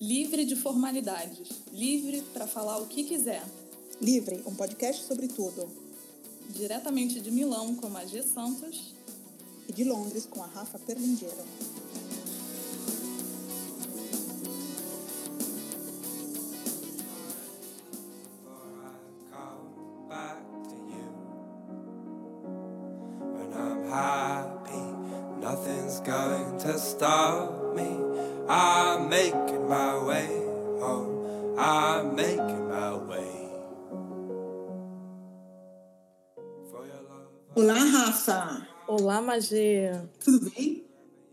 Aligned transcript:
Livre 0.00 0.44
de 0.44 0.54
formalidades, 0.54 1.48
livre 1.72 2.22
para 2.32 2.46
falar 2.46 2.78
o 2.78 2.86
que 2.86 3.02
quiser. 3.02 3.42
Livre, 4.00 4.40
um 4.46 4.54
podcast 4.54 5.04
sobre 5.04 5.26
tudo. 5.26 5.68
Diretamente 6.50 7.18
de 7.20 7.32
Milão 7.32 7.74
com 7.74 7.96
a 7.96 8.04
G 8.06 8.22
Santos 8.22 8.94
e 9.68 9.72
de 9.72 9.82
Londres 9.82 10.24
com 10.24 10.40
a 10.40 10.46
Rafa 10.46 10.78
Perlingeiro. 10.78 11.34
Olá, 39.18 39.26
Magia. 39.26 40.08
Tudo 40.24 40.48
bem? 40.48 40.86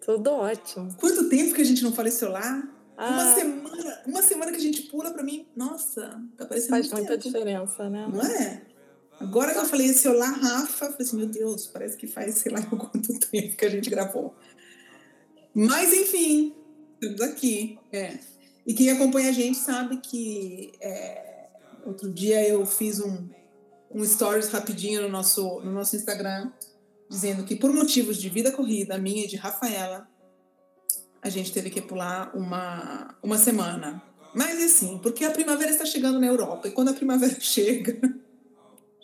Tudo 0.04 0.32
ótimo. 0.32 0.92
Quanto 1.00 1.30
tempo 1.30 1.54
que 1.54 1.62
a 1.62 1.64
gente 1.64 1.84
não 1.84 1.94
fala 1.94 2.08
esse 2.08 2.26
olá? 2.26 2.68
Ah. 2.98 3.12
Uma 3.12 3.36
semana, 3.36 4.04
uma 4.08 4.22
semana 4.24 4.52
que 4.52 4.58
a 4.58 4.62
gente 4.62 4.82
pula 4.84 5.12
pra 5.12 5.22
mim. 5.22 5.46
Nossa, 5.56 6.20
tá 6.36 6.48
parecendo 6.48 6.72
Faz 6.72 6.88
muito 6.88 6.96
muita 6.98 7.12
tempo. 7.12 7.24
diferença, 7.26 7.88
né? 7.88 8.10
Não 8.12 8.22
é? 8.24 8.64
Agora 9.20 9.54
que 9.54 9.60
eu 9.60 9.66
falei 9.66 9.86
esse 9.86 10.08
olá, 10.08 10.26
Rafa, 10.26 10.86
eu 10.86 10.92
falei 10.94 11.06
assim, 11.06 11.16
meu 11.16 11.28
Deus, 11.28 11.68
parece 11.68 11.96
que 11.96 12.08
faz 12.08 12.40
sei 12.40 12.52
lá 12.52 12.60
quanto 12.66 13.20
tempo 13.20 13.56
que 13.56 13.66
a 13.66 13.70
gente 13.70 13.88
gravou. 13.88 14.36
Mas 15.54 15.94
enfim, 15.94 16.56
estamos 17.00 17.22
aqui. 17.22 17.78
É. 17.92 18.18
E 18.66 18.74
quem 18.74 18.90
acompanha 18.90 19.30
a 19.30 19.32
gente 19.32 19.60
sabe 19.60 19.98
que 19.98 20.74
é, 20.82 21.50
outro 21.86 22.12
dia 22.12 22.50
eu 22.50 22.66
fiz 22.66 23.00
um, 23.00 23.30
um 23.92 24.04
stories 24.04 24.48
rapidinho 24.48 25.04
no 25.04 25.10
nosso, 25.10 25.60
no 25.60 25.72
nosso 25.72 25.96
Instagram, 25.96 26.52
dizendo 27.10 27.44
que 27.44 27.56
por 27.56 27.72
motivos 27.72 28.18
de 28.18 28.30
vida 28.30 28.52
corrida, 28.52 28.98
minha 28.98 29.26
e 29.26 29.28
de 29.28 29.36
Rafaela, 29.36 30.08
a 31.22 31.30
gente 31.30 31.52
teve 31.52 31.70
que 31.70 31.82
pular 31.82 32.36
uma, 32.36 33.16
uma 33.24 33.38
semana. 33.38 34.02
Mas 34.34 34.62
assim, 34.64 34.98
porque 35.00 35.24
a 35.24 35.32
primavera 35.32 35.72
está 35.72 35.86
chegando 35.86 36.20
na 36.20 36.28
Europa, 36.28 36.68
e 36.68 36.72
quando 36.72 36.90
a 36.90 36.94
primavera 36.94 37.38
chega, 37.40 38.00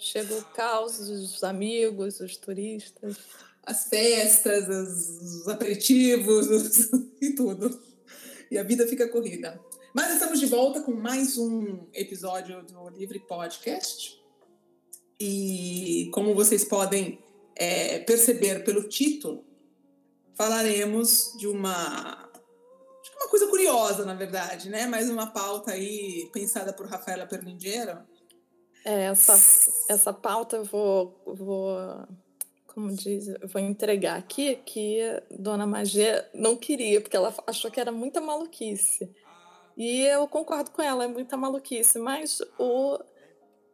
Chega 0.04 0.34
o 0.36 0.44
caos, 0.46 1.00
os 1.00 1.44
amigos, 1.44 2.20
os 2.22 2.36
turistas. 2.36 3.18
as 3.64 3.84
festas, 3.86 4.68
os, 4.68 5.42
os 5.42 5.48
aperitivos 5.48 6.48
os- 6.50 6.90
e 7.22 7.34
tudo. 7.36 7.80
E 8.50 8.58
a 8.58 8.64
vida 8.64 8.88
fica 8.88 9.08
corrida. 9.08 9.60
Mas 9.94 10.14
estamos 10.14 10.40
de 10.40 10.48
volta 10.48 10.82
com 10.82 10.92
mais 10.92 11.38
um 11.38 11.86
episódio 11.94 12.64
do 12.64 12.90
Livre 12.90 13.20
Podcast. 13.20 14.20
E 15.20 16.10
como 16.14 16.34
vocês 16.34 16.64
podem 16.64 17.20
é, 17.56 18.00
perceber 18.00 18.64
pelo 18.64 18.88
título, 18.88 19.46
falaremos 20.36 21.34
de 21.38 21.48
uma. 21.48 22.30
uma 23.16 23.30
coisa 23.30 23.48
curiosa, 23.48 24.06
na 24.06 24.16
verdade, 24.16 24.70
né? 24.70 24.88
Mais 24.88 25.10
uma 25.10 25.28
pauta 25.28 25.72
aí 25.72 26.30
pensada 26.34 26.74
por 26.74 26.88
Rafaela 26.88 27.26
Perlingeiro. 27.26 28.00
É, 28.84 29.04
essa, 29.04 29.34
essa 29.90 30.12
pauta 30.12 30.58
eu 30.58 30.64
vou, 30.64 31.22
vou, 31.26 31.78
como 32.66 32.92
diz, 32.94 33.28
vou 33.52 33.62
entregar 33.62 34.18
aqui 34.18 34.56
que 34.66 35.00
Dona 35.30 35.68
Magia 35.68 36.28
não 36.34 36.56
queria, 36.56 37.00
porque 37.00 37.16
ela 37.16 37.34
achou 37.46 37.70
que 37.70 37.80
era 37.80 37.92
muita 37.92 38.20
maluquice. 38.20 39.10
E 39.78 40.02
eu 40.02 40.28
concordo 40.28 40.72
com 40.72 40.82
ela, 40.82 41.06
é 41.06 41.08
muita 41.08 41.38
maluquice, 41.38 42.00
mas 42.00 42.42
o 42.58 43.00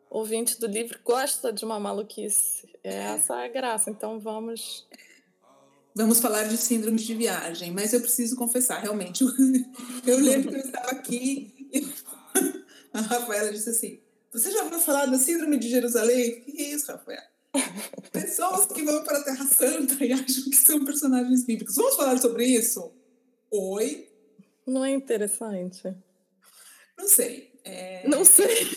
ouvinte 0.09 0.59
do 0.59 0.67
livro 0.67 0.99
gosta 1.03 1.51
de 1.51 1.65
uma 1.65 1.79
maluquice. 1.79 2.67
É 2.83 2.95
essa 2.95 3.35
a 3.35 3.47
graça, 3.47 3.89
então 3.89 4.19
vamos. 4.19 4.87
Vamos 5.95 6.19
falar 6.19 6.43
de 6.43 6.57
síndromes 6.57 7.03
de 7.03 7.15
viagem, 7.15 7.71
mas 7.71 7.91
eu 7.91 8.01
preciso 8.01 8.35
confessar, 8.35 8.81
realmente. 8.81 9.23
Eu 10.05 10.19
lembro 10.19 10.51
que 10.51 10.59
eu 10.59 10.65
estava 10.65 10.91
aqui 10.91 11.69
e 11.73 11.91
a 12.93 13.01
Rafaela 13.01 13.51
disse 13.51 13.69
assim: 13.69 13.99
Você 14.31 14.51
já 14.51 14.63
ouviu 14.63 14.79
falar 14.79 15.07
da 15.07 15.17
síndrome 15.17 15.57
de 15.57 15.67
Jerusalém? 15.69 16.41
Que 16.41 16.61
é 16.61 16.65
isso, 16.69 16.91
Rafaela? 16.91 17.23
Pessoas 18.11 18.67
que 18.67 18.83
vão 18.83 19.03
para 19.03 19.17
a 19.17 19.23
Terra 19.23 19.45
Santa 19.45 20.05
e 20.05 20.13
acham 20.13 20.43
que 20.43 20.55
são 20.55 20.85
personagens 20.85 21.43
bíblicos. 21.43 21.75
Vamos 21.75 21.95
falar 21.95 22.17
sobre 22.19 22.45
isso? 22.45 22.93
Oi? 23.51 24.07
Não 24.65 24.85
é 24.85 24.91
interessante? 24.91 25.93
Não 26.97 27.07
sei. 27.07 27.51
É, 27.63 28.07
Não 28.07 28.23
sei. 28.23 28.67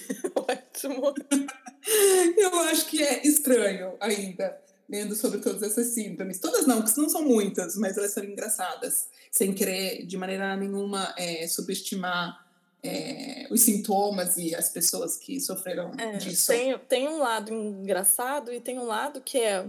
Ótimo. 0.75 1.15
Eu 2.37 2.55
acho 2.61 2.87
que 2.87 3.03
é 3.03 3.27
estranho 3.27 3.95
ainda, 4.01 4.61
lendo 4.89 5.15
sobre 5.15 5.39
todas 5.41 5.63
essas 5.63 5.89
síndromes. 5.89 6.39
Todas 6.39 6.67
não, 6.67 6.83
porque 6.83 7.01
não 7.01 7.09
são 7.09 7.23
muitas, 7.25 7.77
mas 7.77 7.97
elas 7.97 8.13
são 8.13 8.23
engraçadas, 8.25 9.09
sem 9.31 9.53
querer 9.53 10.05
de 10.07 10.17
maneira 10.17 10.55
nenhuma 10.57 11.15
é, 11.17 11.47
subestimar 11.49 12.47
é, 12.83 13.47
os 13.51 13.63
sintomas 13.63 14.37
e 14.37 14.55
as 14.55 14.69
pessoas 14.69 15.17
que 15.17 15.41
sofreram 15.41 15.93
É, 15.99 16.17
disso. 16.17 16.49
tem, 16.49 16.79
tem 16.79 17.09
um 17.09 17.19
lado 17.19 17.53
engraçado 17.53 18.53
e 18.53 18.61
tem 18.61 18.79
um 18.79 18.85
lado 18.87 19.21
que 19.21 19.39
é 19.39 19.67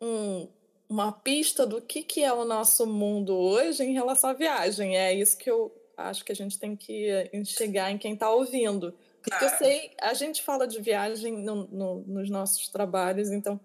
um- 0.00 0.46
uma 0.88 1.10
pista 1.12 1.66
do 1.66 1.80
que, 1.80 2.02
que 2.02 2.22
é 2.22 2.32
o 2.32 2.44
nosso 2.44 2.86
mundo 2.86 3.34
hoje 3.34 3.82
em 3.82 3.92
relação 3.94 4.30
à 4.30 4.32
viagem. 4.34 4.96
É 4.96 5.14
isso 5.14 5.36
que 5.38 5.50
eu 5.50 5.72
acho 5.96 6.24
que 6.24 6.32
a 6.32 6.34
gente 6.34 6.58
tem 6.58 6.76
que 6.76 7.30
enxergar 7.32 7.90
em 7.90 7.96
quem 7.98 8.12
está 8.14 8.30
ouvindo. 8.30 8.94
Porque 9.24 9.44
eu 9.44 9.48
sei, 9.50 9.90
a 10.00 10.12
gente 10.14 10.42
fala 10.42 10.66
de 10.66 10.80
viagem 10.80 11.32
no- 11.38 11.66
no- 11.68 12.04
nos 12.06 12.28
nossos 12.30 12.68
trabalhos, 12.68 13.30
então 13.30 13.58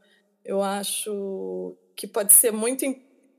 eu 0.44 0.62
acho 0.64 1.76
que 1.96 2.08
pode 2.08 2.32
ser 2.34 2.52
muito. 2.52 2.86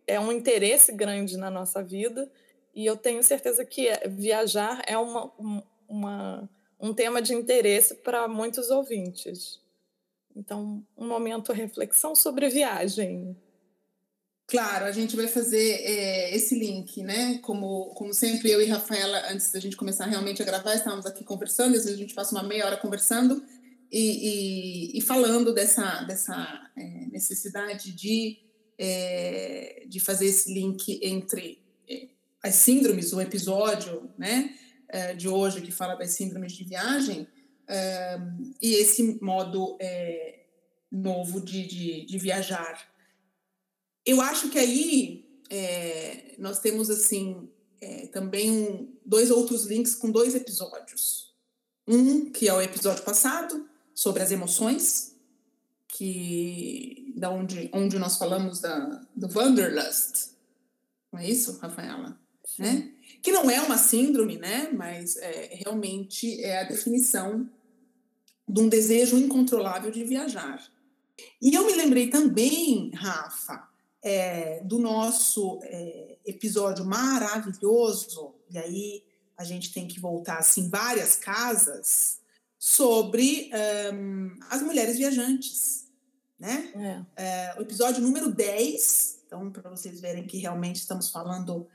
É 0.07 0.19
um 0.21 0.31
interesse 0.33 0.93
grande 0.93 1.37
na 1.37 1.51
nossa 1.51 1.83
vida, 1.83 2.31
e 2.75 2.85
eu 2.85 2.97
tenho 2.97 3.23
certeza 3.23 3.65
que 3.65 3.89
é- 3.89 4.07
viajar 4.09 4.83
é 4.87 4.97
uma, 4.99 5.27
um- 5.39 5.63
uma, 5.89 6.49
um 6.79 6.93
tema 6.95 7.21
de 7.23 7.35
interesse 7.35 7.95
para 7.97 8.29
muitos 8.29 8.71
ouvintes. 8.71 9.61
Então, 10.37 10.85
um 10.97 11.09
momento 11.09 11.53
reflexão 11.53 12.15
sobre 12.15 12.49
viagem. 12.49 13.37
Claro, 14.51 14.85
a 14.85 14.91
gente 14.91 15.15
vai 15.15 15.29
fazer 15.29 15.81
é, 15.81 16.35
esse 16.35 16.59
link, 16.59 17.05
né? 17.05 17.39
Como, 17.39 17.95
como 17.95 18.13
sempre, 18.13 18.51
eu 18.51 18.61
e 18.61 18.67
Rafaela, 18.67 19.31
antes 19.31 19.53
da 19.53 19.61
gente 19.61 19.77
começar 19.77 20.07
realmente 20.07 20.43
a 20.43 20.45
gravar, 20.45 20.75
estávamos 20.75 21.07
aqui 21.07 21.23
conversando, 21.23 21.77
às 21.77 21.85
vezes 21.85 21.97
a 21.97 22.03
gente 22.03 22.15
passa 22.15 22.35
uma 22.35 22.43
meia 22.43 22.67
hora 22.67 22.77
conversando 22.77 23.45
e, 23.93 24.91
e, 24.97 24.99
e 24.99 25.01
falando 25.03 25.55
dessa, 25.55 26.03
dessa 26.03 26.69
é, 26.77 26.83
necessidade 27.13 27.93
de, 27.93 28.39
é, 28.77 29.85
de 29.89 30.01
fazer 30.01 30.27
esse 30.27 30.53
link 30.53 30.99
entre 31.01 31.63
as 32.43 32.57
síndromes, 32.57 33.13
o 33.13 33.21
episódio 33.21 34.11
né, 34.19 34.53
de 35.17 35.29
hoje 35.29 35.61
que 35.61 35.71
fala 35.71 35.95
das 35.95 36.11
síndromes 36.11 36.55
de 36.55 36.65
viagem, 36.65 37.29
e 38.61 38.75
esse 38.75 39.23
modo 39.23 39.79
novo 40.91 41.41
de, 41.41 41.67
de, 41.67 42.07
de 42.07 42.19
viajar. 42.19 42.90
Eu 44.05 44.21
acho 44.21 44.49
que 44.51 44.59
aí 44.59 45.25
é, 45.51 46.35
nós 46.39 46.59
temos 46.59 46.89
assim 46.91 47.49
é, 47.81 48.07
também 48.09 48.51
um, 48.51 48.93
dois 49.05 49.31
outros 49.31 49.65
links 49.65 49.95
com 49.95 50.11
dois 50.11 50.35
episódios. 50.35 51.35
Um 51.87 52.31
que 52.31 52.49
é 52.49 52.55
o 52.55 52.61
episódio 52.61 53.03
passado 53.05 53.69
sobre 53.95 54.23
as 54.23 54.31
emoções, 54.31 55.17
que 55.89 57.13
da 57.17 57.31
onde, 57.31 57.69
onde 57.73 57.99
nós 57.99 58.17
falamos 58.17 58.61
da, 58.61 59.07
do 59.15 59.29
Wanderlust, 59.37 60.31
não 61.13 61.21
é 61.21 61.29
isso, 61.29 61.59
Rafaela? 61.59 62.19
Né? 62.59 62.93
Que 63.23 63.33
não 63.33 63.51
é 63.51 63.61
uma 63.61 63.77
síndrome, 63.77 64.39
né? 64.39 64.71
Mas 64.73 65.17
é, 65.17 65.51
realmente 65.55 66.43
é 66.43 66.61
a 66.61 66.65
definição 66.65 67.49
de 68.49 68.61
um 68.61 68.69
desejo 68.69 69.19
incontrolável 69.19 69.91
de 69.91 70.05
viajar. 70.05 70.71
E 71.41 71.55
eu 71.55 71.67
me 71.67 71.75
lembrei 71.75 72.09
também, 72.09 72.91
Rafa, 72.95 73.69
é, 74.03 74.61
do 74.65 74.79
nosso 74.79 75.61
é, 75.63 76.19
episódio 76.25 76.85
maravilhoso, 76.85 78.35
e 78.51 78.59
aí 78.59 79.05
a 79.37 79.45
gente 79.45 79.73
tem 79.73 79.87
que 79.87 79.99
voltar 79.99 80.39
assim 80.39 80.69
várias 80.69 81.17
casas, 81.17 82.19
sobre 82.59 83.51
um, 83.95 84.39
as 84.51 84.61
mulheres 84.61 84.99
viajantes, 84.99 85.87
né? 86.39 87.07
É. 87.17 87.55
O 87.59 87.63
episódio 87.63 88.03
número 88.03 88.31
10, 88.31 89.21
então 89.27 89.51
para 89.51 89.71
vocês 89.71 89.99
verem 89.99 90.27
que 90.27 90.37
realmente 90.37 90.77
estamos 90.77 91.11
falando 91.11 91.67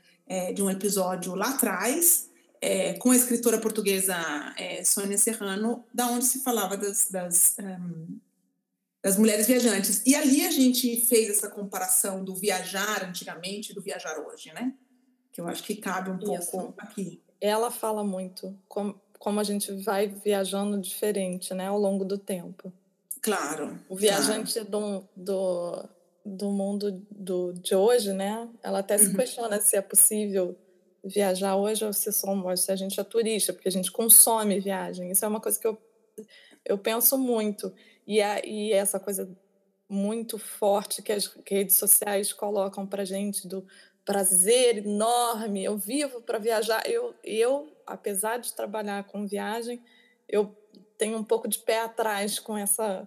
de 0.54 0.62
um 0.62 0.70
episódio 0.70 1.34
lá 1.34 1.50
atrás, 1.50 2.28
é, 2.60 2.94
com 2.94 3.10
a 3.10 3.16
escritora 3.16 3.58
portuguesa 3.58 4.16
é, 4.56 4.82
Sônia 4.84 5.18
Serrano, 5.18 5.84
da 5.92 6.08
onde 6.08 6.24
se 6.24 6.40
falava 6.40 6.76
das, 6.76 7.08
das 7.10 7.56
um, 7.60 8.18
das 9.06 9.16
mulheres 9.16 9.46
viajantes. 9.46 10.02
E 10.04 10.16
ali 10.16 10.44
a 10.44 10.50
gente 10.50 11.00
fez 11.02 11.30
essa 11.30 11.48
comparação 11.48 12.24
do 12.24 12.34
viajar 12.34 13.04
antigamente 13.04 13.70
e 13.70 13.74
do 13.74 13.80
viajar 13.80 14.18
hoje, 14.18 14.52
né? 14.52 14.74
Que 15.32 15.40
eu 15.40 15.46
acho 15.46 15.62
que 15.62 15.76
cabe 15.76 16.10
um 16.10 16.18
Isso. 16.34 16.50
pouco 16.50 16.74
aqui. 16.76 17.22
ela 17.40 17.70
fala 17.70 18.02
muito 18.02 18.58
como, 18.66 19.00
como 19.16 19.38
a 19.38 19.44
gente 19.44 19.70
vai 19.84 20.08
viajando 20.08 20.80
diferente, 20.80 21.54
né, 21.54 21.68
ao 21.68 21.78
longo 21.78 22.04
do 22.04 22.18
tempo. 22.18 22.72
Claro. 23.22 23.78
O 23.88 23.94
viajante 23.94 24.54
claro. 24.54 24.70
do, 24.70 25.08
do, 25.14 25.88
do 26.24 26.50
mundo 26.50 27.00
do, 27.08 27.52
de 27.52 27.76
hoje, 27.76 28.12
né, 28.12 28.48
ela 28.60 28.80
até 28.80 28.98
se 28.98 29.06
uhum. 29.06 29.14
questiona 29.14 29.60
se 29.60 29.76
é 29.76 29.82
possível 29.82 30.58
viajar 31.04 31.54
hoje 31.54 31.84
ou 31.84 31.92
se 31.92 32.10
somos, 32.10 32.62
se 32.62 32.72
a 32.72 32.76
gente 32.76 32.98
é 32.98 33.04
turista, 33.04 33.52
porque 33.52 33.68
a 33.68 33.72
gente 33.72 33.92
consome 33.92 34.58
viagem. 34.58 35.12
Isso 35.12 35.24
é 35.24 35.28
uma 35.28 35.40
coisa 35.40 35.60
que 35.60 35.66
eu, 35.68 35.78
eu 36.64 36.76
penso 36.76 37.16
muito. 37.16 37.72
E, 38.06 38.22
a, 38.22 38.40
e 38.44 38.72
essa 38.72 39.00
coisa 39.00 39.28
muito 39.88 40.38
forte 40.38 41.02
que 41.02 41.12
as 41.12 41.26
redes 41.48 41.76
sociais 41.76 42.32
colocam 42.32 42.86
para 42.86 43.04
gente 43.04 43.46
do 43.46 43.66
prazer 44.04 44.78
enorme. 44.78 45.64
Eu 45.64 45.76
vivo 45.76 46.20
para 46.22 46.38
viajar. 46.38 46.82
Eu, 46.88 47.14
eu, 47.24 47.76
apesar 47.86 48.38
de 48.38 48.54
trabalhar 48.54 49.04
com 49.04 49.26
viagem, 49.26 49.82
eu 50.28 50.56
tenho 50.96 51.18
um 51.18 51.24
pouco 51.24 51.48
de 51.48 51.58
pé 51.58 51.80
atrás 51.80 52.38
com 52.38 52.56
essa 52.56 53.06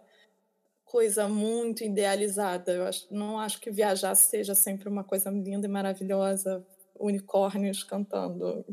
coisa 0.86 1.28
muito 1.28 1.84
idealizada. 1.84 2.72
Eu 2.72 2.86
acho, 2.86 3.08
não 3.10 3.40
acho 3.40 3.60
que 3.62 3.72
viajar 3.72 4.16
seja 4.16 4.56
sempre 4.56 4.90
uma 4.90 5.04
coisa 5.04 5.30
linda 5.30 5.68
e 5.68 5.70
maravilhosa, 5.70 6.66
unicórnios 7.00 7.84
cantando. 7.84 8.66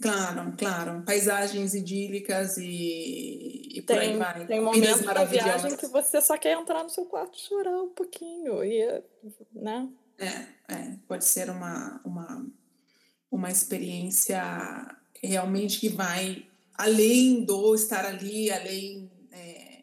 Claro, 0.00 0.54
claro. 0.56 1.02
Paisagens 1.04 1.74
idílicas 1.74 2.56
e, 2.56 3.68
e 3.74 3.82
tem, 3.82 3.82
por 3.82 3.98
aí 3.98 4.16
vai. 4.16 4.46
Tem 4.46 4.60
momentos 4.60 5.02
da 5.02 5.24
viagem 5.24 5.76
que 5.76 5.86
você 5.88 6.20
só 6.20 6.38
quer 6.38 6.56
entrar 6.56 6.84
no 6.84 6.90
seu 6.90 7.04
quarto 7.04 7.36
e 7.36 7.40
chorar 7.40 7.82
um 7.82 7.88
pouquinho, 7.88 8.62
e, 8.62 9.02
né? 9.52 9.88
É, 10.18 10.72
é, 10.72 10.96
pode 11.06 11.24
ser 11.24 11.50
uma, 11.50 12.00
uma, 12.04 12.46
uma 13.30 13.50
experiência 13.50 14.40
realmente 15.20 15.80
que 15.80 15.88
vai 15.88 16.46
além 16.74 17.44
do 17.44 17.74
estar 17.74 18.04
ali, 18.04 18.52
além 18.52 19.10
é, 19.32 19.82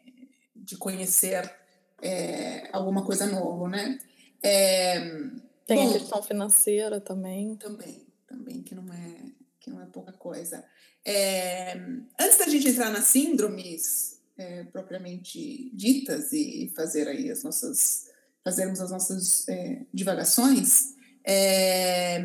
de 0.54 0.78
conhecer 0.78 1.54
é, 2.00 2.70
alguma 2.72 3.04
coisa 3.04 3.26
nova, 3.26 3.68
né? 3.68 3.98
É, 4.42 4.98
tem 5.66 5.76
bom, 5.76 5.90
a 5.90 5.92
questão 5.92 6.22
financeira 6.22 7.00
também. 7.02 7.56
Também, 7.56 8.06
também, 8.26 8.62
que 8.62 8.74
não 8.74 8.84
é 8.94 9.35
que 9.66 9.70
não 9.70 9.82
é 9.82 9.86
pouca 9.86 10.12
coisa. 10.12 10.64
É, 11.04 11.76
antes 12.20 12.38
da 12.38 12.48
gente 12.48 12.68
entrar 12.68 12.90
nas 12.90 13.06
síndromes 13.06 14.20
é, 14.38 14.62
propriamente 14.64 15.70
ditas 15.74 16.32
e 16.32 16.72
fazer 16.74 17.08
aí 17.08 17.30
as 17.30 17.42
nossas 17.42 18.06
fazermos 18.44 18.80
as 18.80 18.92
nossas 18.92 19.48
é, 19.48 19.82
divagações, 19.92 20.94
é, 21.24 22.24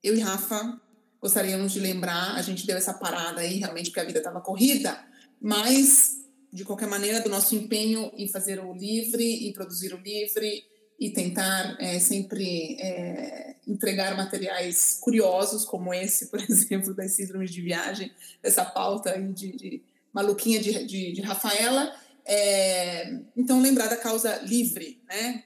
eu 0.00 0.14
e 0.14 0.20
Rafa 0.20 0.80
gostaríamos 1.20 1.72
de 1.72 1.80
lembrar, 1.80 2.36
a 2.36 2.42
gente 2.42 2.64
deu 2.64 2.76
essa 2.76 2.94
parada 2.94 3.40
aí 3.40 3.58
realmente 3.58 3.90
porque 3.90 3.98
a 3.98 4.04
vida 4.04 4.18
estava 4.18 4.40
corrida, 4.40 4.96
mas 5.40 6.18
de 6.52 6.64
qualquer 6.64 6.86
maneira 6.86 7.20
do 7.20 7.28
nosso 7.28 7.56
empenho 7.56 8.12
em 8.16 8.28
fazer 8.28 8.60
o 8.60 8.72
livre 8.72 9.48
e 9.48 9.52
produzir 9.52 9.92
o 9.92 10.00
livre 10.00 10.62
e 10.98 11.10
tentar 11.10 11.76
é, 11.78 11.98
sempre 12.00 12.76
é, 12.80 13.54
entregar 13.66 14.16
materiais 14.16 14.98
curiosos, 15.00 15.64
como 15.64 15.94
esse, 15.94 16.26
por 16.26 16.40
exemplo, 16.48 16.92
das 16.92 17.12
síndromes 17.12 17.52
de 17.52 17.62
viagem, 17.62 18.12
dessa 18.42 18.64
pauta 18.64 19.12
aí 19.12 19.32
de, 19.32 19.52
de 19.56 19.82
maluquinha 20.12 20.60
de, 20.60 20.84
de, 20.84 21.12
de 21.12 21.20
Rafaela. 21.20 21.94
É, 22.24 23.20
então, 23.36 23.60
lembrar 23.60 23.86
da 23.86 23.96
causa 23.96 24.38
livre, 24.38 25.00
né? 25.08 25.44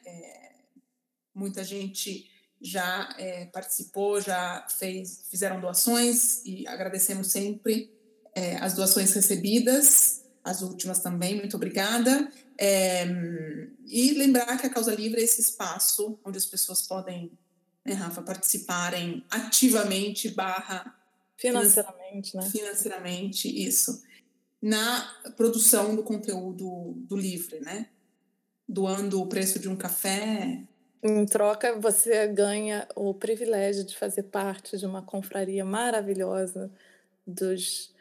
Muita 1.35 1.63
gente 1.65 2.29
já 2.61 3.09
participou, 3.53 4.21
já 4.21 4.67
fez, 4.69 5.25
fizeram 5.31 5.61
doações 5.61 6.45
e 6.45 6.67
agradecemos 6.67 7.29
sempre 7.29 7.91
as 8.61 8.75
doações 8.75 9.13
recebidas, 9.15 10.23
as 10.45 10.61
últimas 10.61 11.01
também, 11.01 11.37
muito 11.37 11.57
obrigada. 11.57 12.31
É, 12.59 13.05
e 13.87 14.13
lembrar 14.13 14.57
que 14.59 14.67
a 14.67 14.71
Causa 14.71 14.95
Livre 14.95 15.21
é 15.21 15.25
esse 15.25 15.41
espaço 15.41 16.19
onde 16.25 16.39
as 16.39 16.47
pessoas 16.47 16.83
podem, 16.83 17.33
né, 17.85 17.95
Rafa, 17.95 18.23
participarem 18.23 19.25
ativamente, 19.31 20.29
barra... 20.31 20.99
Financeiramente, 21.37 22.37
né? 22.37 22.43
Financeiramente, 22.51 23.49
isso. 23.49 24.03
Na 24.61 25.03
produção 25.37 25.97
do 25.97 26.05
conteúdo 26.05 26.93
do 26.97 27.17
livre, 27.17 27.59
né? 27.59 27.89
Doando 28.69 29.21
o 29.21 29.27
preço 29.27 29.59
de 29.59 29.69
um 29.69 29.75
café. 29.75 30.63
Em 31.03 31.27
troca, 31.27 31.77
você 31.81 32.29
ganha 32.29 32.87
o 32.95 33.13
privilégio 33.13 33.83
de 33.83 33.97
fazer 33.97 34.23
parte 34.25 34.79
de 34.79 34.87
uma 34.87 35.03
confraria 35.03 35.65
maravilhosa 35.65 36.71
dos 37.27 37.93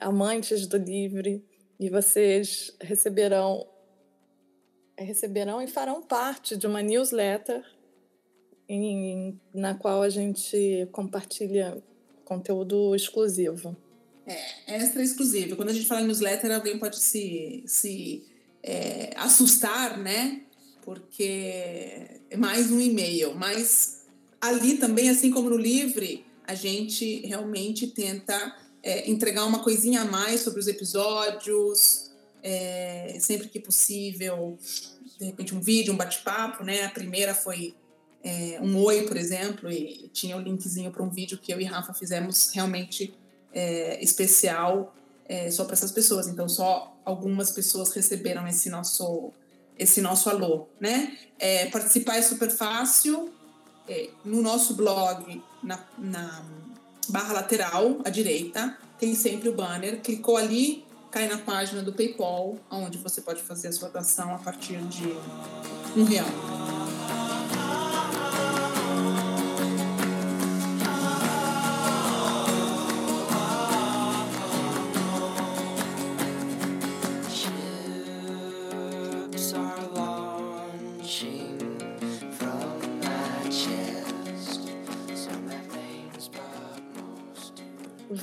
amantes 0.00 0.66
do 0.66 0.78
livre 0.78 1.44
e 1.78 1.90
vocês 1.90 2.74
receberão 2.80 3.66
receberão 4.98 5.60
e 5.60 5.66
farão 5.66 6.02
parte 6.02 6.56
de 6.56 6.66
uma 6.66 6.82
newsletter 6.82 7.64
em, 8.68 9.38
na 9.54 9.74
qual 9.74 10.02
a 10.02 10.08
gente 10.08 10.88
compartilha 10.92 11.82
conteúdo 12.24 12.94
exclusivo. 12.94 13.76
É, 14.26 14.76
extra 14.76 15.02
exclusivo. 15.02 15.54
Quando 15.54 15.68
a 15.68 15.72
gente 15.72 15.86
fala 15.86 16.00
newsletter, 16.00 16.50
alguém 16.50 16.78
pode 16.78 16.98
se, 16.98 17.62
se 17.66 18.24
é, 18.62 19.12
assustar, 19.16 19.98
né? 19.98 20.42
Porque 20.82 22.20
é 22.28 22.36
mais 22.36 22.70
um 22.72 22.80
e-mail. 22.80 23.34
Mas 23.34 24.04
ali 24.40 24.78
também, 24.78 25.08
assim 25.08 25.30
como 25.30 25.48
no 25.48 25.56
Livre, 25.56 26.26
a 26.44 26.54
gente 26.54 27.24
realmente 27.26 27.86
tenta 27.88 28.56
é, 28.82 29.08
entregar 29.08 29.44
uma 29.44 29.62
coisinha 29.62 30.02
a 30.02 30.04
mais 30.04 30.40
sobre 30.40 30.60
os 30.60 30.66
episódios, 30.66 32.05
é, 32.48 33.16
sempre 33.18 33.48
que 33.48 33.58
possível, 33.58 34.56
de 35.18 35.24
repente 35.24 35.52
um 35.52 35.60
vídeo, 35.60 35.92
um 35.92 35.96
bate-papo, 35.96 36.62
né? 36.62 36.84
A 36.84 36.90
primeira 36.90 37.34
foi 37.34 37.74
é, 38.22 38.60
um 38.62 38.80
oi, 38.84 39.02
por 39.02 39.16
exemplo, 39.16 39.68
e 39.68 40.08
tinha 40.12 40.36
o 40.36 40.38
um 40.38 40.42
linkzinho 40.42 40.92
para 40.92 41.02
um 41.02 41.10
vídeo 41.10 41.38
que 41.38 41.52
eu 41.52 41.60
e 41.60 41.64
Rafa 41.64 41.92
fizemos 41.92 42.52
realmente 42.54 43.12
é, 43.52 44.00
especial 44.00 44.94
é, 45.28 45.50
só 45.50 45.64
para 45.64 45.72
essas 45.72 45.90
pessoas. 45.90 46.28
Então, 46.28 46.48
só 46.48 46.96
algumas 47.04 47.50
pessoas 47.50 47.92
receberam 47.92 48.46
esse 48.46 48.70
nosso 48.70 49.32
esse 49.76 50.00
nosso 50.00 50.30
alô, 50.30 50.68
né? 50.80 51.18
É, 51.40 51.66
participar 51.66 52.16
é 52.16 52.22
super 52.22 52.50
fácil. 52.50 53.28
É, 53.88 54.08
no 54.24 54.40
nosso 54.40 54.74
blog, 54.74 55.42
na, 55.62 55.84
na 55.98 56.46
barra 57.08 57.34
lateral 57.34 58.00
à 58.04 58.08
direita, 58.08 58.78
tem 58.98 59.16
sempre 59.16 59.48
o 59.48 59.52
banner. 59.52 60.00
Clicou 60.00 60.36
ali, 60.36 60.85
cai 61.16 61.26
na 61.28 61.38
página 61.38 61.80
do 61.80 61.94
PayPal, 61.94 62.58
onde 62.70 62.98
você 62.98 63.22
pode 63.22 63.42
fazer 63.42 63.68
a 63.68 63.72
sua 63.72 63.88
doação 63.88 64.34
a 64.34 64.38
partir 64.38 64.76
de 64.82 65.16
um 65.98 66.04
real. 66.04 66.26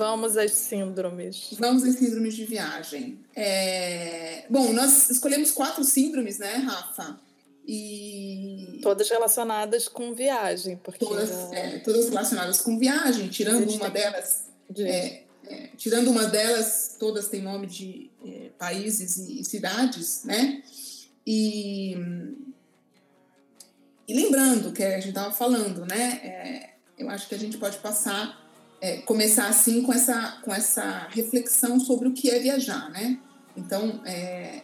Vamos 0.04 0.36
às 0.36 0.52
síndromes. 0.52 1.54
Vamos 1.58 1.82
às 1.86 1.96
síndromes 1.96 2.36
de 2.36 2.44
viagem. 2.44 3.20
É... 3.34 4.44
Bom, 4.50 4.74
nós 4.74 5.10
escolhemos 5.10 5.50
quatro 5.52 5.82
síndromes, 5.86 6.40
né, 6.40 6.56
Rafa? 6.56 7.22
E... 7.66 8.80
Todas 8.82 9.10
relacionadas 9.10 9.88
com 9.88 10.14
viagem. 10.14 10.76
Porque 10.76 11.06
todas, 11.06 11.32
é, 11.54 11.80
todas 11.80 12.10
relacionadas 12.10 12.60
com 12.60 12.78
viagem, 12.78 13.30
tirando 13.30 13.70
uma 13.72 13.90
delas. 13.90 14.50
É, 14.78 15.24
é, 15.46 15.70
tirando 15.78 16.12
uma 16.12 16.26
delas, 16.26 16.98
todas 17.00 17.30
têm 17.30 17.42
nome 17.42 17.66
de 17.66 18.12
é, 18.26 18.50
países 18.58 19.16
e, 19.16 19.40
e, 19.40 19.46
cidades, 19.46 20.26
né? 20.26 20.62
E, 21.26 21.96
e 24.06 24.14
lembrando 24.14 24.74
que 24.74 24.84
a 24.84 24.96
gente 24.96 25.10
estava 25.10 25.34
falando, 25.34 25.86
né? 25.86 26.20
É, 26.22 26.74
eu 26.98 27.10
acho 27.10 27.30
que 27.30 27.36
a 27.36 27.40
gente 27.40 27.58
pode 27.58 27.78
passar 27.78 28.43
é, 28.84 28.98
começar 28.98 29.48
assim 29.48 29.82
com 29.82 29.94
essa, 29.94 30.42
com 30.44 30.54
essa 30.54 31.08
reflexão 31.10 31.80
sobre 31.80 32.10
o 32.10 32.12
que 32.12 32.30
é 32.30 32.38
viajar, 32.38 32.92
né? 32.92 33.18
Então, 33.56 34.02
é, 34.06 34.62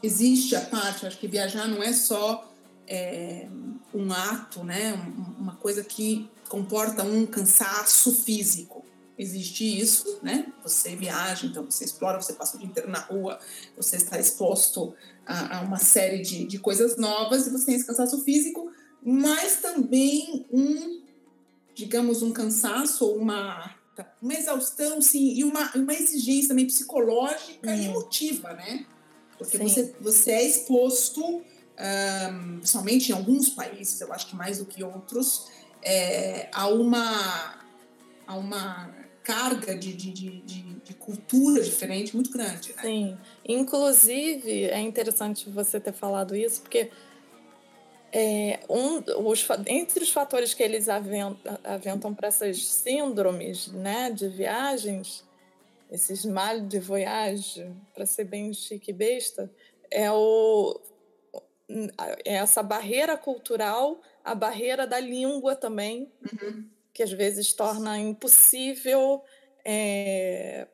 existe 0.00 0.54
a 0.54 0.60
parte, 0.60 1.04
acho 1.04 1.18
que 1.18 1.26
viajar 1.26 1.66
não 1.66 1.82
é 1.82 1.92
só 1.92 2.48
é, 2.86 3.48
um 3.92 4.12
ato, 4.12 4.62
né? 4.62 4.92
uma 5.36 5.56
coisa 5.56 5.82
que 5.82 6.30
comporta 6.48 7.02
um 7.02 7.26
cansaço 7.26 8.14
físico. 8.14 8.84
Existe 9.18 9.64
isso, 9.80 10.20
né? 10.22 10.52
Você 10.62 10.94
viaja, 10.94 11.44
então 11.46 11.64
você 11.64 11.84
explora, 11.84 12.22
você 12.22 12.34
passa 12.34 12.56
o 12.56 12.60
dia 12.60 12.68
inteiro 12.68 12.88
na 12.88 13.00
rua, 13.00 13.40
você 13.76 13.96
está 13.96 14.16
exposto 14.16 14.94
a, 15.26 15.58
a 15.58 15.60
uma 15.62 15.78
série 15.78 16.22
de, 16.22 16.44
de 16.44 16.56
coisas 16.56 16.96
novas 16.96 17.48
e 17.48 17.50
você 17.50 17.66
tem 17.66 17.74
esse 17.74 17.86
cansaço 17.86 18.22
físico, 18.22 18.70
mas 19.02 19.56
também 19.56 20.46
um 20.52 21.01
digamos, 21.74 22.22
um 22.22 22.32
cansaço 22.32 23.04
ou 23.04 23.16
uma 23.16 23.74
uma 24.20 24.34
exaustão, 24.34 25.00
sim, 25.00 25.34
e 25.34 25.44
uma, 25.44 25.70
uma 25.74 25.92
exigência 25.92 26.48
também 26.48 26.66
psicológica 26.66 27.70
hum. 27.70 27.74
e 27.74 27.84
emotiva, 27.84 28.52
né? 28.54 28.86
Porque 29.36 29.58
você, 29.58 29.94
você 30.00 30.30
é 30.30 30.42
exposto, 30.42 31.22
um, 31.22 32.64
somente 32.64 33.10
em 33.10 33.14
alguns 33.14 33.50
países, 33.50 34.00
eu 34.00 34.12
acho 34.12 34.28
que 34.28 34.36
mais 34.36 34.58
do 34.58 34.64
que 34.64 34.82
outros, 34.84 35.48
é, 35.82 36.48
a, 36.52 36.68
uma, 36.68 37.58
a 38.26 38.36
uma 38.36 38.94
carga 39.22 39.76
de, 39.76 39.92
de, 39.92 40.12
de, 40.12 40.40
de, 40.40 40.94
cultura 40.94 41.62
diferente 41.62 42.14
muito 42.14 42.30
grande. 42.30 42.72
Né? 42.76 42.82
Sim, 42.82 43.18
inclusive 43.48 44.66
é 44.66 44.80
interessante 44.80 45.50
você 45.50 45.80
ter 45.80 45.92
falado 45.92 46.36
isso, 46.36 46.60
porque 46.62 46.90
é, 48.12 48.60
um, 48.68 49.02
os, 49.26 49.46
entre 49.66 50.04
os 50.04 50.12
fatores 50.12 50.52
que 50.52 50.62
eles 50.62 50.88
aventam, 50.88 51.58
aventam 51.64 52.14
para 52.14 52.28
essas 52.28 52.66
síndromes 52.66 53.68
né, 53.68 54.10
de 54.10 54.28
viagens, 54.28 55.24
esses 55.90 56.24
mal 56.24 56.60
de 56.60 56.78
voyage, 56.78 57.66
para 57.94 58.04
ser 58.04 58.24
bem 58.24 58.52
chique 58.52 58.90
e 58.90 58.94
besta, 58.94 59.50
é, 59.90 60.10
o, 60.10 60.78
é 62.24 62.34
essa 62.34 62.62
barreira 62.62 63.16
cultural, 63.16 64.00
a 64.22 64.34
barreira 64.34 64.86
da 64.86 65.00
língua 65.00 65.56
também, 65.56 66.12
uhum. 66.32 66.68
que 66.92 67.02
às 67.02 67.12
vezes 67.12 67.54
torna 67.54 67.98
impossível 67.98 69.22
é, 69.64 70.66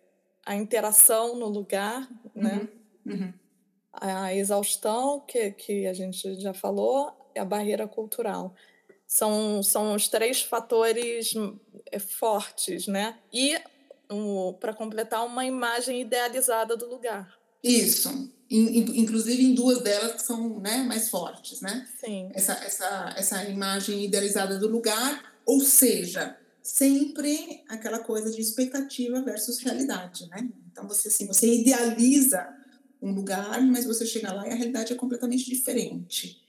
a 0.44 0.56
interação 0.56 1.36
no 1.36 1.46
lugar, 1.46 2.08
né? 2.34 2.68
Uhum. 3.06 3.12
Uhum. 3.12 3.32
A 3.92 4.34
exaustão, 4.34 5.20
que, 5.20 5.50
que 5.52 5.86
a 5.86 5.92
gente 5.92 6.40
já 6.40 6.52
falou, 6.52 7.12
a 7.38 7.44
barreira 7.44 7.86
cultural. 7.86 8.54
São, 9.06 9.62
são 9.62 9.94
os 9.94 10.08
três 10.08 10.42
fatores 10.42 11.32
é, 11.90 11.98
fortes, 11.98 12.86
né? 12.86 13.18
E 13.32 13.56
um, 14.10 14.52
para 14.52 14.74
completar 14.74 15.24
uma 15.24 15.44
imagem 15.44 16.00
idealizada 16.02 16.76
do 16.76 16.88
lugar. 16.88 17.38
Isso. 17.62 18.30
Inclusive 18.50 19.44
em 19.44 19.54
duas 19.54 19.82
delas 19.82 20.14
que 20.14 20.22
são 20.22 20.60
né, 20.60 20.78
mais 20.78 21.10
fortes, 21.10 21.60
né? 21.60 21.86
Sim. 22.00 22.30
Essa, 22.32 22.52
essa, 22.64 23.14
essa 23.16 23.44
imagem 23.44 24.04
idealizada 24.04 24.58
do 24.58 24.68
lugar, 24.68 25.34
ou 25.44 25.60
seja, 25.60 26.36
sempre 26.62 27.62
aquela 27.68 27.98
coisa 27.98 28.30
de 28.30 28.40
expectativa 28.40 29.20
versus 29.22 29.58
realidade, 29.58 30.26
né? 30.28 30.48
Então 30.70 30.86
você 30.86 31.08
assim, 31.08 31.26
você 31.26 31.60
idealiza 31.60 32.46
um 33.02 33.12
lugar, 33.12 33.60
mas 33.62 33.84
você 33.84 34.06
chega 34.06 34.32
lá 34.32 34.46
e 34.46 34.52
a 34.52 34.54
realidade 34.54 34.92
é 34.92 34.96
completamente 34.96 35.44
diferente. 35.44 36.40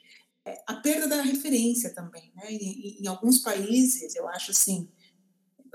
É, 0.46 0.62
a 0.68 0.76
perda 0.76 1.08
da 1.08 1.22
referência 1.22 1.94
também, 1.94 2.32
né? 2.36 2.52
Em, 2.52 3.04
em 3.04 3.08
alguns 3.08 3.40
países, 3.40 4.16
eu 4.16 4.28
acho 4.28 4.52
assim, 4.52 4.90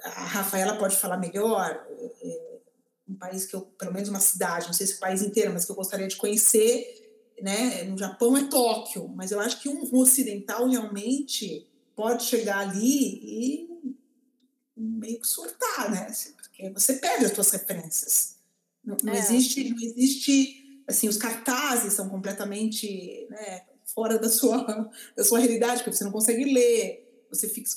a 0.03 0.25
Rafaela 0.25 0.77
pode 0.77 0.97
falar 0.97 1.17
melhor, 1.17 1.87
é, 1.89 2.29
é, 2.29 2.61
um 3.09 3.15
país 3.15 3.47
que 3.47 3.55
eu, 3.55 3.63
pelo 3.63 3.93
menos 3.93 4.09
uma 4.09 4.21
cidade, 4.21 4.67
não 4.67 4.73
sei 4.73 4.87
se 4.87 4.95
o 4.95 5.01
país 5.01 5.23
inteiro, 5.23 5.53
mas 5.53 5.65
que 5.65 5.71
eu 5.71 5.77
gostaria 5.77 6.09
de 6.09 6.17
conhecer, 6.17 7.33
né? 7.41 7.85
No 7.85 7.99
Japão 7.99 8.37
é 8.37 8.45
Tóquio, 8.45 9.09
mas 9.09 9.31
eu 9.31 9.41
acho 9.41 9.61
que 9.61 9.69
um, 9.69 9.91
um 9.93 9.99
ocidental 9.99 10.69
realmente 10.69 11.69
pode 11.95 12.25
chegar 12.25 12.59
ali 12.59 13.21
e 13.23 13.69
meio 14.77 15.21
que 15.21 15.27
surtar, 15.27 15.91
né? 15.91 16.07
Assim, 16.09 16.33
porque 16.33 16.71
você 16.71 16.95
perde 16.95 17.27
as 17.27 17.33
suas 17.33 17.51
referências. 17.51 18.37
Não, 18.83 18.97
não 19.03 19.13
é. 19.13 19.19
existe, 19.19 19.71
não 19.71 19.81
existe, 19.81 20.83
assim, 20.87 21.09
os 21.09 21.17
cartazes 21.17 21.95
são 21.95 22.09
completamente, 22.09 23.27
né, 23.31 23.65
fora 23.95 24.19
da 24.19 24.29
sua, 24.29 24.91
da 25.17 25.25
sua 25.25 25.39
realidade, 25.39 25.83
porque 25.83 25.97
você 25.97 26.05
não 26.05 26.13
consegue 26.13 26.45
ler 26.45 27.05
você 27.35 27.49
fica, 27.49 27.69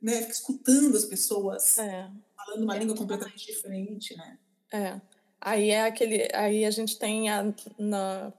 né, 0.00 0.20
fica 0.20 0.32
escutando 0.32 0.96
as 0.96 1.04
pessoas 1.04 1.78
é. 1.78 2.08
falando 2.36 2.62
uma 2.62 2.76
é. 2.76 2.78
língua 2.78 2.96
completamente 2.96 3.46
diferente, 3.46 4.16
né? 4.16 4.38
É. 4.72 5.00
Aí 5.40 5.70
é 5.70 5.84
aquele, 5.84 6.28
aí 6.34 6.64
a 6.66 6.70
gente 6.70 6.98
tem 6.98 7.30
a, 7.30 7.52
na, 7.78 8.32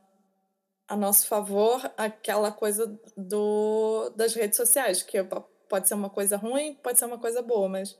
a 0.88 0.96
nosso 0.96 1.28
favor 1.28 1.92
aquela 1.98 2.52
coisa 2.52 3.00
do, 3.18 4.10
das 4.16 4.36
redes 4.36 4.56
sociais, 4.56 5.02
que 5.02 5.18
pode 5.68 5.88
ser 5.88 5.96
uma 5.96 6.10
coisa 6.10 6.38
ruim, 6.38 6.76
pode 6.76 7.00
ser 7.00 7.06
uma 7.06 7.18
coisa 7.18 7.42
boa, 7.42 7.68
mas 7.68 7.98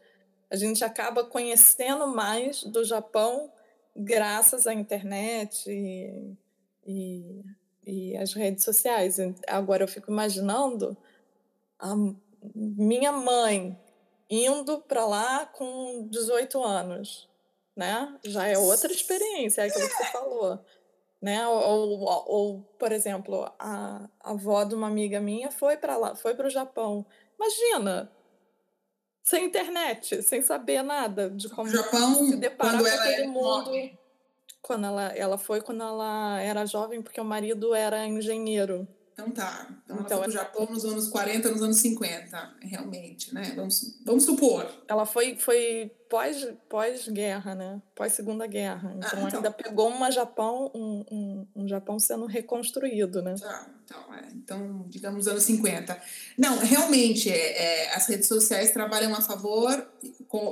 a 0.52 0.56
gente 0.56 0.84
acaba 0.84 1.24
conhecendo 1.24 2.08
mais 2.08 2.64
do 2.64 2.84
Japão 2.84 3.52
graças 3.96 4.68
à 4.68 4.74
internet 4.74 5.68
e, 5.68 6.38
e, 6.86 7.44
e 7.86 8.16
as 8.18 8.34
redes 8.34 8.64
sociais. 8.64 9.18
Agora 9.48 9.84
eu 9.84 9.88
fico 9.88 10.12
imaginando 10.12 10.96
a 11.80 11.94
minha 12.56 13.12
mãe 13.12 13.78
indo 14.30 14.80
para 14.82 15.06
lá 15.06 15.46
com 15.46 16.08
18 16.10 16.64
anos, 16.64 17.30
né? 17.76 18.18
Já 18.24 18.48
é 18.48 18.58
outra 18.58 18.92
experiência, 18.92 19.62
é 19.62 19.68
aquilo 19.68 19.88
que 19.88 19.96
você 19.96 20.06
falou. 20.06 20.60
Né? 21.22 21.48
Ou, 21.48 22.00
ou, 22.00 22.26
ou 22.28 22.62
por 22.80 22.92
exemplo, 22.92 23.52
a, 23.60 24.10
a 24.20 24.32
avó 24.32 24.64
de 24.64 24.74
uma 24.74 24.88
amiga 24.88 25.20
minha 25.20 25.52
foi 25.52 25.78
para 25.78 25.98
lá, 25.98 26.16
foi 26.16 26.34
para 26.34 26.48
o 26.48 26.50
Japão. 26.50 27.06
Imagina, 27.38 28.12
sem 29.24 29.46
internet, 29.46 30.24
sem 30.24 30.42
saber 30.42 30.82
nada 30.82 31.30
de 31.30 31.48
como 31.50 31.70
Japão, 31.70 32.26
se 32.28 32.38
deparar 32.38 32.82
com 32.82 32.88
aquele 32.88 33.28
mundo. 33.28 33.66
Jovem. 33.66 34.00
Quando 34.72 34.86
ela, 34.86 35.08
ela 35.18 35.38
foi 35.38 35.60
quando 35.60 35.84
ela 35.84 36.40
era 36.40 36.66
jovem, 36.66 37.02
porque 37.02 37.20
o 37.20 37.26
marido 37.26 37.76
era 37.76 38.08
engenheiro. 38.08 38.88
Então 39.12 39.30
tá. 39.30 39.68
Então, 39.84 39.98
ela 39.98 40.06
então, 40.06 40.18
foi 40.20 40.28
pro 40.28 40.32
Japão 40.32 40.66
nos 40.68 40.86
anos 40.86 41.10
40, 41.10 41.52
nos 41.52 41.62
anos 41.62 41.76
50, 41.76 42.54
realmente, 42.62 43.34
né? 43.34 43.52
Vamos, 43.54 44.00
vamos 44.06 44.24
supor. 44.24 44.66
Ela 44.88 45.06
foi, 45.06 45.36
foi 45.36 45.92
pós, 46.10 46.48
pós-guerra, 46.70 47.54
né? 47.54 47.82
Pós-segunda 47.94 48.48
guerra. 48.48 48.94
Então, 48.96 49.10
ah, 49.12 49.24
então 49.28 49.40
ainda 49.40 49.52
pegou 49.52 49.90
uma 49.90 50.10
Japão, 50.10 50.72
um, 50.74 51.04
um, 51.12 51.48
um, 51.54 51.68
Japão 51.68 52.00
sendo 52.00 52.26
reconstruído, 52.26 53.22
né? 53.22 53.36
Tá, 53.38 53.68
então, 53.84 54.16
é, 54.16 54.28
então, 54.34 54.86
digamos, 54.88 55.28
anos 55.28 55.44
50. 55.44 56.02
Não, 56.38 56.60
realmente, 56.60 57.30
é, 57.30 57.88
é, 57.88 57.94
as 57.94 58.08
redes 58.08 58.30
sociais 58.30 58.72
trabalham 58.72 59.14
a 59.14 59.20
favor 59.20 59.86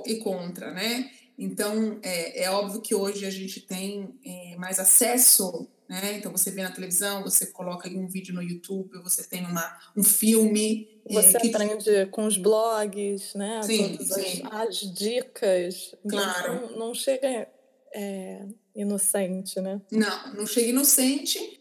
e 0.05 0.17
contra, 0.17 0.73
né? 0.73 1.09
Então, 1.39 2.00
é, 2.03 2.43
é 2.43 2.51
óbvio 2.51 2.81
que 2.81 2.93
hoje 2.93 3.25
a 3.25 3.31
gente 3.31 3.62
tem 3.62 4.13
é, 4.24 4.55
mais 4.58 4.79
acesso 4.79 5.67
né? 5.89 6.17
Então 6.17 6.31
você 6.31 6.51
vê 6.51 6.62
na 6.62 6.72
televisão, 6.72 7.24
você 7.24 7.48
coloca 7.48 7.89
um 7.89 8.08
vídeo 8.08 8.31
no 8.31 8.43
YouTube, 8.43 9.00
você 9.00 9.24
tem 9.24 9.43
uma, 9.43 9.75
um 9.98 10.03
filme. 10.03 10.88
É, 11.03 11.13
você 11.13 11.36
é, 11.36 11.39
que... 11.39 11.50
aprende 11.50 12.05
com 12.12 12.27
os 12.27 12.38
blogs, 12.38 13.34
né? 13.34 13.63
Sim, 13.63 13.98
Todas 13.98 14.13
sim. 14.13 14.43
As, 14.51 14.67
as, 14.67 14.77
dicas. 14.93 15.96
Claro. 16.08 16.69
Não, 16.69 16.77
não 16.77 16.93
chega 16.93 17.48
é, 17.91 18.46
inocente, 18.75 19.60
né? 19.60 19.81
Não, 19.91 20.34
não 20.36 20.46
chega 20.46 20.67
inocente. 20.67 21.60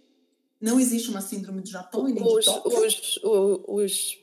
Não 0.61 0.79
existe 0.79 1.09
uma 1.09 1.23
síndrome 1.23 1.63
do 1.63 1.69
Japão 1.71 2.07
e 2.07 2.13
nem 2.13 2.23
os, 2.23 2.45
de 2.45 2.51
os, 2.51 3.21
os, 3.23 3.61
os 3.67 4.19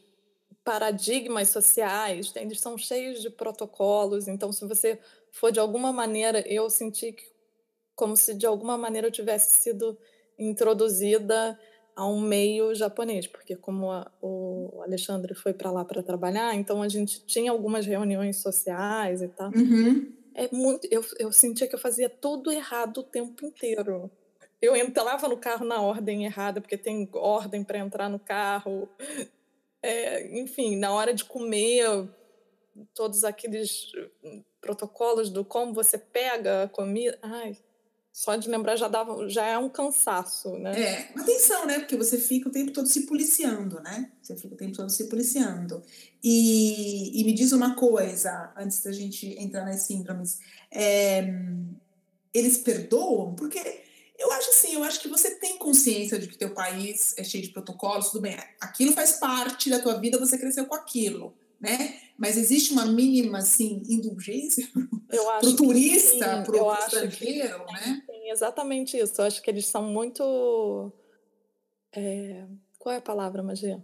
paradigmas 0.63 1.49
sociais, 1.49 2.31
eles 2.35 2.59
são 2.59 2.77
cheios 2.77 3.21
de 3.21 3.29
protocolos. 3.29 4.27
Então, 4.27 4.51
se 4.51 4.65
você 4.67 4.99
for 5.35 5.51
de 5.51 5.59
alguma 5.59 5.91
maneira, 5.91 6.39
eu 6.47 6.69
senti 6.69 7.11
que 7.11 7.25
como 7.93 8.15
se 8.15 8.33
de 8.33 8.45
alguma 8.45 8.77
maneira 8.77 9.07
eu 9.07 9.11
tivesse 9.11 9.61
sido 9.61 9.97
introduzida 10.39 11.59
a 11.95 12.07
um 12.07 12.19
meio 12.19 12.73
japonês, 12.73 13.27
porque 13.27 13.55
como 13.55 13.91
a, 13.91 14.09
o 14.21 14.81
Alexandre 14.81 15.33
foi 15.33 15.53
para 15.53 15.71
lá 15.71 15.83
para 15.83 16.01
trabalhar, 16.01 16.55
então 16.55 16.81
a 16.81 16.89
gente 16.89 17.25
tinha 17.25 17.51
algumas 17.51 17.85
reuniões 17.85 18.37
sociais 18.37 19.21
e 19.21 19.27
tal. 19.27 19.49
Uhum. 19.55 20.11
É 20.33 20.49
muito, 20.53 20.87
eu, 20.89 21.03
eu 21.19 21.31
sentia 21.31 21.67
que 21.67 21.75
eu 21.75 21.79
fazia 21.79 22.09
tudo 22.09 22.51
errado 22.51 22.97
o 22.97 23.03
tempo 23.03 23.45
inteiro. 23.45 24.09
Eu 24.61 24.75
entrava 24.75 25.27
no 25.27 25.37
carro 25.37 25.65
na 25.65 25.81
ordem 25.81 26.25
errada, 26.25 26.59
porque 26.59 26.77
tem 26.77 27.09
ordem 27.13 27.63
para 27.63 27.79
entrar 27.79 28.09
no 28.09 28.19
carro. 28.19 28.89
É, 29.81 30.37
enfim, 30.39 30.75
na 30.77 30.91
hora 30.91 31.13
de 31.13 31.23
comer, 31.23 32.09
todos 32.93 33.23
aqueles 33.23 33.91
protocolos 34.59 35.29
do 35.29 35.45
como 35.45 35.73
você 35.73 35.97
pega 35.97 36.63
a 36.63 36.69
comida. 36.69 37.17
Ai, 37.21 37.57
só 38.11 38.35
de 38.37 38.49
lembrar 38.49 38.77
já, 38.77 38.87
dava, 38.87 39.27
já 39.27 39.45
é 39.45 39.57
um 39.57 39.69
cansaço, 39.69 40.57
né? 40.57 40.81
É, 40.81 41.19
atenção, 41.19 41.65
né? 41.65 41.79
Porque 41.79 41.97
você 41.97 42.17
fica 42.17 42.47
o 42.47 42.51
tempo 42.51 42.71
todo 42.71 42.87
se 42.87 43.05
policiando, 43.05 43.81
né? 43.81 44.09
Você 44.21 44.37
fica 44.37 44.55
o 44.55 44.57
tempo 44.57 44.73
todo 44.73 44.89
se 44.89 45.09
policiando. 45.09 45.83
E, 46.23 47.19
e 47.19 47.23
me 47.25 47.33
diz 47.33 47.51
uma 47.51 47.75
coisa, 47.75 48.53
antes 48.55 48.81
da 48.81 48.93
gente 48.93 49.27
entrar 49.37 49.65
nas 49.65 49.81
síndromes. 49.81 50.39
É, 50.71 51.27
eles 52.33 52.57
perdoam? 52.57 53.35
Porque 53.35 53.59
eu 54.17 54.31
acho 54.31 54.49
assim, 54.49 54.75
eu 54.75 54.83
acho 54.83 55.01
que 55.01 55.09
você 55.09 55.31
tem 55.31 55.57
consciência 55.57 56.17
de 56.17 56.27
que 56.27 56.37
teu 56.37 56.53
país 56.53 57.13
é 57.17 57.23
cheio 57.23 57.43
de 57.43 57.49
protocolos, 57.49 58.11
tudo 58.11 58.21
bem. 58.21 58.37
Aquilo 58.61 58.93
faz 58.93 59.13
parte 59.19 59.69
da 59.69 59.79
tua 59.79 59.99
vida, 59.99 60.17
você 60.17 60.37
cresceu 60.37 60.65
com 60.65 60.75
aquilo 60.75 61.35
né? 61.59 61.99
Mas 62.17 62.37
existe 62.37 62.71
uma 62.71 62.85
mínima 62.85 63.39
assim 63.39 63.81
indulgência 63.87 64.67
para 65.07 65.47
o 65.47 65.55
turista, 65.55 66.43
para 66.43 66.63
o 66.63 66.73
estrangeiro, 66.73 67.65
né? 67.65 68.03
Exatamente 68.27 68.97
isso. 68.97 69.21
Eu 69.21 69.25
acho 69.25 69.41
que 69.41 69.49
eles 69.49 69.65
são 69.65 69.83
muito 69.83 70.91
é... 71.93 72.45
qual 72.79 72.93
é 72.93 72.97
a 72.97 73.01
palavra, 73.01 73.43
Magia? 73.43 73.83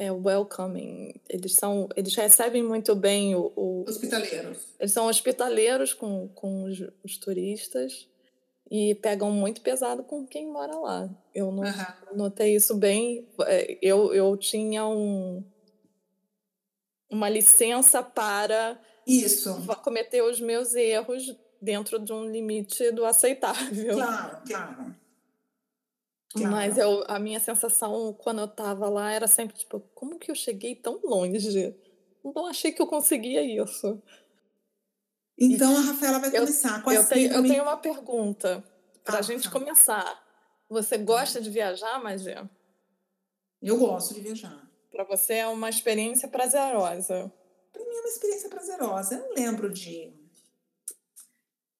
é 0.00 0.10
welcoming. 0.10 1.12
Eles 1.28 1.52
são, 1.52 1.86
eles 1.94 2.14
recebem 2.14 2.62
muito 2.62 2.94
bem 2.94 3.34
o, 3.34 3.52
o 3.54 3.84
hospitaleiros. 3.86 4.66
Eles 4.78 4.92
são 4.92 5.06
hospitaleiros 5.06 5.92
com, 5.92 6.26
com 6.28 6.64
os, 6.64 6.80
os, 7.04 7.18
turistas 7.18 8.08
e 8.70 8.94
pegam 8.94 9.30
muito 9.30 9.60
pesado 9.60 10.02
com 10.02 10.26
quem 10.26 10.46
mora 10.50 10.74
lá. 10.78 11.10
Eu 11.34 11.52
não, 11.52 11.64
uhum. 11.64 12.16
notei 12.16 12.56
isso 12.56 12.74
bem. 12.76 13.28
É, 13.42 13.78
eu, 13.82 14.14
eu 14.14 14.34
tinha 14.38 14.86
um, 14.86 15.44
uma 17.10 17.28
licença 17.28 18.02
para 18.02 18.80
isso 19.06 19.66
cometer 19.82 20.22
os 20.22 20.40
meus 20.40 20.74
erros 20.74 21.34
dentro 21.60 21.98
de 21.98 22.12
um 22.12 22.30
limite 22.30 22.90
do 22.92 23.04
aceitável. 23.04 23.94
Claro, 23.96 24.42
claro. 24.46 24.96
Claro. 26.32 26.50
Mas 26.50 26.78
eu, 26.78 27.04
a 27.08 27.18
minha 27.18 27.40
sensação 27.40 28.12
quando 28.12 28.38
eu 28.38 28.44
estava 28.44 28.88
lá 28.88 29.10
era 29.10 29.26
sempre 29.26 29.56
tipo, 29.56 29.80
como 29.94 30.18
que 30.18 30.30
eu 30.30 30.34
cheguei 30.34 30.76
tão 30.76 31.00
longe? 31.02 31.74
Não 32.22 32.46
achei 32.46 32.70
que 32.70 32.80
eu 32.80 32.86
conseguia 32.86 33.42
isso. 33.42 34.00
Então 35.36 35.76
a 35.76 35.80
Rafaela 35.80 36.20
vai 36.20 36.28
eu, 36.28 36.42
começar 36.42 36.82
com 36.82 36.92
eu, 36.92 37.08
tenho, 37.08 37.32
eu 37.32 37.42
tenho 37.42 37.62
uma 37.62 37.76
pergunta 37.76 38.62
para 39.02 39.16
a 39.16 39.18
ah, 39.18 39.22
gente 39.22 39.44
tá. 39.44 39.50
começar. 39.50 40.22
Você 40.68 40.98
gosta 40.98 41.40
de 41.40 41.50
viajar, 41.50 42.00
Magia? 42.00 42.48
Eu 43.60 43.76
gosto 43.76 44.14
de 44.14 44.20
viajar. 44.20 44.69
Para 45.00 45.16
você 45.16 45.34
é 45.34 45.46
uma 45.46 45.70
experiência 45.70 46.28
prazerosa. 46.28 47.32
Para 47.72 47.82
mim 47.82 47.94
é 47.94 48.00
uma 48.00 48.08
experiência 48.08 48.50
prazerosa. 48.50 49.14
Eu 49.14 49.28
não 49.28 49.34
lembro 49.34 49.72
de 49.72 50.12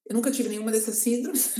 eu 0.06 0.14
nunca 0.14 0.30
tive 0.30 0.48
nenhuma 0.48 0.72
dessas 0.72 0.96
síndromes, 0.96 1.54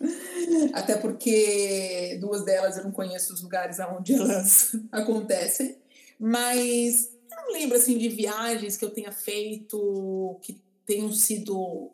até 0.74 0.96
porque 0.98 2.18
duas 2.20 2.44
delas 2.44 2.76
eu 2.76 2.84
não 2.84 2.92
conheço 2.92 3.32
os 3.32 3.42
lugares 3.42 3.78
onde 3.80 4.12
elas 4.14 4.76
acontecem, 4.92 5.78
mas 6.20 7.10
eu 7.30 7.36
não 7.38 7.52
lembro 7.54 7.78
assim 7.78 7.96
de 7.96 8.10
viagens 8.10 8.76
que 8.76 8.84
eu 8.84 8.90
tenha 8.90 9.10
feito 9.10 10.38
que 10.42 10.62
tenham 10.84 11.10
sido 11.10 11.90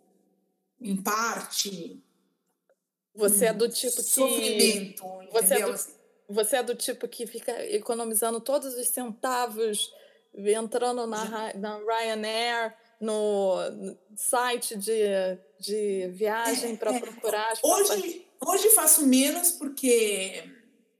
em 0.80 0.96
parte 0.96 2.02
você 3.14 3.46
é 3.46 3.52
do 3.52 3.68
tipo 3.68 3.96
que 3.96 4.02
sofrimento, 4.02 5.04
você 5.32 5.54
é 5.54 5.66
do, 5.66 5.97
você 6.28 6.56
é 6.56 6.62
do 6.62 6.74
tipo 6.74 7.08
que 7.08 7.26
fica 7.26 7.64
economizando 7.66 8.40
todos 8.40 8.74
os 8.74 8.88
centavos 8.88 9.92
entrando 10.34 11.06
na, 11.06 11.54
na 11.54 11.78
Ryanair 11.78 12.74
no 13.00 13.56
site 14.16 14.76
de, 14.76 15.02
de 15.58 16.08
viagem 16.08 16.76
para 16.76 16.94
é, 16.94 17.00
procurar 17.00 17.52
as 17.52 17.62
hoje 17.62 18.26
hoje 18.40 18.68
faço 18.70 19.06
menos 19.06 19.52
porque 19.52 20.44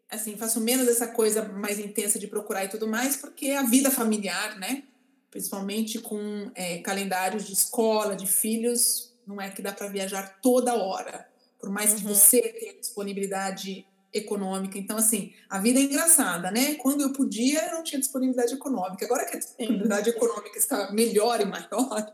assim 0.08 0.36
faço 0.36 0.60
menos 0.60 0.88
essa 0.88 1.08
coisa 1.08 1.44
mais 1.44 1.78
intensa 1.78 2.18
de 2.18 2.26
procurar 2.26 2.64
e 2.64 2.68
tudo 2.68 2.88
mais 2.88 3.16
porque 3.16 3.50
a 3.50 3.62
vida 3.62 3.90
familiar 3.90 4.58
né? 4.58 4.84
Principalmente 5.30 5.98
com 5.98 6.50
é, 6.54 6.78
calendários 6.78 7.46
de 7.46 7.52
escola 7.52 8.16
de 8.16 8.26
filhos 8.26 9.12
não 9.26 9.40
é 9.40 9.50
que 9.50 9.60
dá 9.60 9.72
para 9.72 9.88
viajar 9.88 10.40
toda 10.40 10.74
hora. 10.74 11.28
Por 11.58 11.68
mais 11.68 11.90
uhum. 11.92 11.96
que 11.98 12.04
você 12.04 12.40
tenha 12.40 12.80
disponibilidade 12.80 13.86
econômica. 14.12 14.78
Então, 14.78 14.96
assim, 14.96 15.32
a 15.48 15.58
vida 15.58 15.78
é 15.78 15.82
engraçada, 15.82 16.50
né? 16.50 16.74
Quando 16.74 17.02
eu 17.02 17.12
podia, 17.12 17.66
eu 17.66 17.72
não 17.72 17.82
tinha 17.82 18.00
disponibilidade 18.00 18.54
econômica. 18.54 19.04
Agora 19.04 19.24
que 19.26 19.36
a 19.36 19.38
disponibilidade 19.38 20.10
econômica 20.10 20.58
está 20.58 20.90
melhor 20.92 21.40
e 21.40 21.44
maior, 21.44 22.12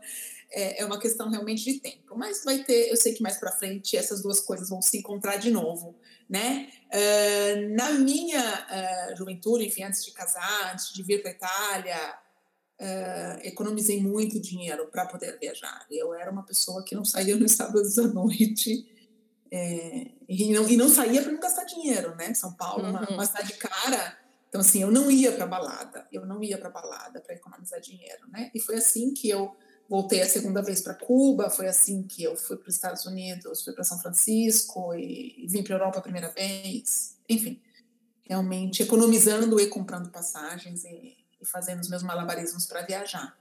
é, 0.51 0.81
é 0.81 0.85
uma 0.85 0.99
questão 0.99 1.29
realmente 1.29 1.63
de 1.63 1.79
tempo. 1.79 2.15
Mas 2.15 2.43
vai 2.43 2.59
ter, 2.59 2.89
eu 2.89 2.97
sei 2.97 3.13
que 3.13 3.23
mais 3.23 3.37
para 3.37 3.51
frente 3.51 3.97
essas 3.97 4.21
duas 4.21 4.39
coisas 4.39 4.69
vão 4.69 4.81
se 4.81 4.97
encontrar 4.97 5.37
de 5.37 5.51
novo, 5.51 5.95
né? 6.29 6.69
Uh, 6.87 7.75
na 7.75 7.91
minha 7.91 8.41
uh, 8.41 9.17
juventude, 9.17 9.65
enfim, 9.65 9.83
antes 9.83 10.03
de 10.03 10.11
casar, 10.11 10.73
antes 10.73 10.93
de 10.93 11.03
vir 11.03 11.21
para 11.21 11.31
Itália, 11.31 12.17
uh, 12.79 13.39
economizei 13.43 14.01
muito 14.01 14.39
dinheiro 14.39 14.87
para 14.87 15.05
poder 15.05 15.37
viajar. 15.39 15.85
Eu 15.89 16.13
era 16.13 16.31
uma 16.31 16.43
pessoa 16.43 16.83
que 16.83 16.95
não 16.95 17.05
saía 17.05 17.35
nos 17.35 17.53
sábados 17.53 17.97
à 17.99 18.07
noite 18.07 18.94
é, 19.57 20.11
e, 20.27 20.53
não, 20.53 20.67
e 20.67 20.75
não 20.75 20.89
saía 20.89 21.21
para 21.21 21.31
não 21.31 21.39
gastar 21.39 21.63
dinheiro, 21.63 22.13
né? 22.15 22.33
São 22.33 22.51
Paulo, 22.53 22.83
uhum. 22.83 22.89
uma, 22.89 23.09
uma 23.09 23.25
cidade 23.25 23.53
cara. 23.53 24.17
Então, 24.49 24.59
assim, 24.59 24.81
eu 24.81 24.91
não 24.91 25.09
ia 25.09 25.31
para 25.31 25.47
balada, 25.47 26.05
eu 26.11 26.25
não 26.25 26.43
ia 26.43 26.57
para 26.57 26.69
balada 26.69 27.21
para 27.21 27.35
economizar 27.35 27.79
dinheiro, 27.79 28.27
né? 28.27 28.51
E 28.53 28.59
foi 28.59 28.75
assim 28.75 29.13
que 29.13 29.29
eu 29.29 29.55
voltei 29.87 30.21
a 30.21 30.27
segunda 30.27 30.61
vez 30.61 30.81
para 30.81 30.93
Cuba, 30.93 31.49
foi 31.49 31.67
assim 31.67 32.03
que 32.03 32.21
eu 32.21 32.35
fui 32.35 32.57
para 32.57 32.67
os 32.67 32.75
Estados 32.75 33.05
Unidos, 33.05 33.63
fui 33.63 33.71
para 33.71 33.85
São 33.85 33.97
Francisco 33.99 34.93
e, 34.93 35.45
e 35.45 35.47
vim 35.47 35.63
para 35.63 35.75
a 35.75 35.77
Europa 35.77 35.99
a 35.99 36.01
primeira 36.01 36.29
vez. 36.29 37.17
Enfim, 37.29 37.61
realmente 38.23 38.83
economizando 38.83 39.57
e 39.57 39.67
comprando 39.67 40.09
passagens 40.09 40.83
e, 40.83 41.15
e 41.41 41.45
fazendo 41.45 41.79
os 41.79 41.89
meus 41.89 42.03
malabarismos 42.03 42.65
para 42.65 42.81
viajar, 42.81 43.37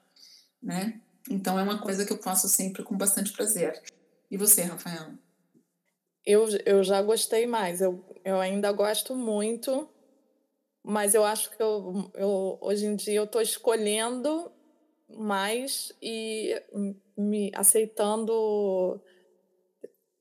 né? 0.62 1.00
Então 1.28 1.58
é 1.58 1.62
uma 1.64 1.80
coisa 1.80 2.04
que 2.04 2.12
eu 2.12 2.22
faço 2.22 2.48
sempre 2.48 2.84
com 2.84 2.96
bastante 2.96 3.32
prazer. 3.32 3.82
E 4.30 4.36
você, 4.36 4.62
Rafael? 4.62 5.14
Eu, 6.26 6.46
eu 6.64 6.82
já 6.82 7.02
gostei 7.02 7.46
mais. 7.46 7.80
Eu, 7.80 8.02
eu 8.24 8.40
ainda 8.40 8.72
gosto 8.72 9.14
muito, 9.14 9.88
mas 10.82 11.14
eu 11.14 11.24
acho 11.24 11.50
que 11.50 11.62
eu, 11.62 12.10
eu 12.14 12.58
hoje 12.60 12.86
em 12.86 12.94
dia 12.94 13.14
eu 13.14 13.24
estou 13.24 13.40
escolhendo 13.40 14.50
mais 15.08 15.92
e 16.02 16.60
me 17.16 17.50
aceitando 17.54 19.00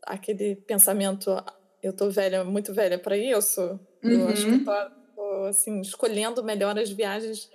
aquele 0.04 0.56
pensamento 0.56 1.32
eu 1.82 1.94
tô 1.94 2.10
velha 2.10 2.44
muito 2.44 2.74
velha 2.74 3.00
para 3.00 3.18
isso 3.18 3.62
uhum. 4.04 4.12
eu 4.12 4.28
acho 4.28 4.46
que 4.46 4.52
eu 4.52 4.54
uhum. 4.54 4.64
tô, 4.64 5.16
tô, 5.16 5.46
assim 5.46 5.82
escolhendo 5.82 6.44
melhor 6.44 6.78
as 6.78 6.90
viagens 6.90 7.50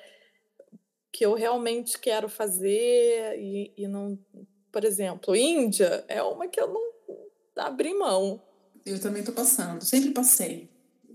que 1.12 1.24
eu 1.24 1.34
realmente 1.34 1.98
quero 1.98 2.28
fazer 2.28 3.38
e, 3.38 3.72
e 3.76 3.86
não 3.86 4.18
por 4.72 4.84
exemplo 4.84 5.36
Índia 5.36 6.04
é 6.08 6.22
uma 6.22 6.48
que 6.48 6.60
eu 6.60 6.68
não 6.68 6.97
abrir 7.66 7.94
mão. 7.94 8.40
Eu 8.84 9.00
também 9.00 9.20
estou 9.20 9.34
passando, 9.34 9.84
sempre 9.84 10.10
passei. 10.10 10.68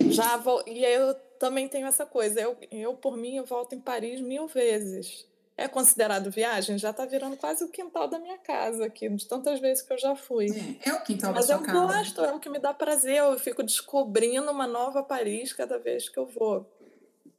Já 0.10 0.38
vou, 0.38 0.64
e 0.68 0.84
eu 0.84 1.14
também 1.40 1.68
tenho 1.68 1.88
essa 1.88 2.06
coisa. 2.06 2.40
Eu, 2.40 2.58
eu, 2.72 2.94
por 2.94 3.18
mim, 3.18 3.36
eu 3.36 3.46
volto 3.46 3.74
em 3.74 3.80
Paris 3.80 4.22
mil 4.22 4.48
vezes. 4.48 5.26
É 5.56 5.68
considerado 5.68 6.32
viagem? 6.32 6.80
Já 6.80 6.90
está 6.90 7.06
virando 7.06 7.38
quase 7.38 7.64
o 7.64 7.70
quintal 7.70 8.08
da 8.08 8.18
minha 8.18 8.40
casa 8.40 8.86
aqui, 8.86 9.08
de 9.08 9.28
tantas 9.28 9.60
vezes 9.60 9.84
que 9.84 9.94
eu 9.94 9.98
já 10.00 10.16
fui. 10.16 10.48
É, 10.84 10.90
é 10.90 10.94
o 10.94 11.04
quintal 11.04 11.32
Mas 11.32 11.48
da 11.48 11.58
sua 11.58 11.66
casa. 11.66 11.80
Mas 11.80 11.92
eu 11.92 11.98
gosto, 11.98 12.26
é 12.26 12.34
o 12.34 12.40
que 12.40 12.50
me 12.50 12.60
dá 12.60 12.74
prazer. 12.74 13.18
Eu 13.18 13.38
fico 13.38 13.62
descobrindo 13.62 14.50
uma 14.50 14.66
nova 14.66 15.04
Paris 15.04 15.54
cada 15.54 15.78
vez 15.78 16.10
que 16.10 16.18
eu 16.18 16.26
vou. 16.26 16.68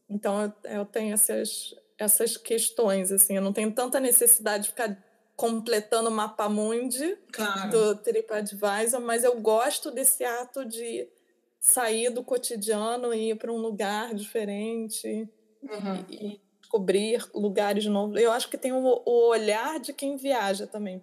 Então 0.09 0.43
eu, 0.43 0.71
eu 0.71 0.85
tenho 0.85 1.13
essas, 1.13 1.75
essas 1.99 2.37
questões, 2.37 3.11
assim. 3.11 3.35
Eu 3.35 3.43
não 3.43 3.53
tenho 3.53 3.73
tanta 3.73 3.99
necessidade 3.99 4.65
de 4.65 4.69
ficar 4.71 4.97
completando 5.37 6.09
o 6.09 6.13
mapa 6.13 6.49
mundi 6.49 7.17
claro. 7.33 7.71
do 7.71 7.97
TripAdvisor, 7.97 9.01
mas 9.01 9.25
eu 9.25 9.41
gosto 9.41 9.91
desse 9.91 10.25
ato 10.25 10.65
de 10.65 11.09
sair 11.59 12.11
do 12.11 12.23
cotidiano 12.23 13.13
e 13.13 13.31
ir 13.31 13.37
para 13.37 13.53
um 13.53 13.57
lugar 13.57 14.15
diferente 14.15 15.29
uhum. 15.63 16.05
e, 16.09 16.41
descobrir 16.61 17.25
lugares 17.35 17.87
novos. 17.87 18.21
Eu 18.21 18.33
acho 18.33 18.49
que 18.49 18.59
tem 18.59 18.73
o, 18.73 19.03
o, 19.05 19.29
olhar 19.29 19.79
de 19.79 19.93
quem 19.93 20.17
viaja 20.17 20.67
também, 20.67 21.01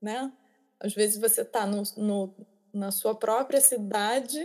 né? 0.00 0.32
Às 0.80 0.94
vezes 0.94 1.20
você 1.20 1.42
está 1.42 1.66
no, 1.66 1.82
no, 1.96 2.34
na 2.72 2.90
sua 2.90 3.14
própria 3.14 3.60
cidade 3.60 4.42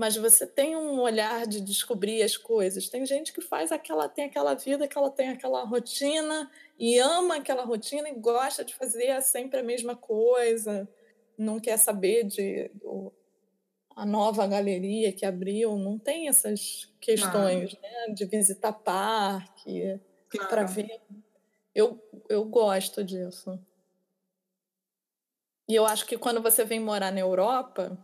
mas 0.00 0.16
você 0.16 0.46
tem 0.46 0.74
um 0.74 0.98
olhar 0.98 1.46
de 1.46 1.60
descobrir 1.60 2.22
as 2.22 2.34
coisas. 2.34 2.88
Tem 2.88 3.04
gente 3.04 3.34
que 3.34 3.42
faz 3.42 3.70
aquela, 3.70 4.08
tem 4.08 4.24
aquela 4.24 4.54
vida, 4.54 4.88
que 4.88 4.96
ela 4.96 5.10
tem 5.10 5.28
aquela 5.28 5.62
rotina 5.62 6.50
e 6.78 6.98
ama 6.98 7.36
aquela 7.36 7.64
rotina 7.64 8.08
e 8.08 8.14
gosta 8.14 8.64
de 8.64 8.74
fazer 8.74 9.20
sempre 9.20 9.60
a 9.60 9.62
mesma 9.62 9.94
coisa, 9.94 10.88
não 11.36 11.60
quer 11.60 11.76
saber 11.76 12.24
de 12.24 12.70
o, 12.82 13.12
a 13.94 14.06
nova 14.06 14.46
galeria 14.46 15.12
que 15.12 15.26
abriu, 15.26 15.76
não 15.76 15.98
tem 15.98 16.28
essas 16.28 16.90
questões 16.98 17.74
claro. 17.74 18.08
né, 18.08 18.14
de 18.14 18.24
visitar 18.24 18.72
parque 18.72 20.00
claro. 20.30 20.48
para 20.48 20.64
ver. 20.64 20.98
Eu, 21.74 22.02
eu 22.26 22.42
gosto 22.46 23.04
disso. 23.04 23.60
E 25.68 25.74
eu 25.74 25.84
acho 25.84 26.06
que 26.06 26.16
quando 26.16 26.40
você 26.40 26.64
vem 26.64 26.80
morar 26.80 27.12
na 27.12 27.20
Europa, 27.20 27.98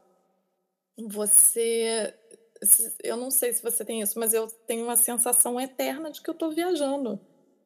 você. 0.99 2.15
Eu 3.03 3.17
não 3.17 3.31
sei 3.31 3.53
se 3.53 3.63
você 3.63 3.85
tem 3.85 4.01
isso, 4.01 4.19
mas 4.19 4.33
eu 4.33 4.47
tenho 4.67 4.85
uma 4.85 4.97
sensação 4.97 5.61
eterna 5.61 6.11
de 6.11 6.23
que 6.23 6.31
eu 6.31 6.33
estou 6.33 6.51
viajando 6.51 7.21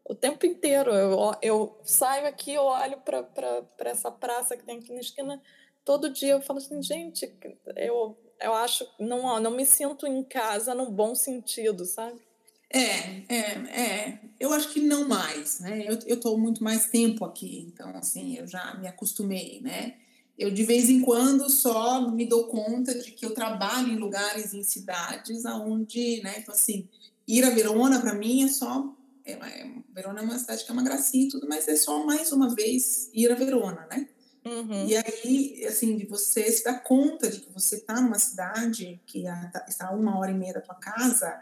o 0.05 0.15
tempo 0.15 0.45
inteiro. 0.45 0.91
Eu, 0.91 1.33
eu 1.41 1.81
saio 1.85 2.27
aqui, 2.27 2.53
eu 2.53 2.65
olho 2.65 2.99
para 2.99 3.91
essa 3.91 4.11
praça 4.11 4.57
que 4.57 4.65
tem 4.65 4.79
aqui 4.79 4.93
na 4.93 5.01
esquina, 5.01 5.41
todo 5.85 6.11
dia 6.11 6.33
eu 6.33 6.43
falo 6.43 6.59
assim, 6.59 6.83
gente, 6.83 7.33
eu, 7.77 8.19
eu 8.41 8.55
acho, 8.55 8.87
não, 8.99 9.39
não 9.39 9.53
me 9.53 9.65
sinto 9.65 10.07
em 10.07 10.23
casa 10.25 10.75
no 10.75 10.91
bom 10.91 11.15
sentido, 11.15 11.85
sabe? 11.85 12.21
É, 12.73 13.23
é, 13.29 13.41
é. 13.81 14.19
Eu 14.39 14.53
acho 14.53 14.73
que 14.73 14.81
não 14.81 15.09
mais, 15.09 15.59
né? 15.59 15.87
Eu 15.89 16.15
estou 16.15 16.39
muito 16.39 16.63
mais 16.63 16.87
tempo 16.87 17.25
aqui, 17.25 17.67
então, 17.67 17.91
assim, 17.97 18.37
eu 18.37 18.47
já 18.47 18.75
me 18.75 18.87
acostumei, 18.87 19.61
né? 19.61 19.97
Eu, 20.41 20.51
de 20.51 20.65
vez 20.65 20.89
em 20.89 21.03
quando, 21.03 21.51
só 21.51 22.11
me 22.11 22.25
dou 22.25 22.47
conta 22.47 22.99
de 22.99 23.11
que 23.11 23.27
eu 23.27 23.35
trabalho 23.35 23.89
em 23.89 23.99
lugares, 23.99 24.55
em 24.55 24.63
cidades, 24.63 25.45
aonde, 25.45 26.23
né, 26.23 26.37
então, 26.39 26.55
assim, 26.55 26.89
ir 27.29 27.45
a 27.45 27.51
Verona, 27.51 28.01
para 28.01 28.15
mim, 28.15 28.45
é 28.45 28.49
só. 28.49 28.91
É, 29.23 29.33
é, 29.33 29.71
Verona 29.93 30.21
é 30.21 30.23
uma 30.23 30.39
cidade 30.39 30.65
que 30.65 30.71
é 30.71 30.73
uma 30.73 30.83
gracinha 30.83 31.27
e 31.27 31.29
tudo, 31.29 31.47
mas 31.47 31.69
é 31.69 31.77
só 31.77 32.07
mais 32.07 32.33
uma 32.33 32.55
vez 32.55 33.11
ir 33.13 33.31
a 33.31 33.35
Verona, 33.35 33.87
né? 33.91 34.09
Uhum. 34.43 34.87
E 34.87 34.97
aí, 34.97 35.67
assim, 35.67 35.95
de 35.99 36.07
você 36.07 36.51
se 36.51 36.65
dar 36.65 36.83
conta 36.83 37.29
de 37.29 37.41
que 37.41 37.53
você 37.53 37.77
está 37.77 38.01
numa 38.01 38.19
cidade 38.19 38.99
que 39.05 39.25
tá, 39.25 39.67
está 39.69 39.89
a 39.89 39.95
uma 39.95 40.19
hora 40.19 40.31
e 40.31 40.35
meia 40.35 40.55
da 40.55 40.63
tua 40.63 40.77
casa, 40.77 41.39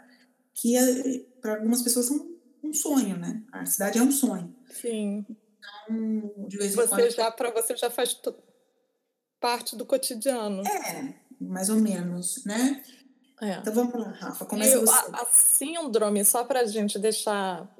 que 0.53 0.75
é, 0.75 1.19
para 1.39 1.55
algumas 1.55 1.81
pessoas 1.81 2.11
é 2.11 2.13
um, 2.15 2.35
um, 2.65 2.73
sonho, 2.73 3.17
né? 3.17 3.41
A 3.49 3.65
cidade 3.65 3.97
é 3.97 4.01
um 4.01 4.11
sonho. 4.11 4.53
Sim. 4.69 5.25
Então, 5.57 6.47
de 6.49 6.57
vez 6.57 6.73
em 6.73 6.75
você 6.75 6.87
quando. 6.89 7.09
Já, 7.11 7.31
para 7.31 7.49
você 7.51 7.77
já 7.77 7.89
faz 7.89 8.13
parte 9.39 9.75
do 9.75 9.85
cotidiano. 9.85 10.63
É, 10.67 11.13
mais 11.39 11.69
ou 11.69 11.77
menos, 11.77 12.43
né? 12.45 12.83
É. 13.41 13.53
Então 13.53 13.73
vamos 13.73 13.93
lá, 13.93 14.09
Rafa, 14.11 14.45
começa 14.45 14.75
Eu, 14.75 14.81
você. 14.81 15.11
A, 15.13 15.21
a 15.21 15.25
síndrome, 15.31 16.25
só 16.25 16.43
para 16.43 16.61
a 16.61 16.65
gente 16.65 16.99
deixar, 16.99 17.73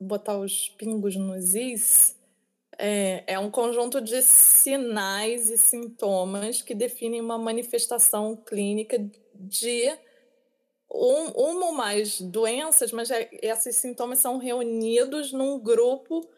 botar 0.00 0.38
os 0.38 0.68
pingos 0.70 1.16
nos 1.16 1.54
is, 1.54 2.14
é, 2.78 3.24
é 3.26 3.38
um 3.38 3.50
conjunto 3.50 4.00
de 4.00 4.22
sinais 4.22 5.50
e 5.50 5.58
sintomas 5.58 6.62
que 6.62 6.74
definem 6.74 7.20
uma 7.20 7.36
manifestação 7.36 8.36
clínica 8.36 8.98
de 9.34 9.92
um, 10.90 11.30
uma 11.30 11.66
ou 11.66 11.72
mais 11.72 12.20
doenças, 12.20 12.92
mas 12.92 13.10
é, 13.10 13.28
esses 13.42 13.76
sintomas 13.76 14.18
são 14.18 14.38
reunidos 14.38 15.32
num 15.32 15.58
grupo 15.58 16.28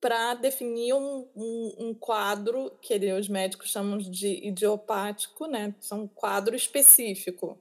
para 0.00 0.34
definir 0.34 0.94
um, 0.94 1.26
um, 1.34 1.74
um, 1.78 1.94
quadro 1.94 2.70
que 2.80 2.94
ele, 2.94 3.12
os 3.12 3.28
médicos 3.28 3.70
chamam 3.70 3.98
de 3.98 4.46
idiopático, 4.46 5.46
né? 5.46 5.74
São 5.80 6.02
um 6.02 6.08
quadro 6.08 6.54
específico. 6.54 7.58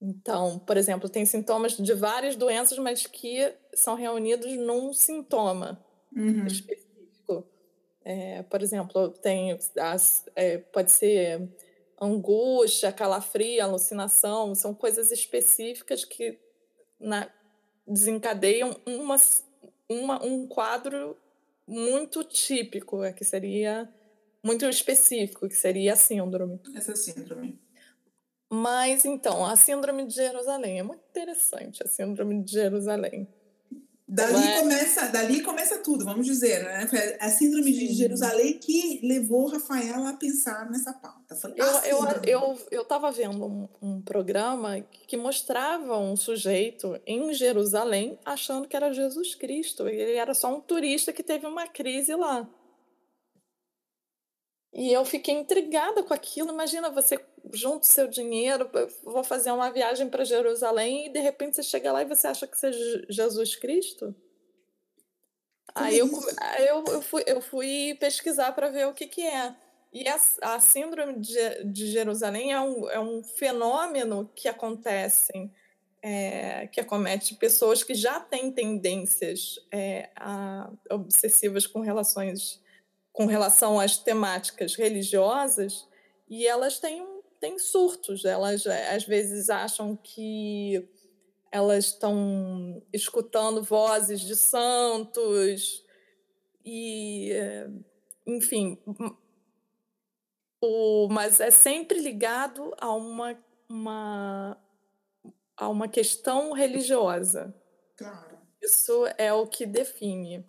Então, 0.00 0.58
por 0.58 0.76
exemplo, 0.76 1.08
tem 1.08 1.24
sintomas 1.24 1.76
de 1.76 1.94
várias 1.94 2.36
doenças, 2.36 2.76
mas 2.78 3.06
que 3.06 3.54
são 3.72 3.94
reunidos 3.94 4.52
num 4.56 4.92
sintoma 4.92 5.82
uhum. 6.14 6.46
específico. 6.46 7.46
É, 8.04 8.42
por 8.42 8.60
exemplo, 8.60 9.10
tem 9.10 9.56
as, 9.78 10.26
é, 10.34 10.58
pode 10.58 10.90
ser 10.90 11.48
angústia, 12.00 12.92
calafrio, 12.92 13.62
alucinação, 13.62 14.56
são 14.56 14.74
coisas 14.74 15.12
específicas 15.12 16.04
que 16.04 16.36
na, 16.98 17.30
desencadeiam 17.86 18.76
uma 18.84 19.16
uma, 19.92 20.24
um 20.24 20.46
quadro 20.46 21.16
muito 21.66 22.24
típico, 22.24 23.02
é 23.02 23.12
que 23.12 23.24
seria 23.24 23.88
muito 24.42 24.64
específico, 24.66 25.48
que 25.48 25.54
seria 25.54 25.92
a 25.92 25.96
síndrome. 25.96 26.60
Essa 26.74 26.96
síndrome. 26.96 27.58
Mas 28.50 29.04
então, 29.04 29.46
a 29.46 29.56
síndrome 29.56 30.06
de 30.06 30.14
Jerusalém 30.14 30.78
é 30.78 30.82
muito 30.82 31.02
interessante, 31.08 31.82
a 31.82 31.88
síndrome 31.88 32.42
de 32.42 32.52
Jerusalém. 32.52 33.26
Dali, 34.12 34.46
é... 34.46 34.60
começa, 34.60 35.08
dali 35.08 35.40
começa 35.40 35.78
tudo, 35.78 36.04
vamos 36.04 36.26
dizer, 36.26 36.62
né? 36.62 36.86
Foi 36.86 36.98
a 37.18 37.30
síndrome 37.30 37.72
de 37.72 37.94
Jerusalém 37.94 38.58
que 38.58 39.00
levou 39.02 39.46
Rafaela 39.46 40.10
a 40.10 40.12
pensar 40.12 40.70
nessa 40.70 40.92
pauta. 40.92 41.34
Foi 41.34 41.50
eu, 41.56 41.66
eu, 42.26 42.58
eu, 42.70 42.84
eu 42.90 43.10
vendo 43.10 43.46
um, 43.46 43.68
um, 43.80 44.02
programa 44.02 44.82
que 45.06 45.16
mostrava 45.16 45.96
um 45.96 46.14
sujeito 46.14 47.00
em 47.06 47.32
Jerusalém 47.32 48.18
achando 48.22 48.68
que 48.68 48.76
era 48.76 48.92
Jesus 48.92 49.34
Cristo. 49.34 49.88
Ele 49.88 50.12
era 50.12 50.34
só 50.34 50.54
um 50.54 50.60
turista 50.60 51.10
que 51.10 51.22
teve 51.22 51.46
uma 51.46 51.66
crise 51.66 52.14
lá. 52.14 52.46
E 54.74 54.92
eu 54.92 55.06
fiquei 55.06 55.34
intrigada 55.34 56.02
com 56.02 56.12
aquilo. 56.12 56.50
Imagina 56.50 56.90
você 56.90 57.18
junta 57.52 57.84
o 57.84 57.90
seu 57.90 58.08
dinheiro, 58.08 58.70
vou 59.02 59.22
fazer 59.22 59.50
uma 59.50 59.70
viagem 59.70 60.08
para 60.08 60.24
Jerusalém 60.24 61.06
e 61.06 61.08
de 61.08 61.20
repente 61.20 61.56
você 61.56 61.62
chega 61.62 61.92
lá 61.92 62.02
e 62.02 62.06
você 62.06 62.26
acha 62.26 62.46
que 62.46 62.58
você 62.58 62.68
é 62.68 63.12
Jesus 63.12 63.54
Cristo? 63.56 64.14
Aí 65.74 65.98
eu, 65.98 66.08
aí 66.38 66.66
eu, 66.66 66.84
eu, 66.86 67.02
fui, 67.02 67.24
eu 67.26 67.40
fui 67.40 67.96
pesquisar 67.98 68.52
para 68.52 68.68
ver 68.68 68.86
o 68.86 68.92
que, 68.92 69.06
que 69.06 69.22
é. 69.22 69.54
E 69.92 70.06
a, 70.08 70.20
a 70.42 70.60
síndrome 70.60 71.18
de, 71.18 71.64
de 71.64 71.86
Jerusalém 71.86 72.52
é 72.52 72.60
um, 72.60 72.90
é 72.90 73.00
um 73.00 73.22
fenômeno 73.22 74.30
que 74.34 74.48
acontece, 74.48 75.50
é, 76.02 76.66
que 76.66 76.80
acomete 76.80 77.34
pessoas 77.36 77.82
que 77.82 77.94
já 77.94 78.20
têm 78.20 78.50
tendências 78.50 79.56
é, 79.70 80.10
a, 80.16 80.70
obsessivas 80.90 81.66
com 81.66 81.80
relações 81.80 82.60
com 83.12 83.26
relação 83.26 83.78
às 83.78 83.98
temáticas 83.98 84.74
religiosas 84.74 85.86
e 86.28 86.46
elas 86.46 86.78
têm 86.78 87.06
têm 87.42 87.58
surtos. 87.58 88.24
Elas 88.24 88.64
às 88.66 89.04
vezes 89.04 89.50
acham 89.50 89.96
que 89.96 90.88
elas 91.50 91.86
estão 91.86 92.80
escutando 92.92 93.64
vozes 93.64 94.20
de 94.20 94.36
santos 94.36 95.84
e, 96.64 97.32
enfim, 98.24 98.78
o, 100.62 101.08
mas 101.10 101.40
é 101.40 101.50
sempre 101.50 101.98
ligado 101.98 102.72
a 102.78 102.94
uma, 102.94 103.36
uma, 103.68 104.56
a 105.56 105.68
uma 105.68 105.88
questão 105.88 106.52
religiosa. 106.52 107.52
Claro. 107.96 108.38
Isso 108.62 109.04
é 109.18 109.32
o 109.32 109.48
que 109.48 109.66
define. 109.66 110.46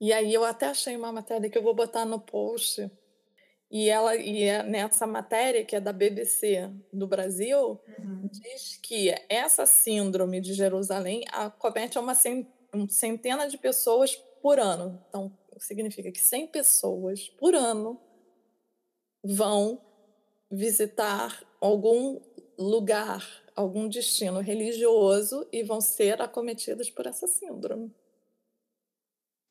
E 0.00 0.14
aí 0.14 0.32
eu 0.32 0.44
até 0.44 0.66
achei 0.66 0.96
uma 0.96 1.12
matéria 1.12 1.50
que 1.50 1.58
eu 1.58 1.62
vou 1.62 1.74
botar 1.74 2.06
no 2.06 2.18
post 2.18 2.90
e 3.70 3.88
ela 3.88 4.16
e 4.16 4.44
é 4.44 4.62
nessa 4.62 5.06
matéria 5.06 5.64
que 5.64 5.74
é 5.74 5.80
da 5.80 5.92
BBC 5.92 6.70
do 6.92 7.06
Brasil 7.06 7.80
uhum. 7.98 8.28
diz 8.30 8.78
que 8.82 9.12
essa 9.28 9.66
síndrome 9.66 10.40
de 10.40 10.54
Jerusalém 10.54 11.24
acomete 11.32 11.98
uma 11.98 12.14
centena 12.88 13.48
de 13.48 13.58
pessoas 13.58 14.14
por 14.40 14.60
ano. 14.60 15.02
Então 15.08 15.36
significa 15.58 16.12
que 16.12 16.20
100 16.20 16.48
pessoas 16.48 17.28
por 17.28 17.54
ano 17.54 18.00
vão 19.24 19.80
visitar 20.50 21.42
algum 21.60 22.20
lugar, 22.58 23.26
algum 23.54 23.88
destino 23.88 24.40
religioso 24.40 25.46
e 25.52 25.62
vão 25.62 25.80
ser 25.80 26.20
acometidas 26.22 26.90
por 26.90 27.06
essa 27.06 27.26
síndrome. 27.26 27.92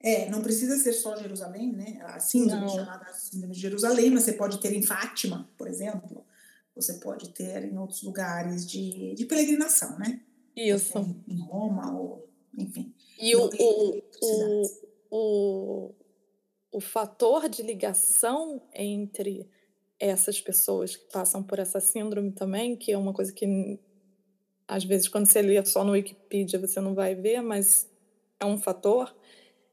É, 0.06 0.30
não 0.30 0.44
precisa 0.44 0.78
ser 0.78 0.94
só 0.94 1.18
Jerusalém, 1.18 1.72
né? 1.72 2.00
A 2.04 2.20
síndrome 2.20 2.62
não. 2.62 2.70
chamada 2.70 3.12
síndrome 3.12 3.56
de 3.56 3.60
Jerusalém, 3.60 4.12
mas 4.12 4.22
você 4.22 4.34
pode 4.34 4.60
ter 4.60 4.72
em 4.72 4.84
Fátima, 4.84 5.50
por 5.58 5.68
exemplo. 5.68 6.24
Você 6.76 6.94
pode 7.00 7.30
ter 7.30 7.63
em 7.63 7.76
outros 7.76 8.04
lugares 8.04 8.70
de, 8.70 9.15
de 9.15 9.26
peregrinação, 9.26 9.98
né? 9.98 10.22
Isso. 10.56 10.96
Em 11.28 11.39
Roma, 11.39 11.91
ou 11.91 12.30
enfim. 12.56 12.94
E 13.20 13.36
o, 13.36 13.50
o, 13.50 14.04
o, 14.22 14.63
o, 15.10 15.96
o 16.74 16.80
fator 16.80 17.50
de 17.50 17.63
ligação 17.63 18.62
entre 18.76 19.50
essas 20.00 20.39
pessoas 20.39 20.96
que 20.96 21.12
passam 21.12 21.41
por 21.41 21.58
essa 21.58 21.80
síndrome 21.80 22.32
também, 22.32 22.76
que 22.76 22.91
é 22.91 22.98
uma 22.98 23.12
coisa 23.12 23.34
que 23.34 23.80
às 24.68 24.84
vezes 24.84 25.08
quando 25.08 25.26
você 25.26 25.41
lê 25.41 25.65
só 25.65 25.84
no 25.84 25.94
Wikipedia 25.94 26.60
você 26.60 26.80
não 26.80 26.94
vai 26.94 27.15
ver, 27.15 27.41
mas 27.41 27.89
é 28.39 28.46
um 28.46 28.58
fator, 28.58 29.15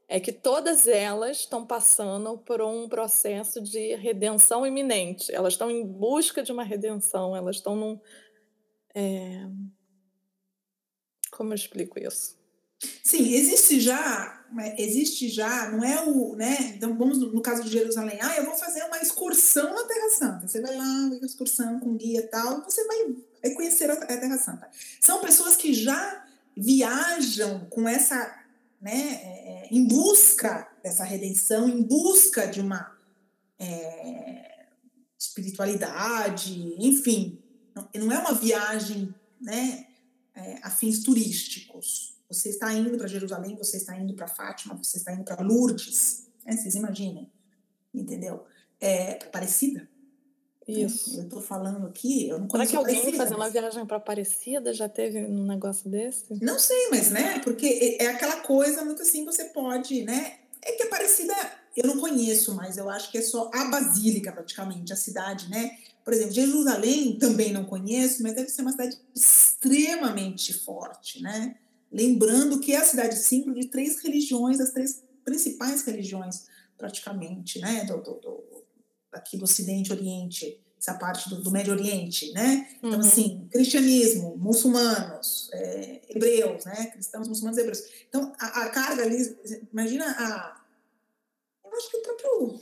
é 0.07 0.19
que 0.19 0.31
todas 0.31 0.87
elas 0.87 1.39
estão 1.39 1.65
passando 1.65 2.37
por 2.37 2.61
um 2.61 2.87
processo 2.87 3.61
de 3.61 3.95
redenção 3.95 4.65
iminente. 4.65 5.33
Elas 5.33 5.53
estão 5.53 5.71
em 5.71 5.85
busca 5.85 6.43
de 6.43 6.51
uma 6.51 6.63
redenção, 6.63 7.35
elas 7.35 7.57
estão 7.57 7.75
num. 7.75 7.99
É... 8.93 9.47
Como 11.31 11.51
eu 11.51 11.55
explico 11.55 11.99
isso? 11.99 12.37
Sim, 13.03 13.33
existe 13.33 13.79
já, 13.79 14.45
existe 14.77 15.29
já, 15.29 15.71
não 15.71 15.83
é 15.83 16.03
o, 16.03 16.35
né? 16.35 16.73
Então 16.75 16.97
vamos 16.97 17.17
no, 17.19 17.41
caso 17.41 17.63
de 17.63 17.69
Jerusalém, 17.69 18.19
ah, 18.21 18.35
eu 18.37 18.45
vou 18.45 18.55
fazer 18.55 18.83
uma 18.83 18.99
excursão 18.99 19.73
na 19.73 19.83
Terra 19.85 20.09
Santa. 20.09 20.47
Você 20.47 20.61
vai 20.61 20.75
lá, 20.75 20.83
uma 20.83 21.25
excursão 21.25 21.79
com 21.79 21.95
guia 21.95 22.19
e 22.19 22.27
tal, 22.27 22.61
você 22.63 22.83
vai 22.85 23.53
conhecer 23.53 23.89
a 23.89 23.95
Terra 23.95 24.37
Santa. 24.37 24.69
São 24.99 25.21
pessoas 25.21 25.55
que 25.55 25.73
já 25.73 26.25
viajam 26.55 27.65
com 27.69 27.87
essa 27.87 28.42
né, 28.83 29.13
é, 29.23 29.67
em 29.71 29.87
busca 29.87 30.69
dessa 30.83 31.05
redenção, 31.05 31.69
em 31.69 31.81
busca 31.81 32.45
de 32.45 32.59
uma 32.59 32.93
é, 33.57 34.65
espiritualidade, 35.17 36.75
enfim, 36.77 37.41
não, 37.73 37.89
não, 37.95 38.11
é 38.11 38.19
uma 38.19 38.33
viagem 38.33 39.15
né, 39.39 39.87
é, 40.35 40.59
a 40.61 40.69
fins 40.69 41.01
turísticos. 41.01 42.17
Você 42.27 42.49
está 42.49 42.73
indo 42.73 42.97
para 42.97 43.07
Jerusalém, 43.07 43.55
você 43.55 43.77
está 43.77 43.97
indo 43.97 44.13
para 44.15 44.27
Fátima, 44.27 44.75
você 44.75 44.97
está 44.97 45.13
indo 45.13 45.23
para 45.23 45.41
Lourdes, 45.41 46.27
né, 46.45 46.57
vocês 46.57 46.75
imaginem, 46.75 47.31
entendeu? 47.93 48.45
É, 48.81 49.13
Aparecida, 49.13 49.89
isso. 50.67 51.17
Eu 51.19 51.23
estou 51.23 51.41
falando 51.41 51.87
aqui, 51.87 52.29
eu 52.29 52.39
não 52.39 52.49
Será 52.49 52.65
que 52.65 52.75
alguém 52.75 52.95
Aparecida, 52.95 53.23
fazer 53.23 53.35
uma 53.35 53.49
viagem 53.49 53.85
para 53.85 53.97
Aparecida 53.97 54.73
já 54.73 54.87
teve 54.87 55.19
um 55.25 55.45
negócio 55.45 55.89
desse? 55.89 56.41
Não 56.41 56.57
sei, 56.57 56.89
mas 56.89 57.11
né? 57.11 57.39
Porque 57.39 57.97
é, 57.99 58.05
é 58.05 58.07
aquela 58.07 58.37
coisa 58.37 58.83
muito 58.83 59.01
assim, 59.01 59.25
você 59.25 59.45
pode, 59.45 60.03
né? 60.03 60.37
É 60.61 60.71
que 60.73 60.83
Aparecida 60.83 61.33
eu 61.75 61.87
não 61.87 61.99
conheço, 61.99 62.53
mas 62.55 62.77
eu 62.77 62.89
acho 62.89 63.11
que 63.11 63.17
é 63.17 63.21
só 63.21 63.49
a 63.53 63.65
Basílica 63.65 64.31
praticamente, 64.31 64.93
a 64.93 64.95
cidade, 64.95 65.49
né? 65.49 65.77
Por 66.03 66.13
exemplo, 66.13 66.33
Jerusalém 66.33 67.17
também 67.17 67.51
não 67.51 67.65
conheço, 67.65 68.21
mas 68.21 68.35
deve 68.35 68.49
ser 68.49 68.61
uma 68.61 68.71
cidade 68.71 68.97
extremamente 69.15 70.53
forte, 70.53 71.21
né? 71.21 71.55
Lembrando 71.91 72.59
que 72.59 72.73
é 72.73 72.77
a 72.77 72.83
cidade 72.83 73.17
símbolo 73.17 73.55
de 73.55 73.67
três 73.67 73.99
religiões, 74.01 74.59
as 74.59 74.71
três 74.71 75.03
principais 75.23 75.81
religiões, 75.83 76.45
praticamente, 76.77 77.59
né? 77.59 77.85
Do, 77.85 77.97
do, 77.97 78.13
do 78.13 78.52
aqui 79.13 79.37
do 79.37 79.43
Ocidente 79.43 79.91
Oriente, 79.91 80.59
essa 80.77 80.95
parte 80.95 81.29
do, 81.29 81.41
do 81.41 81.51
Médio 81.51 81.73
Oriente, 81.73 82.31
né? 82.33 82.67
Então, 82.77 82.93
uhum. 82.93 82.99
assim, 82.99 83.47
cristianismo, 83.51 84.35
muçulmanos, 84.37 85.49
é, 85.53 86.01
hebreus, 86.09 86.65
né? 86.65 86.87
Cristãos, 86.87 87.27
muçulmanos, 87.27 87.57
hebreus. 87.57 87.83
Então, 88.09 88.33
a, 88.37 88.63
a 88.63 88.69
carga 88.69 89.03
ali, 89.03 89.37
imagina 89.71 90.05
a. 90.05 90.61
Eu 91.63 91.77
acho 91.77 91.89
que 91.89 91.97
o 91.97 92.01
próprio 92.01 92.59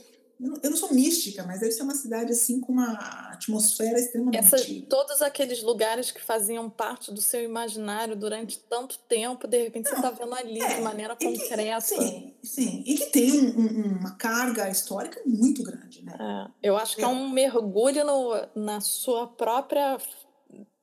eu 0.62 0.70
não 0.70 0.76
sou 0.76 0.92
mística, 0.92 1.44
mas 1.44 1.60
deve 1.60 1.72
ser 1.72 1.82
uma 1.82 1.94
cidade 1.94 2.32
assim 2.32 2.60
com 2.60 2.72
uma 2.72 2.92
atmosfera 3.32 3.98
extremamente. 3.98 4.38
Essa, 4.38 4.56
todos 4.88 5.22
aqueles 5.22 5.62
lugares 5.62 6.10
que 6.10 6.20
faziam 6.20 6.68
parte 6.68 7.12
do 7.12 7.20
seu 7.20 7.42
imaginário 7.42 8.16
durante 8.16 8.58
tanto 8.58 8.98
tempo, 9.08 9.46
de 9.46 9.62
repente 9.62 9.84
não, 9.84 10.00
você 10.00 10.06
está 10.06 10.10
vendo 10.10 10.34
ali 10.34 10.60
é, 10.60 10.74
de 10.74 10.80
maneira 10.80 11.14
concreta. 11.14 11.76
Que, 11.76 11.80
sim, 11.80 12.34
sim. 12.42 12.84
E 12.86 12.96
que 12.96 13.06
tem 13.06 13.32
um, 13.32 13.60
um, 13.60 13.98
uma 13.98 14.16
carga 14.16 14.68
histórica 14.68 15.20
muito 15.24 15.62
grande, 15.62 16.04
né? 16.04 16.16
É, 16.18 16.68
eu 16.68 16.76
acho 16.76 16.96
que 16.96 17.02
é, 17.02 17.04
é 17.04 17.08
um 17.08 17.30
mergulho 17.30 18.04
no, 18.04 18.48
na 18.54 18.80
sua 18.80 19.28
própria. 19.28 19.98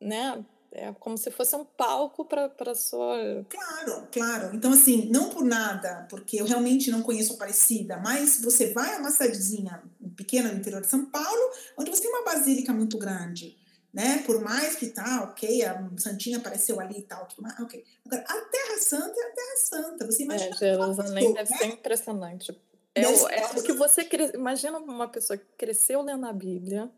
Né, 0.02 0.44
é 0.80 0.96
como 1.00 1.18
se 1.18 1.30
fosse 1.30 1.56
um 1.56 1.66
palco 1.66 2.26
para 2.26 2.74
sua. 2.76 3.46
Claro, 3.50 4.08
claro. 4.12 4.56
Então, 4.56 4.72
assim, 4.72 5.10
não 5.10 5.30
por 5.30 5.44
nada, 5.44 6.08
porque 6.10 6.40
eu 6.40 6.46
realmente 6.46 6.90
não 6.90 7.02
conheço 7.02 7.34
a 7.34 7.36
Aparecida, 7.36 7.98
mas 7.98 8.40
você 8.42 8.74
vai 8.74 8.96
a 8.96 9.00
uma 9.00 9.12
cidadezinha 9.12 9.82
pequena 10.16 10.52
no 10.52 10.60
interior 10.60 10.82
de 10.82 10.88
São 10.88 11.06
Paulo, 11.06 11.52
onde 11.78 11.90
você 11.90 12.02
tem 12.02 12.12
uma 12.12 12.24
basílica 12.24 12.74
muito 12.74 12.98
grande. 12.98 13.58
Né? 13.94 14.20
Por 14.26 14.40
mais 14.42 14.76
que 14.76 14.88
tá, 14.88 15.24
ok, 15.24 15.64
a 15.66 15.90
Santinha 15.98 16.38
apareceu 16.38 16.80
ali 16.80 17.00
e 17.00 17.02
tal, 17.02 17.26
tudo 17.26 17.42
mais, 17.42 17.60
ok. 17.60 17.84
Agora, 18.06 18.24
a 18.28 18.42
Terra 18.42 18.78
Santa 18.78 19.20
é 19.20 19.24
a 19.24 19.34
Terra 19.34 19.58
Santa. 19.58 20.06
Você 20.06 20.24
imagina. 20.24 20.52
É, 20.52 20.58
Jerusalém 20.58 21.34
deve 21.34 21.50
né? 21.50 21.58
ser 21.58 21.66
impressionante. 21.66 22.62
É, 22.94 23.08
o, 23.08 23.30
é 23.30 23.46
o 23.58 23.64
que 23.64 23.74
você 23.74 24.04
cre... 24.04 24.32
imagina 24.34 24.78
uma 24.78 25.08
pessoa 25.08 25.38
que 25.38 25.46
cresceu 25.58 26.02
lendo 26.02 26.26
a 26.26 26.34
Bíblia, 26.34 26.90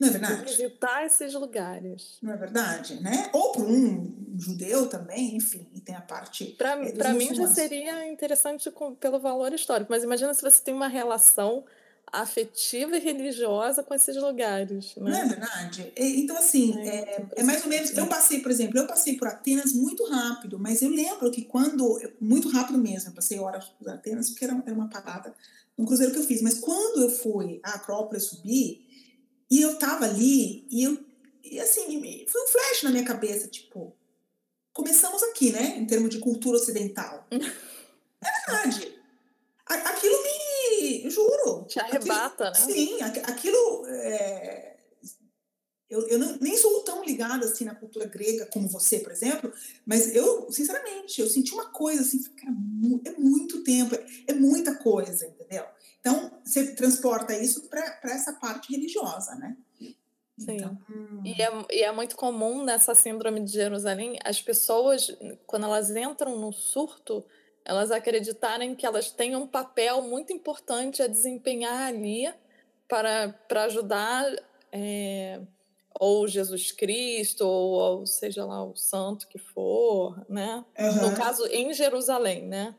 não 0.00 0.08
é 0.08 0.10
verdade? 0.12 0.44
Visitar 0.44 1.04
esses 1.04 1.34
lugares. 1.34 2.16
Não 2.22 2.32
é 2.32 2.36
verdade, 2.36 3.00
né? 3.02 3.28
Ou 3.34 3.52
para 3.52 3.62
um 3.62 4.34
judeu 4.38 4.88
também, 4.88 5.36
enfim, 5.36 5.68
e 5.74 5.80
tem 5.80 5.94
a 5.94 6.00
parte. 6.00 6.46
Para 6.56 6.72
é, 6.72 7.12
mim 7.12 7.34
já 7.34 7.46
seria 7.46 8.08
interessante 8.08 8.70
com, 8.70 8.94
pelo 8.94 9.20
valor 9.20 9.52
histórico, 9.52 9.92
mas 9.92 10.02
imagina 10.02 10.32
se 10.32 10.40
você 10.40 10.62
tem 10.62 10.72
uma 10.72 10.88
relação 10.88 11.64
afetiva 12.10 12.96
e 12.96 13.00
religiosa 13.00 13.82
com 13.82 13.94
esses 13.94 14.16
lugares. 14.16 14.96
Né? 14.96 15.10
Não 15.10 15.18
é 15.18 15.28
verdade? 15.28 15.92
Então, 15.94 16.36
assim, 16.36 16.80
é, 16.80 16.96
é, 16.96 17.26
é, 17.36 17.42
mais 17.42 17.62
ou 17.62 17.68
menos. 17.68 17.96
Eu 17.96 18.06
passei, 18.06 18.40
por 18.40 18.50
exemplo, 18.50 18.78
eu 18.78 18.86
passei 18.86 19.18
por 19.18 19.28
Atenas 19.28 19.74
muito 19.74 20.04
rápido, 20.08 20.58
mas 20.58 20.80
eu 20.80 20.88
lembro 20.88 21.30
que 21.30 21.42
quando. 21.42 22.00
Muito 22.18 22.48
rápido 22.48 22.78
mesmo, 22.78 23.10
eu 23.10 23.14
passei 23.14 23.38
horas 23.38 23.66
por 23.78 23.86
Atenas, 23.90 24.30
porque 24.30 24.46
era, 24.46 24.62
era 24.64 24.74
uma 24.74 24.88
parada, 24.88 25.34
um 25.76 25.84
cruzeiro 25.84 26.10
que 26.10 26.18
eu 26.18 26.24
fiz. 26.24 26.40
Mas 26.40 26.58
quando 26.58 27.02
eu 27.02 27.10
fui 27.10 27.60
à 27.62 27.74
Acrópole 27.74 28.18
subir 28.18 28.88
e 29.50 29.60
eu 29.60 29.78
tava 29.78 30.04
ali, 30.04 30.66
e 30.70 30.84
eu. 30.84 30.98
E 31.42 31.58
assim, 31.58 32.26
foi 32.28 32.42
um 32.42 32.48
flash 32.48 32.82
na 32.84 32.90
minha 32.90 33.04
cabeça, 33.04 33.48
tipo, 33.48 33.96
começamos 34.72 35.22
aqui, 35.24 35.50
né? 35.50 35.76
Em 35.78 35.86
termos 35.86 36.10
de 36.10 36.18
cultura 36.18 36.56
ocidental. 36.56 37.26
é 37.32 38.30
verdade. 38.46 39.00
Aquilo 39.66 40.16
me. 40.22 41.10
Juro. 41.10 41.64
Te 41.66 41.80
arrebata, 41.80 42.48
aquilo, 42.48 42.68
né? 42.68 42.74
Sim, 42.74 43.02
aquilo. 43.02 43.86
É, 43.86 44.76
eu, 45.90 46.06
eu 46.06 46.18
não, 46.20 46.36
nem 46.36 46.56
sou 46.56 46.82
tão 46.82 47.04
ligada 47.04 47.44
assim 47.44 47.64
na 47.64 47.74
cultura 47.74 48.06
grega 48.06 48.46
como 48.46 48.68
você, 48.68 49.00
por 49.00 49.10
exemplo, 49.10 49.52
mas 49.84 50.14
eu, 50.14 50.50
sinceramente, 50.52 51.20
eu 51.20 51.28
senti 51.28 51.52
uma 51.52 51.66
coisa 51.70 52.02
assim, 52.02 52.22
cara, 52.34 52.54
é 53.04 53.10
muito 53.18 53.64
tempo, 53.64 53.96
é, 53.96 54.06
é 54.28 54.32
muita 54.32 54.76
coisa, 54.76 55.26
entendeu? 55.26 55.64
Então, 56.00 56.30
você 56.44 56.74
transporta 56.74 57.36
isso 57.36 57.68
para 57.68 58.00
essa 58.04 58.32
parte 58.34 58.72
religiosa, 58.72 59.34
né? 59.34 59.56
Sim. 60.40 60.56
Então, 60.56 60.78
e, 61.22 61.42
é, 61.42 61.66
e 61.70 61.82
é 61.82 61.92
muito 61.92 62.16
comum 62.16 62.64
nessa 62.64 62.94
síndrome 62.94 63.44
de 63.44 63.52
Jerusalém 63.52 64.18
as 64.24 64.40
pessoas, 64.40 65.14
quando 65.46 65.66
elas 65.66 65.90
entram 65.90 66.38
no 66.38 66.50
surto, 66.50 67.22
elas 67.62 67.90
acreditarem 67.90 68.74
que 68.74 68.86
elas 68.86 69.10
têm 69.10 69.36
um 69.36 69.46
papel 69.46 70.00
muito 70.00 70.32
importante 70.32 71.02
a 71.02 71.06
desempenhar 71.06 71.88
ali 71.88 72.32
para, 72.88 73.28
para 73.46 73.64
ajudar 73.64 74.24
é, 74.72 75.40
ou 75.98 76.26
Jesus 76.26 76.72
Cristo, 76.72 77.46
ou, 77.46 77.98
ou, 77.98 78.06
seja 78.06 78.44
lá 78.44 78.64
o 78.64 78.74
santo 78.74 79.28
que 79.28 79.38
for, 79.38 80.24
né? 80.28 80.64
Uhum. 80.78 81.10
No 81.10 81.16
caso, 81.16 81.46
em 81.48 81.74
Jerusalém, 81.74 82.46
né? 82.46 82.74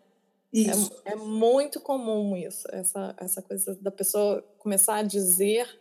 Isso. 0.54 0.92
É, 1.06 1.14
é 1.14 1.16
muito 1.16 1.80
comum 1.80 2.36
isso, 2.36 2.68
essa, 2.72 3.16
essa 3.18 3.42
coisa 3.42 3.78
da 3.80 3.92
pessoa 3.92 4.44
começar 4.58 4.96
a 4.96 5.04
dizer 5.04 5.80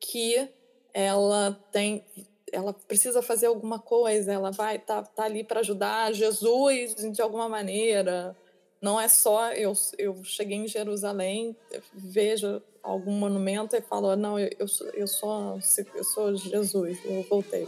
que 0.00 0.48
ela 0.94 1.52
tem 1.70 2.04
ela 2.52 2.72
precisa 2.72 3.20
fazer 3.20 3.46
alguma 3.46 3.78
coisa, 3.78 4.32
ela 4.32 4.50
vai 4.50 4.78
tá, 4.78 5.02
tá 5.02 5.24
ali 5.24 5.42
para 5.42 5.60
ajudar 5.60 6.14
Jesus 6.14 6.94
de 6.94 7.20
alguma 7.20 7.48
maneira. 7.48 8.36
Não 8.80 9.00
é 9.00 9.08
só 9.08 9.52
eu, 9.52 9.72
eu 9.98 10.22
cheguei 10.22 10.58
em 10.58 10.68
Jerusalém, 10.68 11.56
vejo 11.92 12.62
algum 12.82 13.12
monumento 13.12 13.74
e 13.74 13.80
falo, 13.80 14.14
não, 14.14 14.38
eu, 14.38 14.48
eu, 14.58 14.68
sou, 14.68 14.86
eu, 14.90 15.06
sou, 15.06 15.58
eu 15.94 16.04
sou 16.04 16.36
Jesus, 16.36 16.98
eu 17.04 17.22
voltei. 17.24 17.66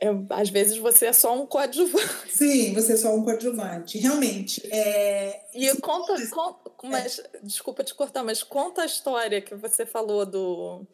É, 0.00 0.08
às 0.30 0.48
vezes 0.48 0.78
você 0.78 1.06
é 1.06 1.12
só 1.12 1.38
um 1.38 1.46
coadjuvante. 1.46 2.32
Sim, 2.32 2.72
você 2.72 2.94
é 2.94 2.96
só 2.96 3.14
um 3.14 3.22
coadjuvante, 3.22 3.98
realmente. 3.98 4.66
É... 4.72 5.42
E 5.54 5.76
conta, 5.76 6.14
conta 6.28 6.70
mas, 6.82 7.18
é. 7.18 7.38
desculpa 7.42 7.84
te 7.84 7.94
cortar, 7.94 8.24
mas 8.24 8.42
conta 8.42 8.80
a 8.80 8.86
história 8.86 9.42
que 9.42 9.54
você 9.54 9.84
falou 9.84 10.24
do... 10.24 10.86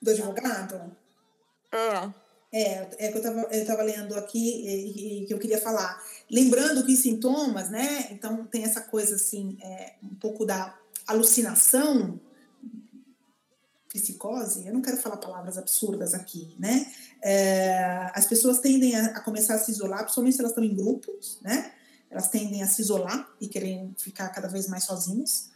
Do 0.00 0.10
advogado? 0.12 0.96
É. 1.72 2.30
É, 2.52 2.88
é 2.98 3.08
que 3.12 3.18
eu 3.18 3.22
estava 3.22 3.40
eu 3.54 3.66
tava 3.66 3.82
lendo 3.82 4.14
aqui 4.16 4.38
e, 4.38 5.22
e, 5.22 5.26
que 5.26 5.34
eu 5.34 5.38
queria 5.38 5.60
falar. 5.60 6.02
Lembrando 6.28 6.84
que 6.84 6.92
os 6.92 6.98
sintomas, 6.98 7.70
né? 7.70 8.08
Então 8.10 8.44
tem 8.46 8.64
essa 8.64 8.80
coisa 8.80 9.14
assim, 9.16 9.56
é, 9.62 9.94
um 10.02 10.14
pouco 10.16 10.44
da 10.44 10.76
alucinação, 11.06 12.18
psicose, 13.92 14.66
eu 14.66 14.72
não 14.72 14.80
quero 14.80 14.96
falar 14.96 15.16
palavras 15.16 15.58
absurdas 15.58 16.14
aqui, 16.14 16.54
né? 16.58 16.86
É, 17.22 18.10
as 18.14 18.24
pessoas 18.24 18.60
tendem 18.60 18.94
a, 18.94 19.06
a, 19.06 19.20
começar 19.20 19.54
a 19.54 19.58
se 19.58 19.70
isolar, 19.70 20.02
principalmente 20.02 20.36
se 20.36 20.40
elas 20.40 20.52
estão 20.52 20.64
em 20.64 20.74
grupos, 20.74 21.38
né? 21.42 21.72
Elas 22.08 22.28
tendem 22.28 22.62
a 22.62 22.66
se 22.66 22.80
isolar 22.82 23.28
e 23.40 23.48
querem 23.48 23.94
ficar 23.98 24.28
cada 24.28 24.48
vez 24.48 24.68
mais 24.68 24.84
sozinhas. 24.84 25.50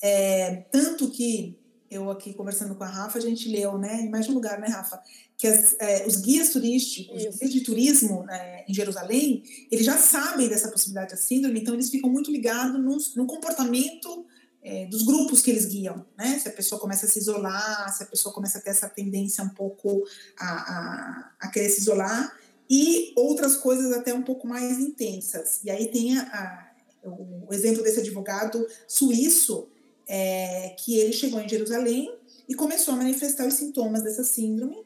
É, 0.00 0.64
tanto 0.70 1.10
que 1.10 1.58
eu 1.90 2.08
aqui 2.08 2.32
conversando 2.32 2.76
com 2.76 2.84
a 2.84 2.88
Rafa, 2.88 3.18
a 3.18 3.20
gente 3.20 3.48
leu, 3.48 3.76
né, 3.76 4.02
em 4.02 4.08
mais 4.08 4.28
um 4.28 4.34
lugar, 4.34 4.60
né, 4.60 4.68
Rafa, 4.68 5.02
que 5.36 5.46
as, 5.46 5.74
é, 5.80 6.06
os 6.06 6.16
guias 6.16 6.50
turísticos, 6.50 7.26
os 7.26 7.36
guias 7.36 7.52
de 7.52 7.60
turismo 7.62 8.22
né, 8.22 8.64
em 8.68 8.72
Jerusalém, 8.72 9.42
eles 9.70 9.84
já 9.84 9.98
sabem 9.98 10.48
dessa 10.48 10.68
possibilidade 10.68 11.10
da 11.10 11.16
síndrome, 11.16 11.60
então 11.60 11.74
eles 11.74 11.90
ficam 11.90 12.08
muito 12.08 12.30
ligados 12.30 12.80
no, 12.80 12.96
no 13.16 13.26
comportamento 13.26 14.24
é, 14.62 14.86
dos 14.86 15.02
grupos 15.02 15.40
que 15.40 15.50
eles 15.50 15.64
guiam, 15.64 16.04
né? 16.16 16.38
Se 16.38 16.48
a 16.48 16.52
pessoa 16.52 16.80
começa 16.80 17.06
a 17.06 17.08
se 17.08 17.18
isolar, 17.18 17.92
se 17.96 18.02
a 18.02 18.06
pessoa 18.06 18.34
começa 18.34 18.58
a 18.58 18.60
ter 18.60 18.70
essa 18.70 18.88
tendência 18.88 19.42
um 19.42 19.48
pouco 19.48 20.04
a, 20.38 20.50
a, 20.50 21.32
a 21.40 21.48
querer 21.48 21.70
se 21.70 21.80
isolar, 21.80 22.36
e 22.68 23.12
outras 23.16 23.56
coisas 23.56 23.92
até 23.92 24.14
um 24.14 24.22
pouco 24.22 24.46
mais 24.46 24.78
intensas. 24.78 25.60
E 25.64 25.70
aí 25.70 25.88
tem 25.88 26.18
a, 26.18 26.70
o 27.02 27.52
exemplo 27.52 27.82
desse 27.82 28.00
advogado 28.00 28.64
suíço, 28.86 29.68
é, 30.06 30.74
que 30.78 30.98
ele 30.98 31.12
chegou 31.12 31.40
em 31.40 31.48
Jerusalém 31.48 32.12
e 32.48 32.54
começou 32.54 32.94
a 32.94 32.96
manifestar 32.96 33.46
os 33.46 33.54
sintomas 33.54 34.02
dessa 34.02 34.24
síndrome, 34.24 34.84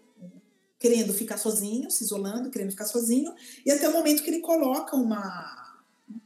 querendo 0.78 1.14
ficar 1.14 1.38
sozinho, 1.38 1.90
se 1.90 2.04
isolando, 2.04 2.50
querendo 2.50 2.70
ficar 2.70 2.84
sozinho, 2.84 3.34
e 3.64 3.70
até 3.70 3.88
o 3.88 3.92
momento 3.92 4.22
que 4.22 4.28
ele 4.28 4.40
coloca 4.40 4.94
uma, 4.96 5.74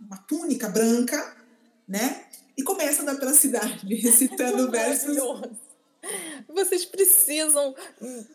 uma 0.01 0.17
túnica 0.17 0.69
branca, 0.69 1.37
né? 1.87 2.25
E 2.59 2.63
começa 2.65 3.01
a 3.01 3.03
andar 3.03 3.21
pela 3.21 3.33
cidade, 3.33 3.95
recitando 3.95 4.69
versos. 4.73 5.17
Vocês 6.49 6.85
precisam 6.85 7.75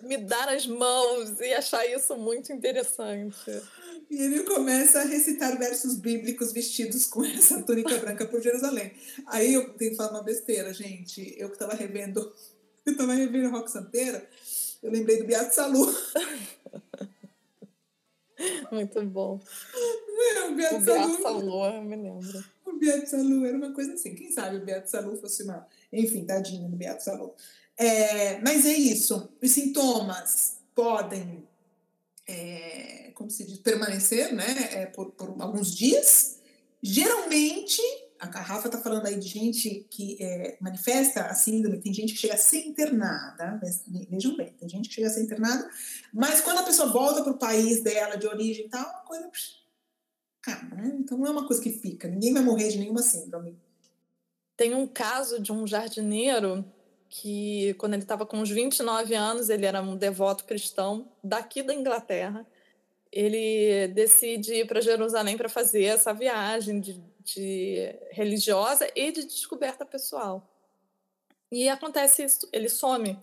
me 0.02 0.18
dar 0.18 0.48
as 0.48 0.66
mãos 0.66 1.40
e 1.42 1.54
achar 1.54 1.86
isso 1.86 2.16
muito 2.16 2.54
interessante. 2.54 3.62
E 4.10 4.16
ele 4.22 4.44
começa 4.44 5.02
a 5.02 5.06
recitar 5.06 5.58
versos 5.58 5.96
bíblicos 5.96 6.54
vestidos 6.54 7.06
com 7.06 7.24
essa 7.26 7.62
túnica 7.64 7.98
branca 7.98 8.26
por 8.26 8.42
Jerusalém. 8.42 8.94
Aí 9.28 9.54
eu 9.54 9.74
tenho 9.74 9.92
que 9.92 9.98
falar 9.98 10.12
uma 10.12 10.24
besteira, 10.24 10.74
gente. 10.74 11.36
Eu 11.38 11.50
que 11.50 11.56
estava 11.56 11.74
revendo 11.74 12.34
Eu 12.86 12.94
estava 12.94 13.14
revendo 13.14 13.50
Rock 13.50 13.72
Santeiro, 13.72 14.22
eu 14.82 14.92
lembrei 14.92 15.18
do 15.18 15.26
Beato 15.26 15.54
Salu. 15.56 15.94
Muito 18.72 19.02
bom. 19.06 19.40
Não, 20.36 20.52
o 20.52 20.56
Beato, 20.56 20.76
o 20.76 20.84
Salu. 20.84 21.08
Beato 21.08 21.22
Salu, 21.22 21.66
eu 21.66 21.82
me 21.82 21.96
lembro. 21.96 22.44
O 22.66 22.78
Beato 22.78 23.10
Salu 23.10 23.46
era 23.46 23.58
uma 23.58 23.74
coisa 23.74 23.94
assim. 23.94 24.16
Quem 24.16 24.32
sabe 24.32 24.58
o 24.58 24.66
Beato 24.66 24.90
Salu 24.90 25.18
fosse 25.18 25.44
uma. 25.44 25.68
Enfim, 25.92 26.26
tadinho 26.26 26.70
do 26.70 26.76
Beato 26.76 27.04
Salu. 27.04 27.34
É, 27.78 28.40
mas 28.42 28.66
é 28.66 28.74
isso. 28.74 29.30
Os 29.42 29.52
sintomas 29.52 30.58
podem, 30.76 31.48
é, 32.28 33.12
como 33.14 33.30
se 33.30 33.44
diz, 33.44 33.58
permanecer 33.60 34.34
né, 34.34 34.70
é, 34.72 34.86
por, 34.86 35.12
por 35.12 35.36
alguns 35.40 35.76
dias. 35.76 36.40
Geralmente, 36.82 37.82
a 38.20 38.42
Rafa 38.42 38.68
está 38.68 38.80
falando 38.80 39.06
aí 39.06 39.18
de 39.18 39.28
gente 39.28 39.86
que 39.90 40.18
é, 40.20 40.58
manifesta 40.60 41.26
a 41.26 41.36
síndrome, 41.36 41.80
tem 41.80 41.94
gente 41.94 42.14
que 42.14 42.20
chega 42.20 42.34
a 42.34 42.38
ser 42.38 42.66
internada, 42.66 43.60
vejam 44.10 44.36
bem, 44.36 44.54
tem 44.54 44.70
gente 44.70 44.90
que 44.90 44.96
chega 44.96 45.08
a 45.08 45.10
ser 45.10 45.24
internada, 45.24 45.70
mas 46.14 46.42
quando 46.42 46.60
a 46.60 46.64
pessoa 46.64 46.92
volta 46.92 47.22
para 47.24 47.34
o 47.34 47.38
país 47.38 47.82
dela, 47.82 48.16
de 48.16 48.28
origem 48.28 48.66
e 48.66 48.70
tal, 48.70 48.84
uma 48.84 49.02
coisa. 49.02 49.30
Calma, 50.44 50.76
né? 50.76 50.96
Então 51.00 51.18
não 51.18 51.26
é 51.26 51.32
uma 51.32 51.48
coisa 51.48 51.62
que 51.62 51.72
fica, 51.72 52.08
ninguém 52.08 52.34
vai 52.34 52.44
morrer 52.44 52.70
de 52.70 52.78
nenhuma 52.78 53.02
síndrome. 53.02 53.58
Tem 54.56 54.76
um 54.76 54.86
caso 54.86 55.42
de 55.42 55.52
um 55.52 55.66
jardineiro 55.66 56.64
que, 57.10 57.74
quando 57.80 57.94
ele 57.94 58.04
estava 58.04 58.26
com 58.26 58.38
uns 58.38 58.52
29 58.52 59.16
anos, 59.16 59.50
ele 59.50 59.66
era 59.66 59.82
um 59.82 59.96
devoto 59.96 60.46
cristão 60.46 61.12
daqui 61.24 61.64
da 61.64 61.74
Inglaterra. 61.74 62.46
Ele 63.12 63.88
decide 63.88 64.54
ir 64.54 64.68
para 64.68 64.82
Jerusalém 64.82 65.38
para 65.38 65.50
fazer 65.50 65.86
essa 65.86 66.14
viagem 66.14 66.80
de 66.80 67.02
de 67.24 67.96
religiosa 68.12 68.90
e 68.96 69.12
de 69.12 69.24
descoberta 69.24 69.86
pessoal. 69.86 70.48
E 71.52 71.70
acontece 71.70 72.24
isso, 72.24 72.48
ele 72.52 72.68
some. 72.68 73.18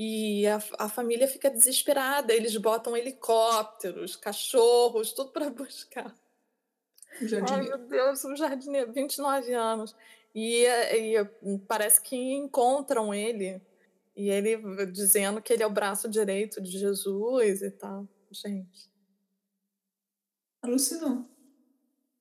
E 0.00 0.46
a, 0.46 0.62
a 0.78 0.88
família 0.88 1.26
fica 1.26 1.50
desesperada, 1.50 2.32
eles 2.32 2.56
botam 2.56 2.96
helicópteros, 2.96 4.14
cachorros, 4.14 5.12
tudo 5.12 5.32
para 5.32 5.50
buscar. 5.50 6.14
Ai, 7.50 7.62
meu 7.62 7.78
Deus, 7.78 8.24
um 8.24 8.36
jardineiro, 8.36 8.92
29 8.92 9.52
anos. 9.52 9.96
E, 10.32 10.64
e 10.64 11.58
parece 11.66 12.00
que 12.00 12.14
encontram 12.14 13.12
ele, 13.12 13.60
e 14.14 14.30
ele 14.30 14.86
dizendo 14.86 15.42
que 15.42 15.52
ele 15.52 15.64
é 15.64 15.66
o 15.66 15.70
braço 15.70 16.08
direito 16.08 16.60
de 16.60 16.78
Jesus 16.78 17.62
e 17.62 17.70
tal. 17.72 18.06
Gente. 18.30 18.88
Alucinou. 20.62 21.28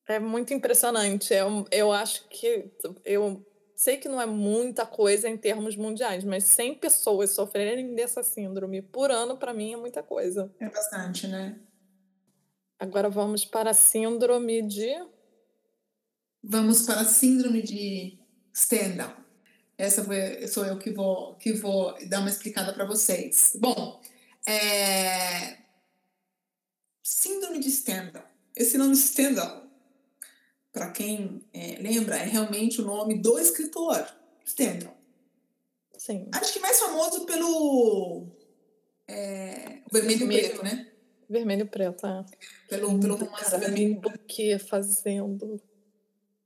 É 0.07 0.17
muito 0.17 0.51
impressionante. 0.51 1.31
Eu, 1.31 1.63
eu 1.69 1.91
acho 1.91 2.27
que. 2.29 2.71
Eu 3.05 3.45
sei 3.77 3.97
que 3.97 4.09
não 4.09 4.19
é 4.19 4.25
muita 4.25 4.87
coisa 4.87 5.29
em 5.29 5.37
termos 5.37 5.75
mundiais, 5.75 6.23
mas 6.23 6.45
100 6.45 6.79
pessoas 6.79 7.29
sofrerem 7.29 7.93
dessa 7.93 8.23
síndrome 8.23 8.81
por 8.81 9.11
ano, 9.11 9.37
para 9.37 9.53
mim, 9.53 9.73
é 9.73 9.77
muita 9.77 10.01
coisa. 10.01 10.51
É 10.59 10.67
bastante, 10.67 11.27
né? 11.27 11.59
Agora 12.79 13.07
vamos 13.07 13.45
para 13.45 13.69
a 13.69 13.75
síndrome 13.75 14.63
de. 14.63 14.89
Vamos 16.43 16.81
para 16.87 17.01
a 17.01 17.05
síndrome 17.05 17.61
de 17.61 18.17
Stendhal. 18.53 19.15
Essa 19.77 20.03
sou 20.47 20.65
eu 20.65 20.79
que 20.79 20.89
vou, 20.89 21.35
que 21.35 21.53
vou 21.53 21.95
dar 22.07 22.21
uma 22.21 22.29
explicada 22.29 22.73
para 22.73 22.85
vocês. 22.85 23.55
Bom, 23.59 24.01
é... 24.47 25.57
síndrome 27.03 27.59
de 27.59 27.69
Stendhal. 27.69 28.25
Esse 28.55 28.75
nome 28.75 28.95
Stendhal 28.95 29.66
para 30.77 30.91
quem 30.91 31.41
é, 31.51 31.79
lembra, 31.81 32.17
é 32.17 32.25
realmente 32.25 32.79
o 32.79 32.85
nome 32.85 33.19
do 33.19 33.39
escritor, 33.39 34.07
Stendhal. 34.45 34.95
Sim. 35.97 36.29
Acho 36.31 36.53
que 36.53 36.59
mais 36.59 36.79
famoso 36.79 37.25
pelo 37.25 38.27
é, 39.07 39.79
Vermelho 39.91 40.31
e 40.31 40.39
Preto, 40.39 40.63
né? 40.63 40.91
Vermelho 41.27 41.63
e 41.63 41.65
Preto, 41.65 42.05
é. 42.05 42.23
Pelo, 42.69 42.99
pelo 42.99 43.15
romance 43.15 43.57
Vermelho 43.57 44.01
que 44.27 44.59
fazendo. 44.59 45.59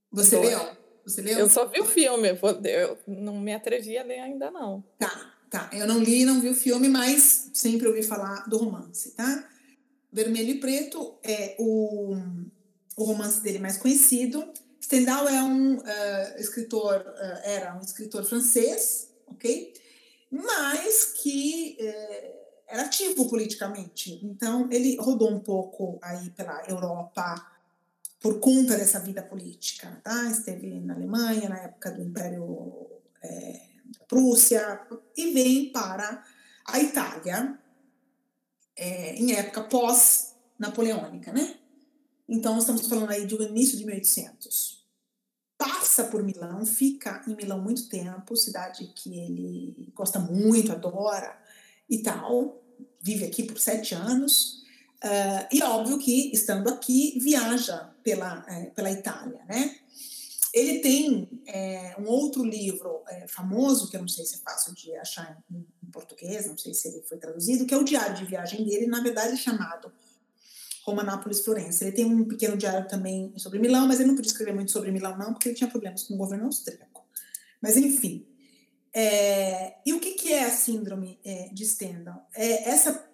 Você 0.09 0.39
leu? 0.39 0.77
Você 1.03 1.21
leu? 1.21 1.37
Eu 1.37 1.49
só 1.49 1.67
vi 1.67 1.81
o 1.81 1.85
filme, 1.85 2.29
eu 2.29 2.97
não 3.05 3.37
me 3.37 3.53
atrevi 3.53 3.97
a 3.97 4.03
ler 4.03 4.19
ainda 4.19 4.49
não. 4.49 4.81
Tá, 4.97 5.33
tá. 5.49 5.69
Eu 5.73 5.85
não 5.85 5.99
li, 5.99 6.23
não 6.23 6.39
vi 6.39 6.47
o 6.47 6.55
filme, 6.55 6.87
mas 6.87 7.51
sempre 7.53 7.85
ouvi 7.85 8.01
falar 8.01 8.47
do 8.47 8.57
romance, 8.57 9.11
tá? 9.11 9.49
Vermelho 10.09 10.51
e 10.51 10.59
Preto 10.61 11.19
é 11.21 11.57
o 11.59 12.15
o 12.95 13.03
romance 13.03 13.41
dele 13.41 13.59
mais 13.59 13.77
conhecido. 13.77 14.51
Stendhal 14.81 15.27
é 15.27 15.43
um 15.43 15.77
uh, 15.77 15.83
escritor, 16.37 16.99
uh, 16.99 17.39
era 17.43 17.75
um 17.75 17.81
escritor 17.81 18.23
francês, 18.23 19.09
ok? 19.27 19.73
Mas 20.29 21.13
que 21.21 21.77
uh, 21.79 22.41
era 22.67 22.83
ativo 22.83 23.29
politicamente. 23.29 24.19
Então, 24.23 24.69
ele 24.71 24.97
rodou 24.97 25.29
um 25.29 25.39
pouco 25.39 25.99
aí 26.01 26.29
pela 26.31 26.63
Europa 26.67 27.51
por 28.19 28.39
conta 28.39 28.77
dessa 28.77 28.99
vida 28.99 29.21
política, 29.21 29.99
tá? 30.03 30.29
Esteve 30.29 30.79
na 30.79 30.93
Alemanha, 30.93 31.49
na 31.49 31.57
época 31.57 31.91
do 31.91 32.01
Império 32.01 32.87
é, 33.21 33.61
da 33.99 34.05
Prússia, 34.07 34.81
e 35.17 35.31
vem 35.31 35.71
para 35.71 36.23
a 36.65 36.79
Itália 36.79 37.59
é, 38.75 39.15
em 39.15 39.33
época 39.33 39.63
pós-napoleônica, 39.63 41.33
né? 41.33 41.57
Então, 42.33 42.57
estamos 42.57 42.87
falando 42.87 43.11
aí 43.11 43.25
do 43.25 43.43
início 43.43 43.77
de 43.77 43.85
1800. 43.85 44.85
Passa 45.57 46.05
por 46.05 46.23
Milão, 46.23 46.65
fica 46.65 47.21
em 47.27 47.35
Milão 47.35 47.61
muito 47.61 47.89
tempo, 47.89 48.37
cidade 48.37 48.89
que 48.95 49.19
ele 49.19 49.91
gosta 49.93 50.17
muito, 50.17 50.71
adora 50.71 51.37
e 51.89 52.01
tal. 52.01 52.63
Vive 53.01 53.25
aqui 53.25 53.43
por 53.43 53.59
sete 53.59 53.93
anos. 53.93 54.61
Uh, 55.03 55.43
e 55.51 55.61
óbvio 55.61 55.99
que, 55.99 56.31
estando 56.33 56.69
aqui, 56.69 57.19
viaja 57.19 57.93
pela, 58.01 58.45
é, 58.47 58.67
pela 58.67 58.89
Itália, 58.89 59.43
né? 59.45 59.77
Ele 60.53 60.79
tem 60.79 61.43
é, 61.45 61.95
um 61.99 62.07
outro 62.07 62.45
livro 62.45 63.01
é, 63.09 63.27
famoso, 63.27 63.89
que 63.89 63.97
eu 63.97 64.01
não 64.01 64.07
sei 64.07 64.23
se 64.23 64.35
é 64.35 64.37
fácil 64.37 64.73
de 64.73 64.95
achar 64.95 65.37
em, 65.51 65.67
em, 65.83 65.91
português, 65.91 66.45
não 66.45 66.57
sei 66.57 66.73
se 66.73 66.87
ele 66.87 67.01
foi 67.01 67.17
traduzido, 67.17 67.65
que 67.65 67.73
é 67.73 67.77
o 67.77 67.83
diário 67.83 68.15
de 68.15 68.25
viagem 68.25 68.63
dele, 68.63 68.87
na 68.87 69.01
verdade 69.01 69.35
chamado 69.37 69.91
Roma, 70.83 71.03
Nápoles, 71.03 71.43
Florença. 71.43 71.83
Ele 71.83 71.95
tem 71.95 72.05
um 72.05 72.25
pequeno 72.25 72.57
diário 72.57 72.87
também 72.87 73.33
sobre 73.37 73.59
Milão, 73.59 73.87
mas 73.87 73.99
ele 73.99 74.09
não 74.09 74.15
podia 74.15 74.31
escrever 74.31 74.53
muito 74.53 74.71
sobre 74.71 74.91
Milão, 74.91 75.17
não, 75.17 75.33
porque 75.33 75.49
ele 75.49 75.55
tinha 75.55 75.69
problemas 75.69 76.03
com 76.03 76.15
o 76.15 76.17
governo 76.17 76.45
austríaco. 76.45 77.05
Mas, 77.61 77.77
enfim. 77.77 78.25
É, 78.93 79.75
e 79.85 79.93
o 79.93 79.99
que, 79.99 80.13
que 80.13 80.33
é 80.33 80.45
a 80.45 80.51
síndrome 80.51 81.19
é, 81.23 81.49
de 81.49 81.65
Stendhal? 81.65 82.27
É 82.35 82.69
essa 82.69 83.09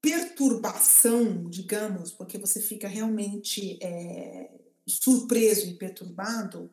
perturbação, 0.00 1.48
digamos, 1.50 2.12
porque 2.12 2.38
você 2.38 2.60
fica 2.60 2.86
realmente 2.86 3.78
é, 3.82 4.50
surpreso 4.86 5.66
e 5.66 5.74
perturbado 5.74 6.70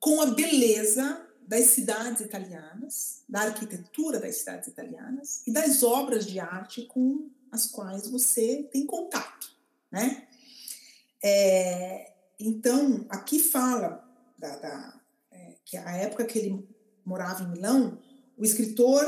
com 0.00 0.20
a 0.20 0.26
beleza 0.26 1.24
das 1.46 1.66
cidades 1.66 2.22
italianas, 2.22 3.22
da 3.28 3.42
arquitetura 3.42 4.18
das 4.18 4.36
cidades 4.36 4.68
italianas 4.68 5.42
e 5.46 5.52
das 5.52 5.82
obras 5.82 6.26
de 6.26 6.40
arte 6.40 6.82
com 6.86 7.30
as 7.52 7.66
quais 7.66 8.08
você 8.08 8.66
tem 8.72 8.86
contato, 8.86 9.54
né? 9.90 10.26
É, 11.22 12.12
então, 12.40 13.06
aqui 13.08 13.38
fala 13.38 14.02
da, 14.38 14.56
da 14.56 15.00
é, 15.30 15.54
que 15.64 15.76
a 15.76 15.96
época 15.96 16.24
que 16.24 16.38
ele 16.38 16.68
morava 17.04 17.44
em 17.44 17.50
Milão, 17.50 17.98
o 18.36 18.44
escritor 18.44 19.06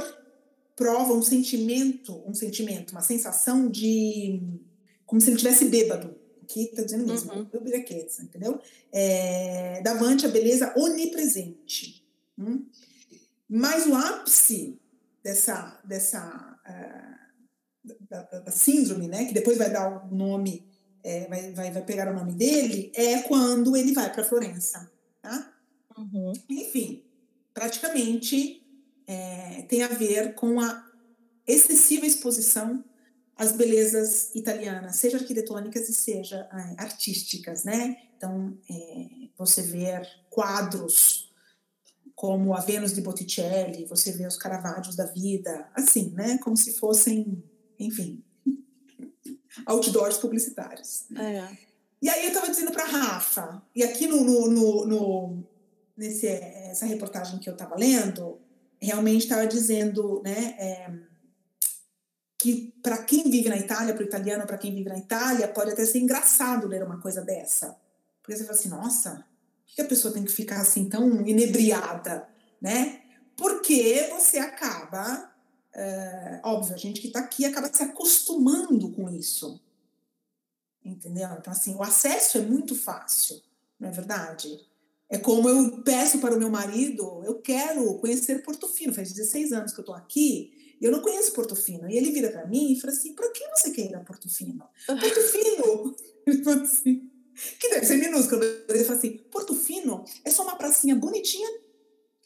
prova 0.77 1.15
um 1.15 1.23
sentimento, 1.23 2.23
um 2.27 2.35
sentimento, 2.35 2.93
uma 2.93 3.01
sensação 3.01 3.69
de 3.69 4.43
como 5.07 5.21
se 5.21 5.31
ele 5.31 5.39
tivesse 5.39 5.65
bêbado. 5.67 6.15
Aqui 6.43 6.65
está 6.65 6.83
dizendo 6.83 7.07
mesmo, 7.07 7.33
uhum. 7.33 7.49
entendeu? 8.23 8.61
É, 8.93 9.81
davante 9.81 10.27
a 10.27 10.29
beleza 10.29 10.75
onipresente. 10.77 12.07
Hum? 12.39 12.67
Mas 13.49 13.87
o 13.87 13.95
ápice 13.95 14.79
dessa, 15.23 15.81
dessa 15.85 16.59
uh, 16.67 17.14
da, 18.09 18.23
da, 18.23 18.51
síndrome, 18.51 19.09
né, 19.09 19.25
que 19.27 19.35
depois 19.35 19.59
vai 19.59 19.71
dar 19.71 20.07
o 20.11 20.15
nome, 20.15 20.67
é, 21.03 21.27
vai, 21.29 21.53
vai, 21.53 21.71
vai 21.71 21.85
pegar 21.85 22.11
o 22.11 22.15
nome 22.15 22.33
dele, 22.33 22.91
é 22.95 23.23
quando 23.23 23.77
ele 23.77 23.93
vai 23.93 24.13
para 24.13 24.25
Florença, 24.25 24.91
tá? 25.21 25.53
Uhum. 25.97 26.33
Enfim, 26.49 27.05
praticamente 27.53 28.67
é, 29.07 29.63
tem 29.69 29.83
a 29.83 29.89
ver 29.89 30.35
com 30.35 30.61
a 30.61 30.85
excessiva 31.47 32.07
exposição 32.07 32.83
às 33.37 33.53
belezas 33.53 34.35
italianas, 34.35 34.97
seja 34.97 35.19
arquitetônicas 35.19 35.89
e 35.89 35.93
seja 35.93 36.49
é, 36.53 36.83
artísticas, 36.83 37.65
né? 37.65 37.97
Então, 38.17 38.57
é, 38.71 39.29
você 39.37 39.61
vê 39.63 40.01
quadros 40.31 41.33
como 42.15 42.55
a 42.55 42.61
Vênus 42.61 42.95
de 42.95 43.01
Botticelli, 43.01 43.87
você 43.87 44.13
vê 44.13 44.27
os 44.27 44.37
Caravaggios 44.37 44.97
da 44.97 45.05
vida, 45.07 45.69
assim, 45.75 46.11
né? 46.11 46.39
Como 46.39 46.57
se 46.57 46.75
fossem 46.75 47.43
enfim, 47.79 48.23
outdoors 49.67 50.19
publicitários. 50.19 51.05
É. 51.17 51.57
E 52.03 52.09
aí 52.09 52.25
eu 52.25 52.29
estava 52.29 52.51
dizendo 52.51 52.73
para 52.73 52.85
Rafa, 52.85 53.63
e 53.75 53.83
aqui 53.83 54.07
no, 54.07 54.23
no, 54.23 54.51
no, 54.51 54.87
no, 54.87 55.45
nesse 55.97 56.27
essa 56.27 56.87
reportagem 56.87 57.39
que 57.39 57.49
eu 57.49 57.55
estava 57.55 57.77
lendo, 57.77 58.39
realmente 58.81 59.23
estava 59.23 59.47
dizendo, 59.47 60.21
né, 60.23 60.55
é, 60.59 60.93
que 62.39 62.75
para 62.83 62.99
quem 62.99 63.31
vive 63.31 63.49
na 63.49 63.57
Itália, 63.57 63.95
para 63.95 64.03
o 64.03 64.07
italiano, 64.07 64.47
para 64.47 64.59
quem 64.59 64.75
vive 64.75 64.91
na 64.91 64.99
Itália, 64.99 65.49
pode 65.49 65.71
até 65.71 65.85
ser 65.87 65.99
engraçado 65.99 66.69
ler 66.69 66.83
uma 66.83 67.01
coisa 67.01 67.23
dessa. 67.23 67.75
Porque 68.21 68.37
você 68.37 68.45
fala 68.45 68.59
assim, 68.59 68.69
nossa, 68.69 69.27
por 69.67 69.75
que 69.75 69.81
a 69.81 69.87
pessoa 69.87 70.13
tem 70.13 70.25
que 70.25 70.33
ficar 70.33 70.61
assim 70.61 70.89
tão 70.89 71.27
inebriada, 71.27 72.29
né? 72.61 73.01
Porque 73.37 74.11
você 74.13 74.39
acaba, 74.39 75.34
é, 75.75 76.41
óbvio, 76.45 76.75
a 76.75 76.79
gente 76.79 77.01
que 77.01 77.09
está 77.09 77.21
aqui 77.21 77.45
acaba 77.45 77.73
se 77.73 77.83
acostumando 77.83 78.91
com 78.93 79.11
isso. 79.11 79.61
Entendeu? 80.85 81.29
Então, 81.39 81.53
assim, 81.53 81.75
o 81.75 81.83
acesso 81.83 82.39
é 82.39 82.43
muito 82.43 82.75
fácil, 82.75 83.43
não 83.81 83.89
é 83.89 83.93
verdade? 83.93 84.61
É 85.09 85.19
como 85.19 85.49
eu 85.49 85.83
peço 85.83 86.19
para 86.19 86.35
o 86.35 86.39
meu 86.39 86.51
marido, 86.51 87.23
eu 87.25 87.41
quero 87.41 87.99
conhecer 87.99 88.43
Portofino, 88.43 88.95
faz 88.95 89.13
16 89.13 89.53
anos 89.53 89.73
que 89.73 89.81
eu 89.81 89.83
estou 89.83 89.95
aqui, 89.95 90.77
e 90.81 90.85
eu 90.85 90.93
não 90.93 91.01
conheço 91.01 91.33
Portofino. 91.33 91.91
E 91.91 91.97
ele 91.97 92.11
vira 92.11 92.31
para 92.31 92.47
mim 92.47 92.73
e 92.73 92.81
fala 92.81 92.93
assim, 92.93 93.15
por 93.15 93.33
que 93.33 93.45
você 93.49 93.71
quer 93.71 93.91
ir 93.91 93.95
a 93.95 94.01
Portofino? 94.01 94.69
Portofino! 94.87 95.97
ele 96.27 96.45
fala 96.45 96.63
assim, 96.63 97.11
que 97.59 97.69
deve 97.71 97.87
ser 97.87 97.97
minúsculo. 97.97 98.43
Ele 98.45 98.85
fala 98.85 98.99
assim, 98.99 99.17
Portofino 99.31 100.05
é 100.25 100.31
só 100.31 100.43
uma 100.43 100.57
pracinha 100.57 100.95
bonitinha 100.95 101.49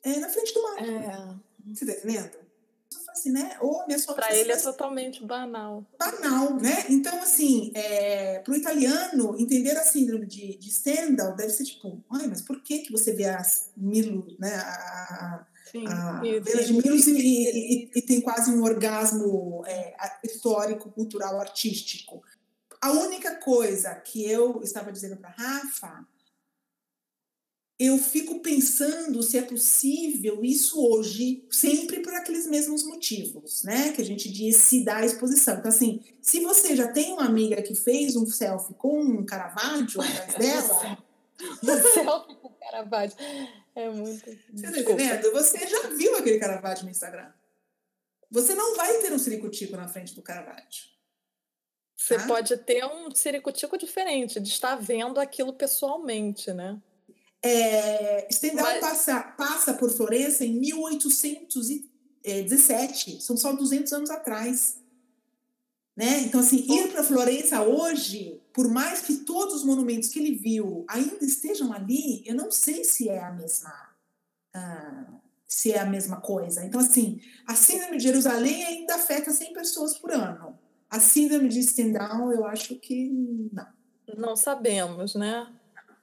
é, 0.02 0.16
na 0.18 0.28
frente 0.28 0.52
do 0.52 0.62
mar. 0.62 0.82
É. 0.82 1.74
Você 1.74 1.84
está 1.84 1.98
entendendo? 1.98 2.47
Assim, 3.18 3.30
né? 3.30 3.56
Ou 3.60 3.84
minha 3.86 3.98
Para 4.00 4.34
ele 4.34 4.52
é 4.52 4.56
totalmente 4.56 5.24
banal. 5.24 5.84
Banal, 5.98 6.54
né? 6.54 6.86
Então, 6.88 7.20
assim, 7.20 7.70
é, 7.74 8.38
para 8.40 8.52
o 8.52 8.56
italiano, 8.56 9.36
entender 9.38 9.76
a 9.76 9.82
síndrome 9.82 10.26
de, 10.26 10.56
de 10.56 10.70
Stendhal 10.70 11.34
deve 11.34 11.50
ser 11.50 11.64
tipo, 11.64 12.02
ai, 12.10 12.26
mas 12.28 12.40
por 12.40 12.62
que, 12.62 12.78
que 12.78 12.92
você 12.92 13.12
vê 13.12 13.26
as 13.26 13.70
Milo, 13.76 14.26
né? 14.38 14.54
A, 14.54 15.46
Sim, 15.70 15.86
a 15.86 16.20
de 16.22 16.72
Milos 16.72 17.06
e, 17.06 17.12
e, 17.12 17.90
e, 17.94 18.02
tem 18.02 18.22
quase 18.22 18.50
um 18.50 18.62
orgasmo 18.62 19.62
é, 19.66 19.94
histórico, 20.24 20.90
cultural, 20.90 21.38
artístico. 21.38 22.22
A 22.80 22.90
única 22.92 23.34
coisa 23.34 23.94
que 23.96 24.24
eu 24.24 24.62
estava 24.62 24.90
dizendo 24.90 25.18
para 25.18 25.28
Rafa 25.28 26.06
eu 27.78 27.96
fico 27.96 28.40
pensando 28.40 29.22
se 29.22 29.38
é 29.38 29.42
possível 29.42 30.44
isso 30.44 30.84
hoje, 30.84 31.46
sempre 31.48 31.97
por 32.08 32.14
aqueles 32.14 32.46
mesmos 32.46 32.84
motivos, 32.84 33.62
né? 33.64 33.92
Que 33.92 34.00
a 34.00 34.04
gente 34.04 34.32
diz 34.32 34.56
se 34.56 34.82
dá 34.82 35.04
exposição. 35.04 35.58
Então, 35.58 35.68
assim, 35.68 36.02
se 36.22 36.40
você 36.40 36.74
já 36.74 36.90
tem 36.90 37.12
uma 37.12 37.26
amiga 37.26 37.60
que 37.60 37.74
fez 37.74 38.16
um 38.16 38.24
selfie 38.24 38.72
com 38.74 38.98
um 38.98 39.26
Caravaggio 39.26 40.00
atrás 40.00 40.32
dela. 40.38 40.98
um 41.62 41.92
selfie 41.92 42.34
com 42.36 42.48
Caravaggio. 42.48 43.18
É 43.74 43.90
muito. 43.90 44.24
Você 44.24 44.72
tá 44.72 44.80
entendendo? 44.80 45.32
Você 45.32 45.66
já 45.66 45.88
viu 45.90 46.16
aquele 46.16 46.38
Caravaggio 46.38 46.84
no 46.84 46.90
Instagram. 46.90 47.30
Você 48.30 48.54
não 48.54 48.74
vai 48.74 48.94
ter 49.00 49.12
um 49.12 49.18
ciricutico 49.18 49.76
na 49.76 49.86
frente 49.86 50.14
do 50.14 50.22
Caravaggio. 50.22 50.84
Você 51.94 52.16
tá? 52.16 52.26
pode 52.26 52.56
ter 52.56 52.86
um 52.86 53.14
ciricutico 53.14 53.76
diferente, 53.76 54.40
de 54.40 54.48
estar 54.48 54.76
vendo 54.76 55.20
aquilo 55.20 55.52
pessoalmente, 55.52 56.54
né? 56.54 56.80
É, 57.42 58.26
Stendhal 58.32 58.64
Mas... 58.64 58.80
passa, 58.80 59.20
passa 59.20 59.74
por 59.74 59.90
Florença 59.90 60.42
em 60.42 60.58
1817, 62.24 63.22
são 63.22 63.36
só 63.36 63.52
200 63.52 63.92
anos 63.92 64.10
atrás. 64.10 64.78
Né? 65.96 66.20
Então, 66.20 66.40
assim, 66.40 66.64
ir 66.68 66.92
para 66.92 67.02
Florença 67.02 67.62
hoje, 67.62 68.40
por 68.52 68.68
mais 68.68 69.00
que 69.00 69.18
todos 69.18 69.54
os 69.54 69.64
monumentos 69.64 70.08
que 70.08 70.20
ele 70.20 70.36
viu 70.36 70.84
ainda 70.88 71.24
estejam 71.24 71.72
ali, 71.72 72.22
eu 72.24 72.36
não 72.36 72.50
sei 72.50 72.84
se 72.84 73.08
é 73.08 73.22
a 73.22 73.32
mesma. 73.32 73.88
Uh, 74.54 75.18
se 75.48 75.72
é 75.72 75.80
a 75.80 75.86
mesma 75.86 76.20
coisa. 76.20 76.64
Então, 76.64 76.78
assim, 76.78 77.20
a 77.46 77.54
síndrome 77.54 77.96
de 77.96 78.04
Jerusalém 78.04 78.64
ainda 78.64 78.96
afeta 78.96 79.32
100 79.32 79.54
pessoas 79.54 79.96
por 79.96 80.12
ano. 80.12 80.58
A 80.90 81.00
síndrome 81.00 81.48
de 81.48 81.62
Stendhal, 81.62 82.30
eu 82.30 82.44
acho 82.44 82.76
que 82.76 83.10
não. 83.52 83.66
Não 84.16 84.36
sabemos, 84.36 85.14
né? 85.14 85.52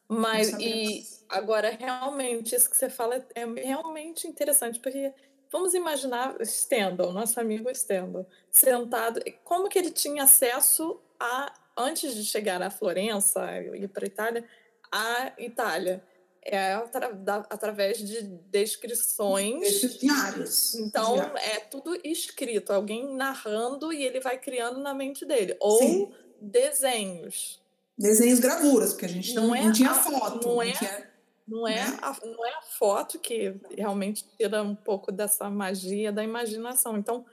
Mas, 0.07 0.49
e 0.59 1.03
agora, 1.29 1.71
realmente, 1.71 2.55
isso 2.55 2.69
que 2.69 2.77
você 2.77 2.89
fala 2.89 3.25
é 3.33 3.45
realmente 3.45 4.27
interessante, 4.27 4.79
porque 4.79 5.13
vamos 5.55 5.73
imaginar 5.73 6.35
Stendhal, 6.45 7.13
nosso 7.13 7.39
amigo 7.39 7.73
Stendhal, 7.73 8.27
sentado. 8.51 9.21
Como 9.45 9.69
que 9.69 9.79
ele 9.79 9.89
tinha 9.89 10.23
acesso 10.23 10.99
a, 11.17 11.53
antes 11.77 12.13
de 12.13 12.25
chegar 12.25 12.61
a 12.61 12.69
Florença 12.69 13.41
e 13.73 13.87
para 13.87 14.03
a 14.03 14.07
Itália, 14.07 14.45
a 14.91 15.31
Itália? 15.39 16.03
É 16.47 16.73
atra, 16.73 17.11
da, 17.11 17.37
através 17.49 17.97
de 17.97 18.21
descrições. 18.51 19.97
diários. 19.99 20.75
Então, 20.75 21.15
diários. 21.15 21.41
é 21.41 21.59
tudo 21.61 21.99
escrito, 22.03 22.71
alguém 22.71 23.15
narrando 23.15 23.91
e 23.91 24.03
ele 24.03 24.19
vai 24.19 24.37
criando 24.37 24.79
na 24.79 24.93
mente 24.93 25.25
dele. 25.25 25.57
Ou 25.59 25.79
Sim. 25.79 26.13
desenhos 26.39 27.63
desenhos, 27.97 28.39
gravuras, 28.39 28.91
porque 28.91 29.05
a 29.05 29.09
gente 29.09 29.33
não, 29.33 29.47
não, 29.47 29.55
é 29.55 29.63
não 29.63 29.71
tinha 29.71 29.89
a, 29.89 29.93
foto. 29.93 30.47
Não, 30.47 30.61
é, 30.61 30.71
tinha, 30.73 31.09
não, 31.47 31.67
é 31.67 31.75
né? 31.75 31.97
a, 32.01 32.17
não 32.25 32.45
é 32.45 32.53
a 32.55 32.61
foto 32.61 33.19
que 33.19 33.55
realmente 33.77 34.25
tira 34.37 34.63
um 34.63 34.75
pouco 34.75 35.11
dessa 35.11 35.49
magia 35.49 36.11
da 36.11 36.23
imaginação. 36.23 36.97
Então, 36.97 37.25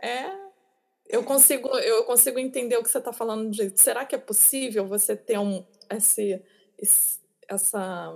é. 0.00 0.48
Eu 1.10 1.24
consigo, 1.24 1.68
eu 1.78 2.04
consigo 2.04 2.38
entender 2.38 2.76
o 2.76 2.82
que 2.82 2.90
você 2.90 2.98
está 2.98 3.14
falando 3.14 3.50
de. 3.50 3.72
Será 3.76 4.04
que 4.04 4.14
é 4.14 4.18
possível 4.18 4.86
você 4.86 5.16
ter 5.16 5.38
um, 5.38 5.64
esse, 5.90 6.42
esse 6.76 7.18
essa 7.48 8.14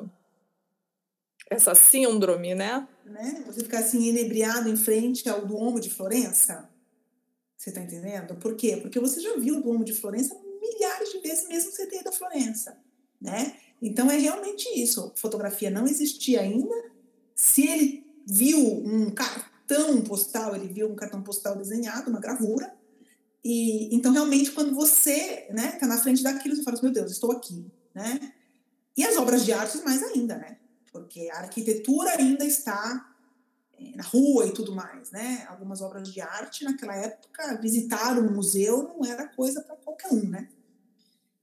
essa 1.50 1.74
síndrome, 1.74 2.54
né? 2.54 2.86
né? 3.04 3.42
Você 3.46 3.60
ficar 3.60 3.80
assim 3.80 4.04
inebriado 4.04 4.68
em 4.68 4.76
frente 4.76 5.28
ao 5.28 5.44
Duomo 5.44 5.80
de 5.80 5.90
Florença. 5.90 6.68
Você 7.56 7.70
está 7.70 7.82
entendendo? 7.82 8.34
Por 8.36 8.56
quê? 8.56 8.78
Porque 8.80 8.98
você 8.98 9.20
já 9.20 9.36
viu 9.36 9.56
o 9.56 9.60
Duomo 9.60 9.84
de 9.84 9.92
Florença 9.92 10.34
milhares 10.60 11.10
de 11.10 11.18
vezes 11.18 11.48
mesmo 11.48 11.70
você 11.70 11.86
ter 11.86 12.02
da 12.02 12.12
Florença, 12.12 12.78
né? 13.20 13.56
Então 13.82 14.08
é 14.08 14.16
realmente 14.16 14.68
isso. 14.80 15.12
Fotografia 15.16 15.68
não 15.68 15.86
existia 15.86 16.40
ainda. 16.40 16.74
Se 17.34 17.66
ele 17.66 18.06
viu 18.24 18.58
um 18.58 19.10
cartão 19.10 20.00
postal, 20.02 20.54
ele 20.54 20.68
viu 20.68 20.88
um 20.88 20.94
cartão 20.94 21.20
postal 21.20 21.56
desenhado, 21.56 22.08
uma 22.08 22.20
gravura. 22.20 22.72
E 23.44 23.92
então 23.94 24.12
realmente 24.12 24.52
quando 24.52 24.72
você, 24.72 25.48
né, 25.50 25.72
tá 25.72 25.86
na 25.88 25.98
frente 25.98 26.22
daquilo, 26.22 26.54
você 26.54 26.62
fala: 26.62 26.76
assim, 26.76 26.86
"Meu 26.86 26.94
Deus, 26.94 27.10
estou 27.10 27.32
aqui", 27.32 27.66
né? 27.92 28.32
E 28.96 29.02
as 29.04 29.16
obras 29.16 29.44
de 29.44 29.52
arte 29.52 29.82
mais 29.82 30.00
ainda, 30.00 30.36
né? 30.36 30.58
Porque 30.92 31.28
a 31.32 31.38
arquitetura 31.38 32.10
ainda 32.10 32.44
está 32.44 33.12
eh, 33.80 33.96
na 33.96 34.04
rua 34.04 34.46
e 34.46 34.52
tudo 34.52 34.72
mais, 34.72 35.10
né? 35.10 35.44
Algumas 35.48 35.80
obras 35.80 36.12
de 36.12 36.20
arte 36.20 36.62
naquela 36.64 36.94
época, 36.94 37.58
visitar 37.60 38.16
um 38.18 38.32
museu 38.32 38.84
não 38.84 39.04
era 39.04 39.26
coisa 39.26 39.60
para 39.62 39.74
qualquer 39.76 40.12
um, 40.12 40.28
né? 40.28 40.48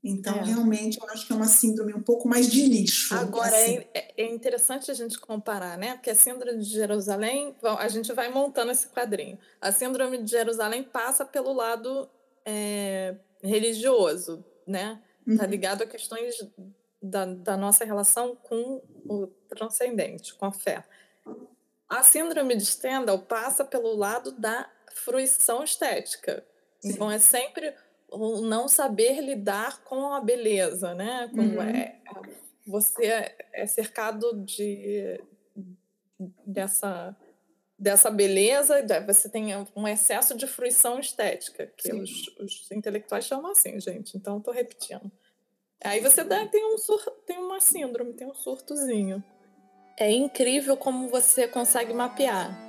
Então, 0.04 0.38
é. 0.38 0.44
realmente, 0.44 0.98
eu 1.02 1.10
acho 1.10 1.28
que 1.28 1.34
é 1.34 1.36
uma 1.36 1.48
síndrome 1.48 1.94
um 1.94 2.02
pouco 2.02 2.28
mais 2.28 2.50
de 2.50 2.68
nicho. 2.68 3.14
Agora, 3.14 3.48
assim. 3.50 3.84
é, 3.94 4.14
é, 4.24 4.32
interessante 4.32 4.90
a 4.90 4.94
gente 4.94 5.20
comparar, 5.20 5.78
né? 5.78 5.96
Porque 5.96 6.10
a 6.10 6.16
síndrome 6.16 6.60
de 6.60 6.70
Jerusalém, 6.70 7.56
a 7.62 7.88
gente 7.90 8.14
vai 8.14 8.32
montando 8.32 8.72
esse 8.72 8.88
quadrinho. 8.88 9.38
A 9.60 9.72
síndrome 9.72 10.18
de 10.24 10.32
Jerusalém 10.32 10.84
passa 10.84 11.26
pelo 11.26 11.52
lado 11.52 12.10
é, 12.46 13.16
religioso, 13.44 14.44
né? 14.66 15.02
Tá 15.38 15.44
uhum. 15.44 15.50
Ligado 15.50 15.84
a 15.84 15.86
questões 15.86 16.36
da, 17.02 17.26
da 17.26 17.58
nossa 17.58 17.84
relação 17.84 18.38
com 18.38 18.82
o 19.06 19.28
transcendente, 19.50 20.34
com 20.34 20.46
a 20.46 20.52
fé. 20.52 20.84
A 21.90 22.04
síndrome 22.04 22.56
de 22.56 22.66
Stendhal 22.66 23.20
passa 23.20 23.66
pelo 23.66 23.96
lado 23.96 24.32
da 24.32 24.70
fruição 24.94 25.64
estética. 25.64 26.46
Sim. 26.80 26.92
Então, 26.92 27.12
é 27.12 27.20
sempre 27.20 27.74
o 28.12 28.42
não 28.42 28.68
saber 28.68 29.22
lidar 29.22 29.84
com 29.84 30.14
a 30.14 30.22
beleza, 30.22 30.94
né? 30.94 31.30
Com, 31.34 31.42
uhum. 31.42 31.62
é, 31.62 32.00
você 32.66 33.36
é 33.54 33.66
cercado 33.66 34.44
de 34.44 35.20
dessa 36.46 37.16
dessa 37.78 38.12
beleza, 38.12 38.86
você 39.08 39.30
tem 39.30 39.52
um 39.74 39.88
excesso 39.88 40.36
de 40.36 40.46
fruição 40.46 41.00
estética, 41.00 41.72
que 41.78 41.94
os, 41.94 42.28
os, 42.38 42.70
intelectuais 42.72 43.24
chamam 43.24 43.52
assim, 43.52 43.80
gente. 43.80 44.18
Então, 44.18 44.40
estou 44.40 44.54
repetindo. 44.54 45.10
Aí 45.82 46.02
você 46.02 46.26
dá, 46.26 46.46
tem, 46.46 46.74
um 46.74 46.78
sur, 46.78 47.00
tem 47.26 47.38
uma 47.38 47.62
síndrome, 47.62 48.12
tem 48.12 48.28
um 48.28 48.36
surtozinho. 48.36 49.24
É 49.96 50.12
incrível 50.12 50.76
como 50.76 51.08
você 51.08 51.48
consegue 51.48 51.94
mapear 51.94 52.69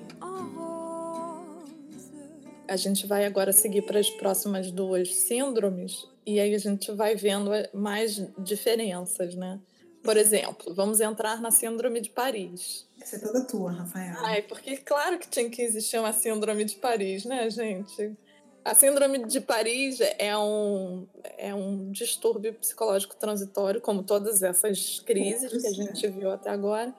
A 2.71 2.77
gente 2.77 3.05
vai 3.05 3.25
agora 3.25 3.51
seguir 3.51 3.81
para 3.81 3.99
as 3.99 4.09
próximas 4.09 4.71
duas 4.71 5.13
síndromes 5.13 6.07
e 6.25 6.39
aí 6.39 6.55
a 6.55 6.57
gente 6.57 6.89
vai 6.93 7.17
vendo 7.17 7.51
mais 7.73 8.25
diferenças, 8.37 9.35
né? 9.35 9.59
Por 10.01 10.15
exemplo, 10.15 10.73
vamos 10.73 11.01
entrar 11.01 11.41
na 11.41 11.51
síndrome 11.51 11.99
de 11.99 12.09
Paris. 12.09 12.87
Essa 13.01 13.17
é 13.17 13.19
toda 13.19 13.45
tua, 13.45 13.73
Rafael. 13.73 14.15
Ai, 14.19 14.41
porque 14.43 14.77
claro 14.77 15.19
que 15.19 15.27
tinha 15.27 15.49
que 15.49 15.61
existir 15.61 15.99
uma 15.99 16.13
síndrome 16.13 16.63
de 16.63 16.77
Paris, 16.77 17.25
né, 17.25 17.49
gente? 17.49 18.17
A 18.63 18.73
síndrome 18.73 19.25
de 19.25 19.41
Paris 19.41 19.99
é 20.17 20.37
um, 20.37 21.05
é 21.37 21.53
um 21.53 21.91
distúrbio 21.91 22.53
psicológico 22.53 23.17
transitório, 23.17 23.81
como 23.81 24.01
todas 24.01 24.41
essas 24.41 25.01
crises 25.01 25.61
que 25.61 25.67
a 25.67 25.73
gente 25.73 26.07
viu 26.07 26.31
até 26.31 26.49
agora, 26.49 26.95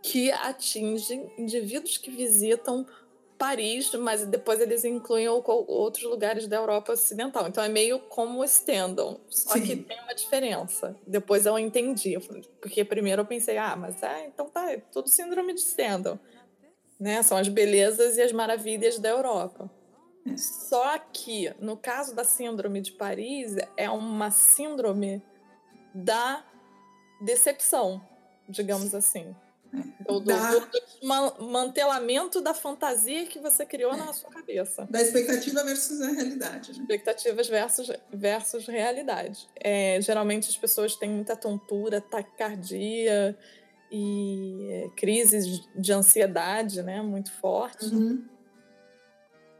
que 0.00 0.30
atingem 0.30 1.32
indivíduos 1.36 1.96
que 1.96 2.12
visitam 2.12 2.86
Paris, 3.38 3.94
mas 3.94 4.26
depois 4.26 4.60
eles 4.60 4.84
incluem 4.84 5.28
outros 5.28 6.04
lugares 6.04 6.48
da 6.48 6.56
Europa 6.56 6.92
Ocidental. 6.92 7.46
Então 7.46 7.62
é 7.62 7.68
meio 7.68 8.00
como 8.00 8.40
o 8.40 8.48
Stendhal, 8.48 9.20
só 9.30 9.52
Sim. 9.52 9.62
que 9.62 9.76
tem 9.76 10.00
uma 10.02 10.14
diferença. 10.14 10.96
Depois 11.06 11.46
eu 11.46 11.56
entendi, 11.58 12.18
porque 12.60 12.84
primeiro 12.84 13.22
eu 13.22 13.26
pensei, 13.26 13.56
ah, 13.56 13.76
mas 13.76 14.02
é, 14.02 14.26
então 14.26 14.48
tá, 14.50 14.72
é 14.72 14.78
tudo 14.92 15.08
síndrome 15.08 15.54
de 15.54 15.60
Stendhal. 15.60 16.18
Né? 16.98 17.22
São 17.22 17.38
as 17.38 17.46
belezas 17.46 18.16
e 18.16 18.22
as 18.22 18.32
maravilhas 18.32 18.98
da 18.98 19.08
Europa. 19.08 19.70
Só 20.36 20.98
que, 20.98 21.54
no 21.60 21.76
caso 21.76 22.14
da 22.14 22.24
síndrome 22.24 22.80
de 22.80 22.92
Paris, 22.92 23.56
é 23.76 23.88
uma 23.88 24.30
síndrome 24.30 25.22
da 25.94 26.44
decepção, 27.20 28.02
digamos 28.48 28.94
assim. 28.94 29.34
Do, 29.72 30.20
do, 30.20 30.20
da... 30.20 30.54
do, 30.54 31.44
mantelamento 31.44 32.40
da 32.40 32.54
fantasia 32.54 33.26
que 33.26 33.38
você 33.38 33.66
criou 33.66 33.92
é. 33.92 33.96
na 33.96 34.12
sua 34.12 34.30
cabeça. 34.30 34.86
Da 34.90 35.02
expectativa 35.02 35.62
versus 35.62 36.00
a 36.00 36.10
realidade. 36.10 36.72
Né? 36.72 36.78
Expectativas 36.80 37.48
versus, 37.48 37.90
versus 38.10 38.66
realidade. 38.66 39.46
É, 39.56 40.00
geralmente 40.00 40.48
as 40.48 40.56
pessoas 40.56 40.96
têm 40.96 41.10
muita 41.10 41.36
tontura, 41.36 42.00
taquicardia 42.00 43.36
e 43.90 44.68
é, 44.70 44.88
crises 44.96 45.68
de 45.74 45.92
ansiedade 45.92 46.82
né, 46.82 47.02
muito 47.02 47.30
fortes. 47.32 47.92
Uhum. 47.92 48.24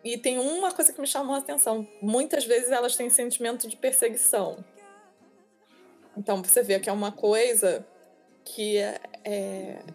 E 0.02 0.16
tem 0.16 0.38
uma 0.38 0.72
coisa 0.72 0.92
que 0.92 1.00
me 1.00 1.06
chamou 1.06 1.34
a 1.34 1.38
atenção. 1.38 1.86
Muitas 2.00 2.44
vezes 2.46 2.70
elas 2.70 2.96
têm 2.96 3.10
sentimento 3.10 3.68
de 3.68 3.76
perseguição. 3.76 4.64
Então 6.16 6.42
você 6.42 6.62
vê 6.62 6.80
que 6.80 6.88
é 6.88 6.92
uma 6.92 7.12
coisa 7.12 7.86
que 8.44 8.78
é, 8.78 9.00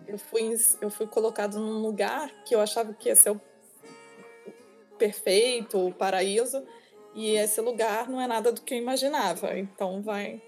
eu, 0.08 0.18
fui, 0.18 0.58
eu 0.82 0.90
fui 0.90 1.08
colocado 1.08 1.60
num 1.60 1.82
lugar 1.82 2.30
que 2.44 2.56
eu 2.56 2.62
achava 2.62 2.94
que 2.94 3.10
ia 3.10 3.16
ser 3.16 3.32
o 3.32 3.42
perfeito, 4.98 5.88
o 5.88 5.94
paraíso, 5.94 6.66
e 7.16 7.36
esse 7.36 7.60
lugar 7.62 8.10
não 8.10 8.22
é 8.22 8.28
nada 8.28 8.52
do 8.52 8.62
que 8.62 8.74
eu 8.74 8.78
imaginava. 8.78 9.58
Então 9.58 10.02
vai 10.02 10.42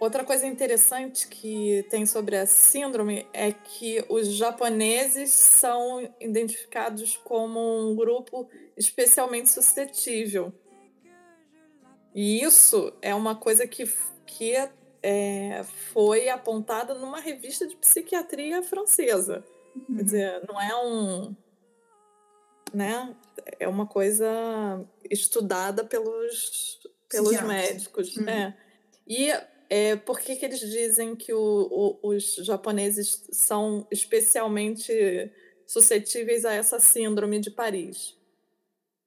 Outra 0.00 0.24
coisa 0.24 0.46
interessante 0.46 1.28
que 1.28 1.86
tem 1.90 2.06
sobre 2.06 2.34
a 2.34 2.46
síndrome 2.46 3.28
é 3.34 3.52
que 3.52 4.02
os 4.08 4.32
japoneses 4.32 5.30
são 5.30 6.10
identificados 6.18 7.18
como 7.18 7.60
um 7.60 7.94
grupo 7.94 8.48
especialmente 8.78 9.50
suscetível. 9.50 10.54
E 12.14 12.42
isso 12.42 12.94
é 13.02 13.14
uma 13.14 13.36
coisa 13.36 13.66
que, 13.66 13.84
que 14.24 14.54
é, 15.02 15.64
foi 15.92 16.28
apontada 16.28 16.94
numa 16.94 17.20
revista 17.20 17.66
de 17.66 17.76
psiquiatria 17.76 18.62
francesa. 18.62 19.44
Uhum. 19.74 19.96
Quer 19.96 20.04
dizer, 20.04 20.42
não 20.48 20.60
é 20.60 20.76
um. 20.76 21.36
Né? 22.72 23.16
É 23.58 23.66
uma 23.66 23.86
coisa 23.86 24.28
estudada 25.10 25.84
pelos, 25.84 26.80
pelos 27.08 27.40
médicos. 27.42 28.16
Uhum. 28.16 28.24
Né? 28.24 28.56
E 29.06 29.30
é, 29.68 29.96
por 29.96 30.20
que, 30.20 30.36
que 30.36 30.44
eles 30.44 30.60
dizem 30.60 31.16
que 31.16 31.32
o, 31.32 31.98
o, 32.02 32.08
os 32.08 32.34
japoneses 32.36 33.24
são 33.32 33.86
especialmente 33.90 34.92
suscetíveis 35.66 36.44
a 36.44 36.52
essa 36.52 36.78
síndrome 36.78 37.38
de 37.38 37.50
Paris? 37.50 38.19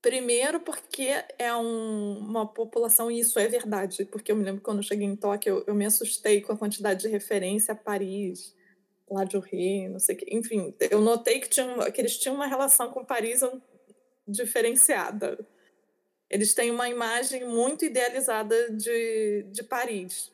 Primeiro, 0.04 0.60
porque 0.60 1.08
é 1.40 1.56
um, 1.56 2.18
uma 2.18 2.46
população, 2.46 3.10
e 3.10 3.22
isso 3.22 3.40
é 3.40 3.48
verdade, 3.48 4.04
porque 4.04 4.34
eu 4.34 4.36
me 4.36 4.44
lembro 4.44 4.62
quando 4.62 4.80
eu 4.80 4.84
cheguei 4.84 5.08
em 5.08 5.16
Tóquio, 5.16 5.60
eu, 5.60 5.64
eu 5.68 5.74
me 5.74 5.86
assustei 5.86 6.42
com 6.42 6.52
a 6.52 6.58
quantidade 6.58 7.04
de 7.04 7.08
referência 7.08 7.72
a 7.72 7.76
Paris, 7.76 8.54
lá 9.10 9.24
de 9.24 9.40
Rio, 9.40 9.92
não 9.92 10.00
sei 10.00 10.16
o 10.16 10.18
que. 10.18 10.36
Enfim, 10.36 10.76
eu 10.92 11.00
notei 11.00 11.40
que, 11.40 11.48
tinha, 11.48 11.90
que 11.90 12.02
eles 12.02 12.18
tinham 12.18 12.36
uma 12.36 12.48
relação 12.48 12.92
com 12.92 13.06
Paris 13.06 13.40
diferenciada. 14.28 15.40
Eles 16.30 16.54
têm 16.54 16.70
uma 16.70 16.90
imagem 16.90 17.48
muito 17.48 17.86
idealizada 17.86 18.72
de, 18.72 19.46
de 19.54 19.64
Paris. 19.64 20.30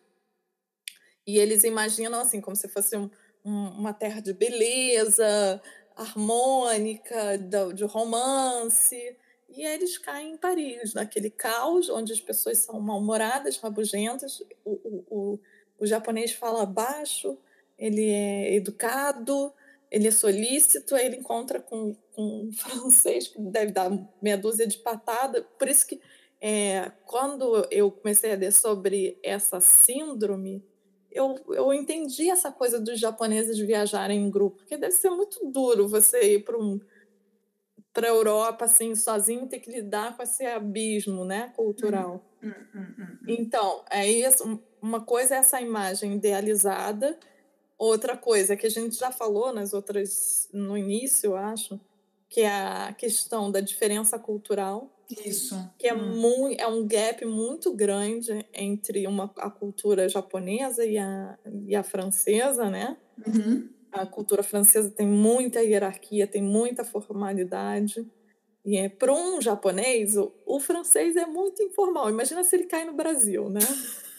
E 1.27 1.37
eles 1.37 1.63
imaginam 1.63 2.19
assim, 2.19 2.41
como 2.41 2.55
se 2.55 2.67
fosse 2.67 2.97
um, 2.97 3.07
um, 3.45 3.67
uma 3.77 3.93
terra 3.93 4.19
de 4.19 4.33
beleza, 4.33 5.61
harmônica, 5.95 7.37
de, 7.37 7.73
de 7.73 7.83
romance. 7.83 9.15
E 9.55 9.63
eles 9.65 9.97
caem 9.97 10.33
em 10.33 10.37
Paris, 10.37 10.93
naquele 10.93 11.29
caos 11.29 11.89
onde 11.89 12.13
as 12.13 12.21
pessoas 12.21 12.59
são 12.59 12.79
mal-humoradas, 12.79 13.57
rabugentas. 13.57 14.41
O, 14.63 14.71
o, 14.71 15.05
o, 15.09 15.39
o, 15.79 15.85
japonês 15.85 16.31
fala 16.31 16.65
baixo, 16.65 17.37
ele 17.77 18.09
é 18.09 18.53
educado, 18.53 19.51
ele 19.89 20.07
é 20.07 20.11
solícito, 20.11 20.93
aí 20.93 21.07
ele 21.07 21.17
encontra 21.17 21.59
com, 21.59 21.95
com 22.13 22.47
um 22.47 22.51
francês 22.53 23.27
que 23.27 23.41
deve 23.41 23.71
dar 23.71 23.89
meia 24.21 24.37
dúzia 24.37 24.67
de 24.67 24.77
patada. 24.77 25.41
Por 25.57 25.67
isso 25.67 25.87
que 25.87 25.99
é, 26.39 26.91
quando 27.05 27.67
eu 27.71 27.91
comecei 27.91 28.31
a 28.31 28.35
ler 28.35 28.53
sobre 28.53 29.17
essa 29.23 29.59
síndrome, 29.59 30.63
eu, 31.11 31.35
eu 31.49 31.73
entendi 31.73 32.29
essa 32.29 32.51
coisa 32.51 32.79
dos 32.79 32.99
japoneses 32.99 33.57
viajarem 33.57 34.19
em 34.19 34.29
grupo, 34.29 34.57
porque 34.57 34.77
deve 34.77 34.93
ser 34.93 35.09
muito 35.09 35.43
duro 35.45 35.87
você 35.87 36.35
ir 36.35 36.43
para 36.43 36.57
um, 36.57 36.79
a 38.05 38.09
Europa 38.09 38.65
assim 38.65 38.95
sozinho 38.95 39.47
ter 39.47 39.59
que 39.59 39.71
lidar 39.71 40.15
com 40.15 40.23
esse 40.23 40.45
abismo, 40.45 41.25
né, 41.25 41.51
cultural. 41.55 42.23
Hum, 42.43 42.51
hum, 42.75 42.85
hum, 42.97 43.17
então, 43.27 43.83
é 43.89 44.09
isso. 44.09 44.61
Uma 44.81 45.01
coisa 45.01 45.35
é 45.35 45.37
essa 45.39 45.59
imagem 45.61 46.15
idealizada, 46.15 47.17
outra 47.77 48.15
coisa 48.15 48.55
que 48.55 48.67
a 48.67 48.69
gente 48.69 48.95
já 48.95 49.11
falou 49.11 49.53
nas 49.53 49.73
outras 49.73 50.47
no 50.53 50.77
início, 50.77 51.35
acho, 51.35 51.79
que 52.29 52.41
é 52.41 52.49
a 52.49 52.93
questão 52.93 53.51
da 53.51 53.59
diferença 53.59 54.19
cultural. 54.19 54.95
Isso. 55.25 55.57
Que 55.77 55.87
é, 55.87 55.93
muito, 55.93 56.61
é 56.61 56.67
um 56.67 56.85
gap 56.87 57.25
muito 57.25 57.73
grande 57.73 58.45
entre 58.53 59.07
uma, 59.07 59.31
a 59.37 59.49
cultura 59.49 60.07
japonesa 60.07 60.85
e 60.85 60.97
a, 60.99 61.37
e 61.65 61.75
a 61.75 61.81
francesa, 61.81 62.69
né? 62.69 62.95
Uhum. 63.25 63.67
A 63.91 64.05
cultura 64.05 64.43
francesa 64.43 64.89
tem 64.91 65.07
muita 65.07 65.61
hierarquia, 65.61 66.27
tem 66.27 66.41
muita 66.41 66.83
formalidade. 66.83 68.05
E 68.65 68.77
é 68.77 68.89
para 68.89 69.13
um 69.13 69.41
japonês, 69.41 70.15
o, 70.15 70.31
o 70.45 70.59
francês 70.59 71.15
é 71.15 71.25
muito 71.25 71.63
informal. 71.63 72.09
Imagina 72.09 72.43
se 72.43 72.55
ele 72.55 72.65
cai 72.65 72.85
no 72.85 72.93
Brasil, 72.93 73.49
né? 73.49 73.61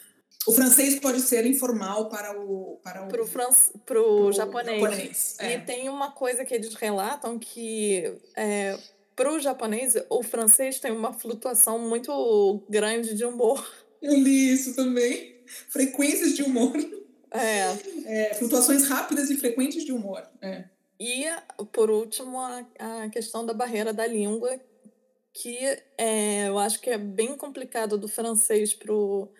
O 0.46 0.52
francês 0.52 0.98
pode 0.98 1.20
ser 1.20 1.44
informal 1.44 2.08
para 2.08 2.40
o 2.40 2.80
para 2.82 3.04
o 3.04 3.08
pro, 3.08 3.26
fran... 3.26 3.50
pro, 3.84 4.04
pro 4.04 4.32
japonês. 4.32 4.80
japonês 4.80 5.36
é. 5.38 5.54
E 5.54 5.60
tem 5.60 5.88
uma 5.90 6.12
coisa 6.12 6.46
que 6.46 6.54
eles 6.54 6.74
relatam 6.74 7.38
que 7.38 8.10
é, 8.34 8.78
para 9.14 9.32
o 9.32 9.38
japonês 9.38 9.94
o 10.08 10.22
francês 10.22 10.80
tem 10.80 10.92
uma 10.92 11.12
flutuação 11.12 11.78
muito 11.78 12.64
grande 12.70 13.14
de 13.14 13.24
humor. 13.24 13.62
Eu 14.00 14.14
li 14.14 14.50
isso 14.50 14.74
também. 14.74 15.36
Frequências 15.68 16.34
de 16.34 16.42
humor. 16.42 16.72
É. 17.32 18.30
é 18.30 18.34
flutuações 18.34 18.88
rápidas 18.88 19.30
e 19.30 19.36
frequentes 19.36 19.84
de 19.84 19.92
humor. 19.92 20.22
É. 20.42 20.64
E, 20.98 21.24
por 21.72 21.90
último, 21.90 22.38
a, 22.38 22.64
a 23.04 23.08
questão 23.08 23.46
da 23.46 23.54
barreira 23.54 23.92
da 23.92 24.06
língua, 24.06 24.60
que 25.32 25.56
é, 25.96 26.48
eu 26.48 26.58
acho 26.58 26.80
que 26.80 26.90
é 26.90 26.98
bem 26.98 27.36
complicado 27.36 27.96
do 27.96 28.06
francês 28.06 28.74
para 28.74 28.92
o 28.92 29.30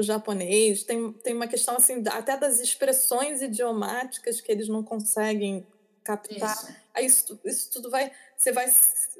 japonês. 0.00 0.82
Tem, 0.82 1.12
tem 1.12 1.34
uma 1.34 1.46
questão 1.46 1.76
assim, 1.76 2.02
até 2.08 2.36
das 2.36 2.58
expressões 2.58 3.42
idiomáticas 3.42 4.40
que 4.40 4.50
eles 4.50 4.68
não 4.68 4.82
conseguem 4.82 5.64
captar. 6.02 6.56
Isso. 6.56 6.76
Aí 6.94 7.06
isso, 7.06 7.40
isso 7.44 7.70
tudo 7.70 7.88
vai. 7.88 8.10
Você 8.36 8.50
vai. 8.50 8.66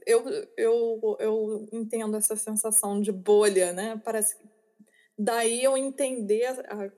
Eu, 0.05 0.24
eu, 0.57 1.16
eu 1.20 1.68
entendo 1.72 2.16
essa 2.16 2.34
sensação 2.34 3.01
de 3.01 3.12
bolha, 3.12 3.72
né? 3.72 4.01
Parece 4.05 4.36
que 4.36 4.43
daí 5.16 5.62
eu 5.62 5.76
entender 5.76 6.47
a, 6.47 6.90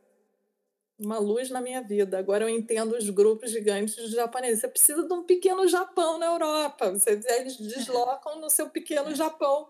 uma 0.98 1.18
luz 1.18 1.50
na 1.50 1.60
minha 1.60 1.82
vida. 1.82 2.18
Agora 2.18 2.44
eu 2.44 2.48
entendo 2.48 2.96
os 2.96 3.10
grupos 3.10 3.50
gigantes 3.50 3.96
de 3.96 4.14
japoneses. 4.14 4.60
Você 4.60 4.68
precisa 4.68 5.06
de 5.06 5.12
um 5.12 5.24
pequeno 5.24 5.66
Japão 5.66 6.18
na 6.18 6.26
Europa. 6.26 6.90
Você, 6.92 7.20
eles 7.38 7.56
deslocam 7.56 8.40
no 8.40 8.48
seu 8.48 8.70
pequeno 8.70 9.14
Japão 9.14 9.68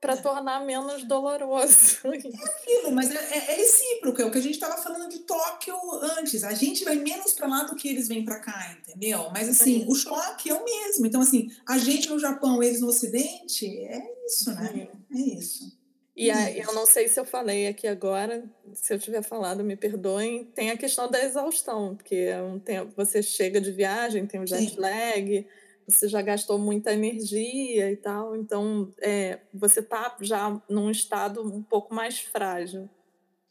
para 0.00 0.16
tornar 0.16 0.64
menos 0.64 1.04
doloroso. 1.04 1.98
É 2.04 2.08
aquilo, 2.08 2.92
mas 2.92 3.10
é, 3.10 3.18
é, 3.18 3.52
é 3.52 3.56
recíproco, 3.56 4.22
é 4.22 4.24
o 4.24 4.30
que 4.30 4.38
a 4.38 4.42
gente 4.42 4.54
estava 4.54 4.80
falando 4.80 5.10
de 5.10 5.18
Tóquio 5.20 5.76
antes. 6.18 6.42
A 6.42 6.54
gente 6.54 6.84
vai 6.84 6.96
menos 6.96 7.34
para 7.34 7.46
lá 7.46 7.64
do 7.64 7.76
que 7.76 7.88
eles 7.88 8.08
vêm 8.08 8.24
para 8.24 8.40
cá, 8.40 8.76
entendeu? 8.80 9.28
Mas 9.30 9.48
assim, 9.48 9.84
o 9.86 9.94
choque 9.94 10.48
é 10.48 10.54
o 10.54 10.64
mesmo. 10.64 11.06
Então, 11.06 11.20
assim, 11.20 11.50
a 11.68 11.76
gente 11.76 12.08
no 12.08 12.18
Japão, 12.18 12.62
eles 12.62 12.80
no 12.80 12.88
Ocidente, 12.88 13.66
é 13.66 14.02
isso, 14.24 14.54
né? 14.54 14.88
É 15.14 15.18
isso. 15.18 15.79
E 16.16 16.30
aí, 16.30 16.60
eu 16.60 16.74
não 16.74 16.84
sei 16.84 17.08
se 17.08 17.18
eu 17.18 17.24
falei 17.24 17.66
aqui 17.66 17.86
agora, 17.86 18.44
se 18.74 18.92
eu 18.92 18.98
tiver 18.98 19.22
falado, 19.22 19.64
me 19.64 19.76
perdoem. 19.76 20.44
Tem 20.44 20.70
a 20.70 20.76
questão 20.76 21.10
da 21.10 21.22
exaustão, 21.22 21.96
porque 21.96 22.14
é 22.14 22.42
um 22.42 22.58
tempo, 22.58 22.92
você 22.96 23.22
chega 23.22 23.60
de 23.60 23.72
viagem, 23.72 24.26
tem 24.26 24.40
o 24.40 24.46
jet 24.46 24.78
lag, 24.78 25.46
você 25.88 26.08
já 26.08 26.20
gastou 26.20 26.58
muita 26.58 26.92
energia 26.92 27.90
e 27.90 27.96
tal, 27.96 28.36
então 28.36 28.92
é, 29.00 29.38
você 29.52 29.82
tá 29.82 30.16
já 30.20 30.60
num 30.68 30.90
estado 30.90 31.42
um 31.42 31.62
pouco 31.62 31.94
mais 31.94 32.20
frágil. 32.20 32.88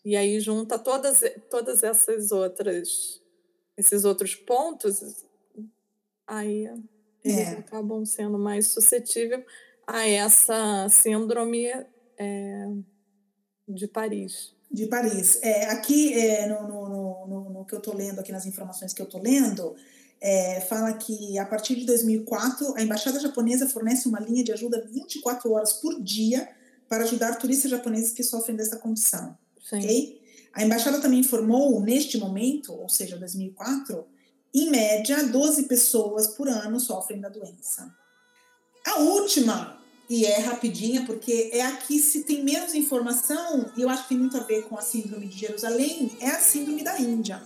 E 0.03 0.15
aí 0.15 0.39
junta 0.39 0.77
todas, 0.77 1.21
todas 1.49 1.83
essas 1.83 2.31
outras 2.31 3.21
esses 3.77 4.03
outros 4.03 4.35
pontos, 4.35 5.23
aí 6.27 6.69
eles 7.23 7.37
é. 7.37 7.51
acabam 7.51 8.03
sendo 8.05 8.37
mais 8.37 8.67
suscetíveis 8.67 9.43
a 9.87 10.05
essa 10.05 10.87
síndrome 10.89 11.67
é, 12.19 12.67
de 13.67 13.87
Paris. 13.87 14.53
De 14.69 14.85
Paris. 14.85 15.39
É, 15.41 15.65
aqui, 15.65 16.13
é, 16.13 16.47
no, 16.47 16.67
no, 16.67 17.27
no, 17.27 17.49
no, 17.49 17.65
que 17.65 17.73
eu 17.73 17.79
estou 17.79 17.95
lendo, 17.95 18.19
aqui 18.19 18.31
nas 18.31 18.45
informações 18.45 18.93
que 18.93 19.01
eu 19.01 19.05
estou 19.05 19.21
lendo, 19.21 19.75
é, 20.21 20.61
fala 20.61 20.93
que 20.93 21.39
a 21.39 21.45
partir 21.45 21.75
de 21.75 21.85
2004, 21.85 22.75
a 22.75 22.81
embaixada 22.81 23.19
japonesa 23.19 23.67
fornece 23.69 24.07
uma 24.07 24.19
linha 24.19 24.43
de 24.43 24.51
ajuda 24.51 24.85
24 24.91 25.51
horas 25.51 25.73
por 25.73 25.99
dia 26.01 26.47
para 26.87 27.03
ajudar 27.03 27.37
turistas 27.37 27.71
japoneses 27.71 28.11
que 28.11 28.23
sofrem 28.23 28.57
dessa 28.57 28.77
condição. 28.77 29.37
Sim. 29.63 29.79
Okay? 29.79 30.21
A 30.53 30.63
embaixada 30.63 30.99
também 30.99 31.19
informou, 31.19 31.79
neste 31.81 32.17
momento, 32.17 32.73
ou 32.73 32.89
seja, 32.89 33.17
2004, 33.17 34.05
em 34.53 34.69
média, 34.69 35.23
12 35.23 35.63
pessoas 35.63 36.27
por 36.27 36.47
ano 36.47 36.79
sofrem 36.79 37.21
da 37.21 37.29
doença. 37.29 37.95
A 38.85 38.99
última, 38.99 39.78
e 40.09 40.25
é 40.25 40.39
rapidinha, 40.39 41.05
porque 41.05 41.51
é 41.53 41.61
aqui 41.61 41.99
se 41.99 42.23
tem 42.23 42.43
menos 42.43 42.73
informação, 42.73 43.71
e 43.77 43.81
eu 43.81 43.89
acho 43.89 44.03
que 44.03 44.09
tem 44.09 44.17
muito 44.17 44.35
a 44.37 44.41
ver 44.41 44.63
com 44.63 44.75
a 44.75 44.81
síndrome 44.81 45.27
de 45.27 45.37
Jerusalém, 45.37 46.11
é 46.19 46.29
a 46.29 46.39
síndrome 46.39 46.83
da 46.83 46.99
Índia. 46.99 47.41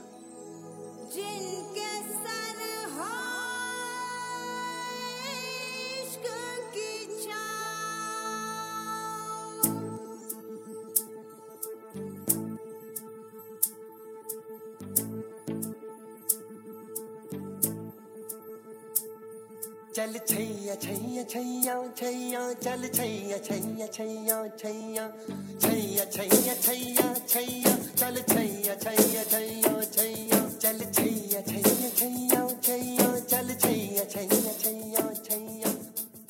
चल 19.94 20.12
छैया 20.28 20.74
छैया 20.74 21.22
छैया 21.24 21.74
छैया 21.96 22.42
चल 22.64 22.82
छैया 22.96 23.38
छैया 23.46 23.86
छैया 23.86 24.36
छैया 24.58 25.16
छैया 25.26 26.04
छैया 26.04 26.54
छैया 26.54 27.14
छैया 27.26 27.72
चल 27.96 28.16
छैया 28.32 28.74
छैया 28.84 29.24
छैया 29.24 29.84
छैया 29.94 30.40
चल 30.62 30.78
छैया 30.96 31.40
छैया 31.42 31.90
छैया 31.98 32.40
छैया 32.66 33.08
चल 33.32 33.48
छैया 33.62 34.04
छैया 34.04 34.52
छैया 34.62 35.02
छैया 35.26 35.74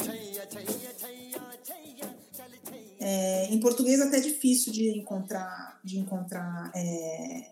छैया 0.05 0.45
छैया 0.49 1.43
छैया 1.64 2.09
छैया 2.09 2.99
É, 3.01 3.49
em 3.55 3.61
português 3.61 4.01
até 4.01 4.19
é 4.19 4.21
difícil 4.21 4.73
de 4.73 4.91
encontrar 4.99 5.79
de 5.85 5.99
encontrar 5.99 6.71
é, 6.75 7.47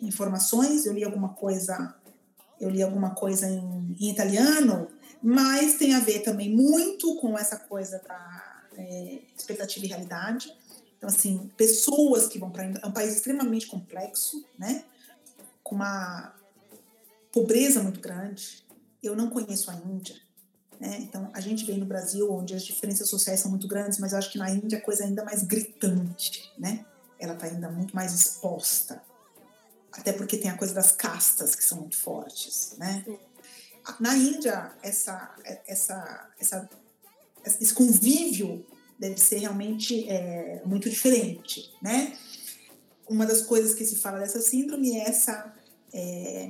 informações. 0.00 0.86
Eu 0.86 0.92
li 0.92 1.04
alguma 1.04 1.30
coisa, 1.30 1.94
eu 2.60 2.70
li 2.70 2.82
alguma 2.82 3.10
coisa 3.10 3.48
em, 3.48 3.96
em 4.00 4.10
italiano 4.10 4.88
mas 5.21 5.75
tem 5.75 5.93
a 5.93 5.99
ver 5.99 6.19
também 6.19 6.53
muito 6.53 7.15
com 7.17 7.37
essa 7.37 7.57
coisa 7.57 7.99
da 8.07 8.63
é, 8.77 9.19
expectativa 9.35 9.85
e 9.85 9.89
realidade. 9.89 10.55
Então, 10.97 11.09
assim, 11.09 11.49
pessoas 11.55 12.27
que 12.27 12.39
vão 12.39 12.49
para 12.49 12.65
é 12.65 12.85
um 12.85 12.91
país 12.91 13.15
extremamente 13.15 13.67
complexo, 13.67 14.43
né? 14.57 14.83
Com 15.63 15.75
uma 15.75 16.33
pobreza 17.31 17.83
muito 17.83 17.99
grande. 17.99 18.65
Eu 19.01 19.15
não 19.15 19.29
conheço 19.29 19.69
a 19.69 19.75
Índia, 19.75 20.15
né? 20.79 20.97
Então, 21.01 21.29
a 21.33 21.39
gente 21.39 21.65
vem 21.65 21.77
no 21.77 21.85
Brasil, 21.85 22.31
onde 22.31 22.55
as 22.55 22.63
diferenças 22.63 23.09
sociais 23.09 23.39
são 23.39 23.51
muito 23.51 23.67
grandes, 23.67 23.99
mas 23.99 24.11
eu 24.11 24.17
acho 24.17 24.31
que 24.31 24.37
na 24.37 24.49
Índia 24.49 24.79
a 24.79 24.81
coisa 24.81 25.03
é 25.03 25.07
ainda 25.07 25.23
mais 25.23 25.43
gritante, 25.43 26.51
né? 26.57 26.85
Ela 27.19 27.33
está 27.33 27.45
ainda 27.45 27.69
muito 27.69 27.95
mais 27.95 28.13
exposta. 28.13 29.01
Até 29.91 30.13
porque 30.13 30.37
tem 30.37 30.49
a 30.49 30.57
coisa 30.57 30.73
das 30.73 30.91
castas 30.91 31.55
que 31.55 31.63
são 31.63 31.79
muito 31.79 31.97
fortes, 31.97 32.75
né? 32.77 33.03
Na 33.99 34.15
Índia, 34.15 34.71
essa, 34.81 35.35
essa, 35.65 36.29
essa, 36.39 36.69
esse 37.43 37.73
convívio 37.73 38.65
deve 38.99 39.17
ser 39.17 39.37
realmente 39.37 40.07
é, 40.09 40.61
muito 40.65 40.89
diferente, 40.89 41.71
né? 41.81 42.17
Uma 43.07 43.25
das 43.25 43.41
coisas 43.41 43.73
que 43.73 43.85
se 43.85 43.95
fala 43.97 44.19
dessa 44.19 44.41
síndrome 44.41 44.97
é 44.97 45.07
essa, 45.07 45.53
é, 45.93 46.49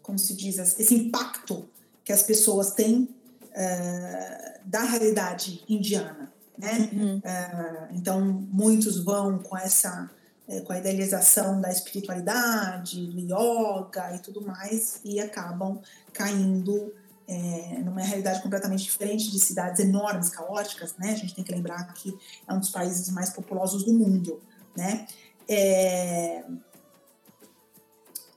como 0.00 0.18
se 0.18 0.34
diz, 0.34 0.58
esse 0.58 0.94
impacto 0.94 1.68
que 2.04 2.12
as 2.12 2.22
pessoas 2.22 2.72
têm 2.72 3.08
uh, 3.52 4.60
da 4.64 4.82
realidade 4.82 5.62
indiana, 5.68 6.32
né? 6.58 6.90
Uhum. 6.92 7.18
Uh, 7.18 7.96
então, 7.96 8.20
muitos 8.50 8.98
vão 9.04 9.38
com 9.38 9.56
essa 9.56 10.10
é, 10.48 10.60
com 10.60 10.72
a 10.72 10.78
idealização 10.78 11.60
da 11.60 11.70
espiritualidade, 11.70 13.06
do 13.06 13.20
yoga 13.20 14.14
e 14.14 14.18
tudo 14.18 14.40
mais, 14.40 15.00
e 15.04 15.20
acabam 15.20 15.80
caindo 16.12 16.92
é, 17.26 17.78
numa 17.84 18.00
realidade 18.00 18.42
completamente 18.42 18.84
diferente 18.84 19.30
de 19.30 19.38
cidades 19.38 19.80
enormes, 19.80 20.28
caóticas, 20.28 20.96
né? 20.98 21.12
A 21.12 21.16
gente 21.16 21.34
tem 21.34 21.44
que 21.44 21.52
lembrar 21.52 21.92
que 21.94 22.16
é 22.46 22.52
um 22.52 22.58
dos 22.58 22.70
países 22.70 23.08
mais 23.10 23.30
populosos 23.30 23.84
do 23.84 23.92
mundo, 23.92 24.40
né? 24.76 25.06
É... 25.48 26.44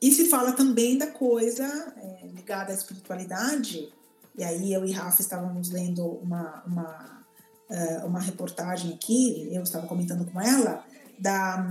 E 0.01 0.11
se 0.11 0.25
fala 0.25 0.51
também 0.51 0.97
da 0.97 1.07
coisa 1.07 1.65
é, 1.97 2.27
ligada 2.27 2.71
à 2.71 2.75
espiritualidade, 2.75 3.91
e 4.37 4.43
aí 4.43 4.73
eu 4.73 4.85
e 4.85 4.91
Rafa 4.91 5.21
estávamos 5.21 5.71
lendo 5.71 6.05
uma, 6.05 6.63
uma, 6.65 7.25
uh, 7.69 8.05
uma 8.05 8.19
reportagem 8.19 8.93
aqui, 8.93 9.49
eu 9.51 9.63
estava 9.63 9.87
comentando 9.87 10.29
com 10.29 10.39
ela, 10.39 10.85
da, 11.19 11.65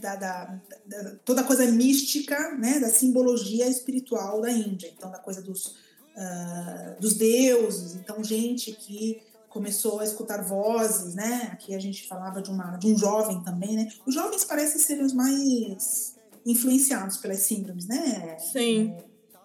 da, 0.00 0.16
da, 0.16 0.58
da, 0.86 1.16
toda 1.24 1.40
a 1.40 1.44
coisa 1.44 1.66
mística, 1.66 2.56
né, 2.56 2.78
da 2.80 2.88
simbologia 2.88 3.68
espiritual 3.68 4.40
da 4.40 4.50
Índia. 4.50 4.92
Então, 4.96 5.10
da 5.10 5.18
coisa 5.18 5.42
dos, 5.42 5.66
uh, 5.66 7.00
dos 7.00 7.14
deuses. 7.14 7.94
Então, 7.94 8.22
gente 8.22 8.72
que 8.72 9.22
começou 9.48 10.00
a 10.00 10.04
escutar 10.04 10.42
vozes, 10.42 11.14
né? 11.14 11.48
Aqui 11.52 11.74
a 11.74 11.78
gente 11.78 12.06
falava 12.06 12.42
de, 12.42 12.50
uma, 12.50 12.76
de 12.76 12.88
um 12.88 12.98
jovem 12.98 13.42
também, 13.42 13.74
né? 13.74 13.88
Os 14.06 14.14
jovens 14.14 14.44
parecem 14.44 14.78
ser 14.78 15.02
os 15.02 15.14
mais 15.14 16.14
influenciados 16.44 17.16
pelas 17.16 17.38
síndromes, 17.40 17.86
né? 17.86 18.36
Sim. 18.38 18.92
É, 18.92 19.04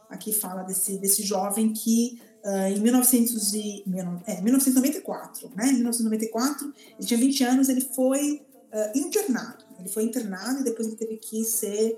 aqui 0.10 0.34
fala 0.34 0.64
desse, 0.64 0.98
desse 0.98 1.24
jovem 1.24 1.72
que 1.72 2.22
uh, 2.44 2.68
em 2.68 2.80
1900 2.80 3.54
e, 3.54 3.84
é, 4.28 4.42
1994, 4.42 5.52
né? 5.56 5.68
Em 5.68 5.74
1994, 5.74 6.74
ele 6.98 7.08
tinha 7.08 7.20
20 7.20 7.44
anos, 7.44 7.70
ele 7.70 7.82
foi 7.82 8.42
uh, 8.74 8.98
internado. 8.98 9.66
Ele 9.80 9.90
foi 9.90 10.04
internado 10.04 10.62
e 10.62 10.64
depois 10.64 10.88
ele 10.88 10.98
teve 10.98 11.18
que 11.18 11.44
ser. 11.44 11.98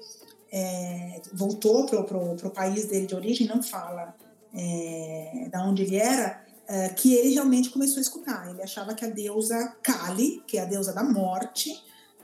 É, 0.56 1.20
voltou 1.34 1.88
para 1.88 2.00
o 2.00 2.52
país 2.52 2.86
dele 2.86 3.08
de 3.08 3.16
origem, 3.16 3.48
não 3.48 3.64
fala 3.64 4.16
é, 4.54 5.50
da 5.52 5.66
onde 5.66 5.82
ele 5.82 5.96
era, 5.96 6.46
é, 6.68 6.90
que 6.90 7.14
ele 7.16 7.34
realmente 7.34 7.72
começou 7.72 7.98
a 7.98 8.02
escutar. 8.02 8.50
Ele 8.50 8.62
achava 8.62 8.94
que 8.94 9.04
a 9.04 9.10
deusa 9.10 9.76
Kali, 9.82 10.44
que 10.46 10.58
é 10.58 10.62
a 10.62 10.66
deusa 10.66 10.94
da 10.94 11.04
morte, 11.04 11.74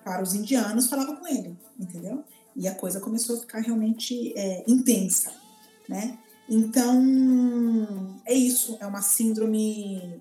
para 0.04 0.22
os 0.22 0.34
indianos, 0.34 0.88
falava 0.88 1.16
com 1.16 1.28
ele, 1.28 1.58
entendeu? 1.80 2.24
E 2.56 2.68
a 2.68 2.76
coisa 2.76 3.00
começou 3.00 3.36
a 3.36 3.40
ficar 3.40 3.60
realmente 3.60 4.34
é, 4.38 4.64
intensa, 4.68 5.32
né? 5.88 6.18
Então, 6.50 8.20
é 8.26 8.34
isso, 8.34 8.76
é 8.82 8.86
uma 8.88 9.04
síndrome, 9.04 10.20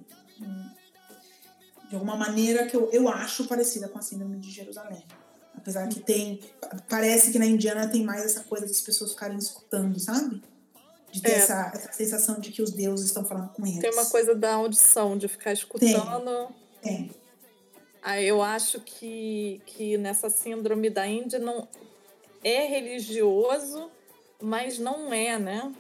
de 1.89 1.95
alguma 1.95 2.17
maneira, 2.17 2.67
que 2.67 2.77
eu, 2.77 2.91
eu 2.93 3.09
acho 3.09 3.47
parecida 3.47 3.89
com 3.89 3.99
a 3.99 4.03
síndrome 4.03 4.39
de 4.39 4.51
Jerusalém. 4.51 5.03
Apesar 5.57 5.89
que 5.89 6.01
tem, 6.01 6.39
parece 6.89 7.33
que 7.33 7.39
na 7.39 7.47
Indiana 7.47 7.89
tem 7.89 8.05
mais 8.05 8.25
essa 8.25 8.45
coisa 8.45 8.67
das 8.67 8.81
pessoas 8.81 9.13
ficarem 9.13 9.39
escutando, 9.39 9.99
sabe? 9.99 10.43
De 11.11 11.23
ter 11.23 11.33
é. 11.33 11.35
essa, 11.37 11.73
essa, 11.75 11.93
sensação 11.93 12.39
de 12.39 12.53
que 12.53 12.61
os 12.61 12.71
deuses 12.71 13.07
estão 13.07 13.25
falando 13.25 13.49
com 13.55 13.67
eles. 13.67 13.81
Tem 13.81 13.91
uma 13.91 14.07
coisa 14.07 14.35
da 14.35 14.55
audição, 14.55 15.17
de 15.17 15.27
ficar 15.27 15.53
escutando. 15.53 16.49
Tem. 16.83 17.09
tem. 17.09 17.11
Aí 18.03 18.29
eu 18.29 18.43
acho 18.43 18.81
que, 18.81 19.63
que 19.65 19.97
nessa 19.97 20.29
síndrome 20.29 20.91
da 20.91 21.07
Índia 21.07 21.39
não 21.39 21.67
é 22.45 22.67
religioso, 22.67 23.91
mas 24.41 24.79
não 24.79 25.13
é, 25.13 25.39
né? 25.39 25.73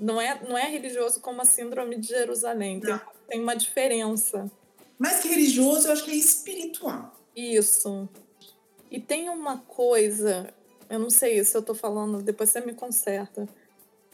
Não 0.00 0.20
é, 0.20 0.40
não 0.48 0.56
é 0.56 0.68
religioso 0.68 1.20
como 1.20 1.42
a 1.42 1.44
síndrome 1.44 1.98
de 1.98 2.08
Jerusalém. 2.08 2.80
Tem, 2.80 3.00
tem 3.28 3.40
uma 3.42 3.54
diferença. 3.54 4.50
Mais 4.98 5.20
que 5.20 5.28
religioso, 5.28 5.86
eu 5.88 5.92
acho 5.92 6.04
que 6.04 6.10
é 6.10 6.14
espiritual. 6.16 7.14
Isso. 7.36 8.08
E 8.90 8.98
tem 8.98 9.28
uma 9.28 9.58
coisa, 9.58 10.52
eu 10.88 10.98
não 10.98 11.10
sei 11.10 11.44
se 11.44 11.56
eu 11.56 11.62
tô 11.62 11.74
falando, 11.74 12.22
depois 12.22 12.50
você 12.50 12.60
me 12.60 12.74
conserta. 12.74 13.48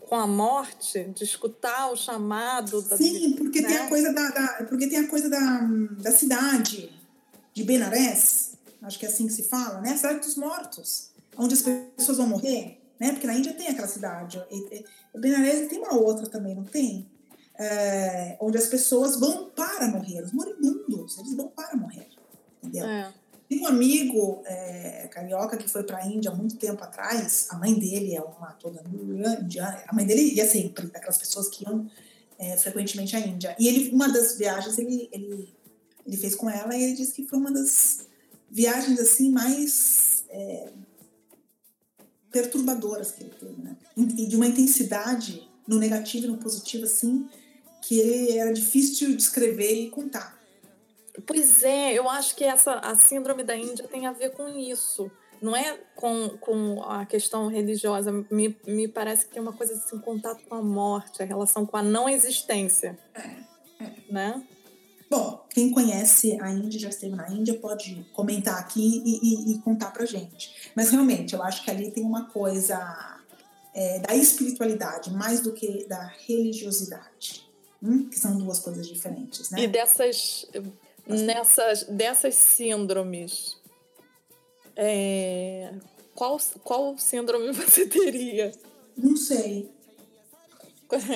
Com 0.08 0.14
a 0.14 0.26
morte, 0.26 1.02
de 1.16 1.24
escutar 1.24 1.90
o 1.90 1.96
chamado 1.96 2.80
da 2.82 2.96
Sim, 2.96 3.32
porque 3.32 3.60
né? 3.60 3.68
tem 3.68 3.76
a 3.78 3.88
coisa 3.88 4.12
da, 4.12 4.28
da- 4.28 4.66
porque 4.68 4.86
tem 4.86 4.98
a 5.00 5.08
coisa 5.08 5.28
da, 5.28 5.60
da 6.00 6.12
cidade 6.12 6.92
de 7.52 7.64
Benares, 7.64 8.52
acho 8.82 8.98
que 9.00 9.04
é 9.04 9.08
assim 9.08 9.26
que 9.26 9.32
se 9.32 9.42
fala, 9.44 9.80
né? 9.80 9.94
A 9.94 9.96
cidade 9.96 10.20
dos 10.20 10.36
mortos, 10.36 11.10
onde 11.36 11.54
as 11.54 11.62
pessoas 11.62 12.18
vão 12.18 12.28
morrer, 12.28 12.80
né? 12.98 13.12
Porque 13.12 13.26
na 13.26 13.34
Índia 13.34 13.52
tem 13.52 13.68
aquela 13.68 13.88
cidade. 13.88 14.42
E, 14.50 14.84
Benares 15.18 15.68
tem 15.68 15.78
uma 15.78 15.94
outra 15.94 16.26
também, 16.26 16.54
não 16.54 16.64
tem? 16.64 17.08
É, 17.58 18.36
onde 18.40 18.58
as 18.58 18.66
pessoas 18.66 19.18
vão 19.18 19.50
para 19.50 19.88
morrer, 19.88 20.22
os 20.22 20.32
moribundos, 20.32 21.16
eles 21.18 21.34
vão 21.34 21.48
para 21.48 21.74
morrer, 21.74 22.06
entendeu? 22.62 22.86
É. 22.86 23.12
Tem 23.48 23.60
um 23.60 23.66
amigo 23.66 24.42
é, 24.44 25.08
carioca 25.10 25.56
que 25.56 25.68
foi 25.68 25.84
para 25.84 25.98
a 25.98 26.06
Índia 26.06 26.30
há 26.30 26.34
muito 26.34 26.56
tempo 26.56 26.82
atrás. 26.82 27.46
A 27.50 27.56
mãe 27.56 27.72
dele 27.74 28.14
é 28.14 28.20
uma 28.20 28.52
toda 28.52 28.82
indiana. 29.40 29.84
A 29.86 29.94
mãe 29.94 30.04
dele 30.04 30.34
ia 30.34 30.46
sempre 30.48 30.88
daquelas 30.88 31.16
pessoas 31.16 31.48
que 31.48 31.64
iam 31.64 31.88
é, 32.38 32.56
frequentemente 32.56 33.14
à 33.14 33.20
Índia. 33.20 33.54
E 33.58 33.68
ele, 33.68 33.90
uma 33.90 34.08
das 34.08 34.36
viagens, 34.36 34.76
ele, 34.78 35.08
ele, 35.12 35.54
ele 36.04 36.16
fez 36.16 36.34
com 36.34 36.50
ela 36.50 36.76
e 36.76 36.82
ele 36.82 36.94
disse 36.94 37.12
que 37.12 37.24
foi 37.24 37.38
uma 37.38 37.52
das 37.52 38.06
viagens 38.50 38.98
assim 38.98 39.30
mais 39.30 40.24
é, 40.28 40.72
perturbadoras 42.36 43.12
que 43.12 43.22
ele 43.22 43.30
teve, 43.30 43.62
né? 43.62 43.76
E 43.96 44.26
de 44.26 44.36
uma 44.36 44.46
intensidade 44.46 45.48
no 45.66 45.78
negativo 45.78 46.26
e 46.26 46.28
no 46.28 46.36
positivo 46.36 46.84
assim 46.84 47.26
que 47.80 48.36
era 48.36 48.52
difícil 48.52 49.16
de 49.16 49.22
escrever 49.22 49.72
e 49.72 49.90
contar. 49.90 50.36
Pois 51.26 51.62
é, 51.62 51.94
eu 51.94 52.10
acho 52.10 52.36
que 52.36 52.44
essa 52.44 52.74
a 52.74 52.94
síndrome 52.96 53.42
da 53.42 53.56
Índia 53.56 53.88
tem 53.88 54.06
a 54.06 54.12
ver 54.12 54.32
com 54.32 54.48
isso. 54.48 55.10
Não 55.40 55.56
é 55.56 55.78
com, 55.94 56.30
com 56.40 56.82
a 56.82 57.06
questão 57.06 57.48
religiosa. 57.48 58.12
Me, 58.30 58.56
me 58.66 58.88
parece 58.88 59.26
que 59.26 59.32
tem 59.32 59.40
uma 59.40 59.52
coisa 59.52 59.74
assim, 59.74 59.98
contato 59.98 60.44
com 60.46 60.56
a 60.56 60.62
morte, 60.62 61.22
a 61.22 61.26
relação 61.26 61.64
com 61.64 61.76
a 61.76 61.82
não 61.82 62.08
existência. 62.08 62.98
Né? 64.10 64.42
Bom, 65.08 65.44
quem 65.50 65.70
conhece 65.70 66.38
a 66.40 66.50
Índia, 66.50 66.80
já 66.80 66.88
esteve 66.88 67.14
na 67.14 67.30
Índia, 67.30 67.54
pode 67.54 68.04
comentar 68.12 68.58
aqui 68.58 69.02
e, 69.04 69.52
e, 69.52 69.54
e 69.54 69.58
contar 69.60 69.92
pra 69.92 70.04
gente. 70.04 70.70
Mas 70.74 70.90
realmente, 70.90 71.34
eu 71.34 71.42
acho 71.42 71.64
que 71.64 71.70
ali 71.70 71.90
tem 71.90 72.02
uma 72.02 72.28
coisa 72.30 73.22
é, 73.72 74.00
da 74.00 74.16
espiritualidade 74.16 75.10
mais 75.12 75.40
do 75.40 75.52
que 75.52 75.84
da 75.86 76.06
religiosidade. 76.26 77.46
Hum? 77.82 78.08
Que 78.08 78.18
são 78.18 78.36
duas 78.36 78.58
coisas 78.58 78.86
diferentes, 78.88 79.50
né? 79.50 79.60
E 79.60 79.68
dessas, 79.68 80.46
nessas, 81.06 81.84
dessas 81.84 82.34
síndromes, 82.34 83.56
é, 84.74 85.72
qual, 86.14 86.40
qual 86.64 86.98
síndrome 86.98 87.52
você 87.54 87.86
teria? 87.86 88.50
Não 88.96 89.16
sei. 89.16 89.70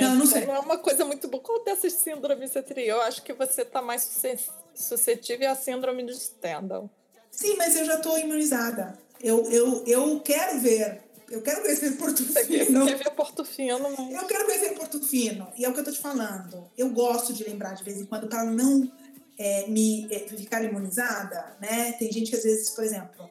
Não, 0.00 0.16
não 0.16 0.26
sei. 0.26 0.44
É 0.44 0.58
uma 0.58 0.78
coisa 0.78 1.04
muito 1.04 1.28
boa. 1.28 1.42
Qual 1.42 1.64
dessas 1.64 1.92
síndromes 1.92 2.50
você 2.50 2.62
teria? 2.62 2.92
Eu 2.92 3.00
acho 3.02 3.22
que 3.22 3.32
você 3.32 3.62
está 3.62 3.80
mais 3.80 4.02
susce- 4.02 4.50
suscetível 4.74 5.50
à 5.50 5.54
síndrome 5.54 6.04
de 6.04 6.14
Stendhal. 6.18 6.90
Sim, 7.30 7.56
mas 7.56 7.76
eu 7.76 7.84
já 7.84 7.94
estou 7.96 8.18
imunizada. 8.18 8.98
Eu, 9.22 9.50
eu, 9.50 9.84
eu 9.86 10.20
quero 10.20 10.58
ver. 10.60 11.02
Eu 11.30 11.42
quero 11.42 11.62
conhecer 11.62 11.92
Porto 11.92 12.24
Você 12.24 12.44
quer, 12.44 13.14
Portofino, 13.14 13.78
mas... 13.78 14.12
Eu 14.20 14.26
quero 14.26 14.46
conhecer 14.46 14.70
Porto 14.70 15.00
Fino. 15.00 15.46
E 15.56 15.64
é 15.64 15.68
o 15.68 15.72
que 15.72 15.78
eu 15.78 15.84
tô 15.84 15.92
te 15.92 16.00
falando. 16.00 16.68
Eu 16.76 16.90
gosto 16.90 17.32
de 17.32 17.44
lembrar 17.44 17.74
de 17.74 17.84
vez 17.84 18.00
em 18.00 18.04
quando 18.04 18.26
para 18.26 18.42
não 18.42 18.90
é, 19.38 19.68
me 19.68 20.12
é, 20.12 20.18
ficar 20.26 20.64
imunizada, 20.64 21.56
né? 21.60 21.92
Tem 21.92 22.10
gente 22.10 22.30
que 22.30 22.36
às 22.36 22.42
vezes, 22.42 22.70
por 22.70 22.82
exemplo, 22.82 23.30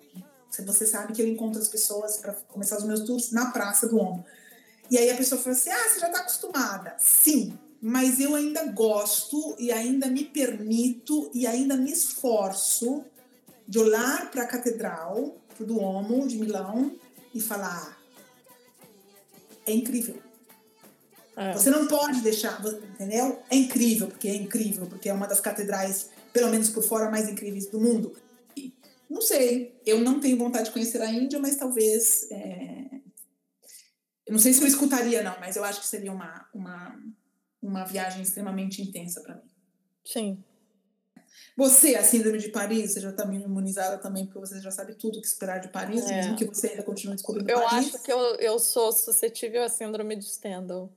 você 0.65 0.85
sabe 0.85 1.11
que 1.11 1.21
eu 1.21 1.27
encontro 1.27 1.61
as 1.61 1.67
pessoas 1.67 2.17
para 2.17 2.33
começar 2.47 2.77
os 2.77 2.85
meus 2.85 3.01
tours 3.01 3.31
na 3.31 3.51
Praça 3.51 3.85
do 3.87 3.99
Omo. 3.99 4.25
E 4.89 4.97
aí 4.97 5.09
a 5.09 5.15
pessoa 5.15 5.39
fala 5.39 5.55
assim: 5.55 5.69
ah, 5.69 5.89
você 5.89 5.99
já 5.99 6.07
está 6.07 6.19
acostumada. 6.19 6.95
Sim, 6.97 7.57
mas 7.81 8.19
eu 8.19 8.35
ainda 8.35 8.65
gosto 8.65 9.55
e 9.59 9.71
ainda 9.71 10.07
me 10.07 10.25
permito 10.25 11.29
e 11.33 11.45
ainda 11.45 11.77
me 11.77 11.91
esforço 11.91 13.03
de 13.67 13.79
olhar 13.79 14.31
para 14.31 14.43
a 14.43 14.47
catedral, 14.47 15.37
para 15.55 15.63
o 15.63 15.67
Duomo 15.67 16.27
de 16.27 16.37
Milão 16.37 16.95
e 17.33 17.39
falar: 17.39 17.97
é 19.65 19.71
incrível. 19.71 20.15
É. 21.37 21.53
Você 21.53 21.69
não 21.69 21.87
pode 21.87 22.19
deixar, 22.21 22.61
entendeu? 22.65 23.39
É 23.49 23.55
incrível, 23.55 24.07
porque 24.07 24.27
é 24.27 24.35
incrível, 24.35 24.87
porque 24.87 25.07
é 25.07 25.13
uma 25.13 25.25
das 25.25 25.39
catedrais, 25.39 26.09
pelo 26.33 26.49
menos 26.49 26.69
por 26.69 26.83
fora, 26.83 27.09
mais 27.09 27.29
incríveis 27.29 27.67
do 27.67 27.79
mundo. 27.79 28.13
E, 28.57 28.73
não 29.09 29.21
sei, 29.21 29.73
eu 29.85 30.01
não 30.01 30.19
tenho 30.19 30.37
vontade 30.37 30.65
de 30.65 30.71
conhecer 30.71 31.01
a 31.01 31.09
Índia, 31.09 31.39
mas 31.39 31.55
talvez. 31.55 32.27
é, 32.29 32.88
Eu 34.29 34.33
não 34.33 34.39
sei 34.39 34.53
se 34.53 34.61
eu 34.61 34.67
escutaria, 34.67 35.23
não, 35.23 35.39
mas 35.39 35.55
eu 35.55 35.63
acho 35.63 35.79
que 35.81 35.87
seria 35.87 36.11
uma, 36.11 36.47
uma, 36.53 36.95
uma 37.59 37.83
viagem 37.83 38.21
extremamente 38.21 38.79
intensa 38.79 39.21
para 39.23 39.33
mim. 39.33 39.49
Sim. 40.05 40.43
Você, 41.57 41.95
a 41.95 42.03
síndrome 42.03 42.37
de 42.37 42.49
Paris, 42.49 42.91
você 42.93 42.99
já 43.01 43.09
está 43.09 43.23
imunizada 43.25 43.97
também, 43.97 44.25
porque 44.27 44.39
você 44.39 44.61
já 44.61 44.69
sabe 44.69 44.93
tudo 44.93 45.17
o 45.17 45.21
que 45.21 45.25
esperar 45.27 45.57
de 45.59 45.69
Paris, 45.69 46.05
É. 46.05 46.15
mesmo 46.17 46.35
que 46.35 46.45
você 46.45 46.67
ainda 46.67 46.83
continue 46.83 47.15
descobrindo 47.15 47.49
Eu 47.49 47.59
Paris. 47.61 47.95
acho 47.95 48.03
que 48.03 48.11
eu, 48.13 48.19
eu 48.35 48.59
sou 48.59 48.91
suscetível 48.91 49.63
à 49.63 49.67
síndrome 49.67 50.15
de 50.15 50.25
Stendhal. 50.25 50.91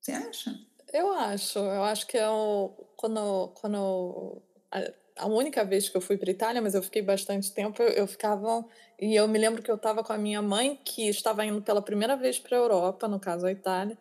Você 0.00 0.12
acha? 0.12 0.56
Eu 0.92 1.12
acho. 1.12 1.58
Eu 1.58 1.82
acho 1.82 2.06
que 2.06 2.16
eu, 2.16 2.86
quando, 2.96 3.48
quando 3.60 3.76
eu- 3.76 4.42
a, 4.70 5.24
a 5.24 5.26
única 5.26 5.64
vez 5.64 5.88
que 5.88 5.96
eu 5.96 6.00
fui 6.00 6.16
para 6.16 6.30
Itália, 6.30 6.62
mas 6.62 6.74
eu 6.76 6.82
fiquei 6.82 7.02
bastante 7.02 7.52
tempo, 7.52 7.82
eu, 7.82 7.88
eu 7.88 8.06
ficava 8.06 8.64
e 9.00 9.14
eu 9.14 9.26
me 9.26 9.38
lembro 9.38 9.62
que 9.62 9.70
eu 9.70 9.76
estava 9.76 10.04
com 10.04 10.12
a 10.12 10.18
minha 10.18 10.42
mãe 10.42 10.78
que 10.84 11.08
estava 11.08 11.42
indo 11.46 11.62
pela 11.62 11.80
primeira 11.80 12.16
vez 12.16 12.38
para 12.38 12.54
a 12.54 12.60
Europa, 12.60 13.08
no 13.08 13.18
caso 13.18 13.46
a 13.46 13.52
Itália, 13.52 13.96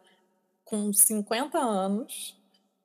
com 0.66 0.92
50 0.92 1.58
anos. 1.58 2.38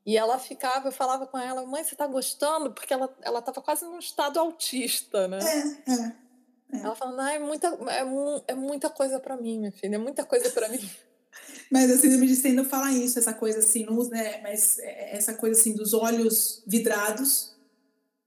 E 0.07 0.17
ela 0.17 0.39
ficava, 0.39 0.89
eu 0.89 0.93
falava 0.93 1.27
com 1.27 1.37
ela, 1.37 1.67
mãe, 1.67 1.83
você 1.83 1.97
tá 1.97 2.07
gostando? 2.07 2.71
Porque 2.71 2.95
ela, 2.95 3.13
ela 3.21 3.43
tava 3.43 3.61
quase 3.61 3.85
num 3.85 3.99
estado 3.99 4.39
autista, 4.39 5.27
né? 5.27 5.39
É, 5.43 5.93
é. 5.93 6.81
Ela 6.85 6.95
falando, 6.95 7.21
ah, 7.21 7.33
é 7.33 7.39
muita, 7.41 7.67
é, 7.89 8.53
é 8.53 8.55
muita 8.55 8.89
coisa 8.91 9.19
para 9.19 9.37
mim, 9.37 9.59
minha 9.59 9.73
filha, 9.73 9.97
é 9.97 9.99
muita 9.99 10.25
coisa 10.25 10.51
para 10.51 10.69
mim. 10.69 10.79
Mas 11.71 11.91
a 11.91 11.99
síndrome 11.99 12.29
de 12.29 12.37
Stendhal 12.37 12.65
fala 12.65 12.93
isso, 12.93 13.19
essa 13.19 13.35
coisa 13.35 13.59
assim, 13.59 13.87
não, 13.87 14.09
né? 14.09 14.41
Mas 14.41 14.79
é, 14.79 15.17
essa 15.17 15.35
coisa 15.35 15.59
assim 15.59 15.75
dos 15.75 15.93
olhos 15.93 16.63
vidrados, 16.65 17.57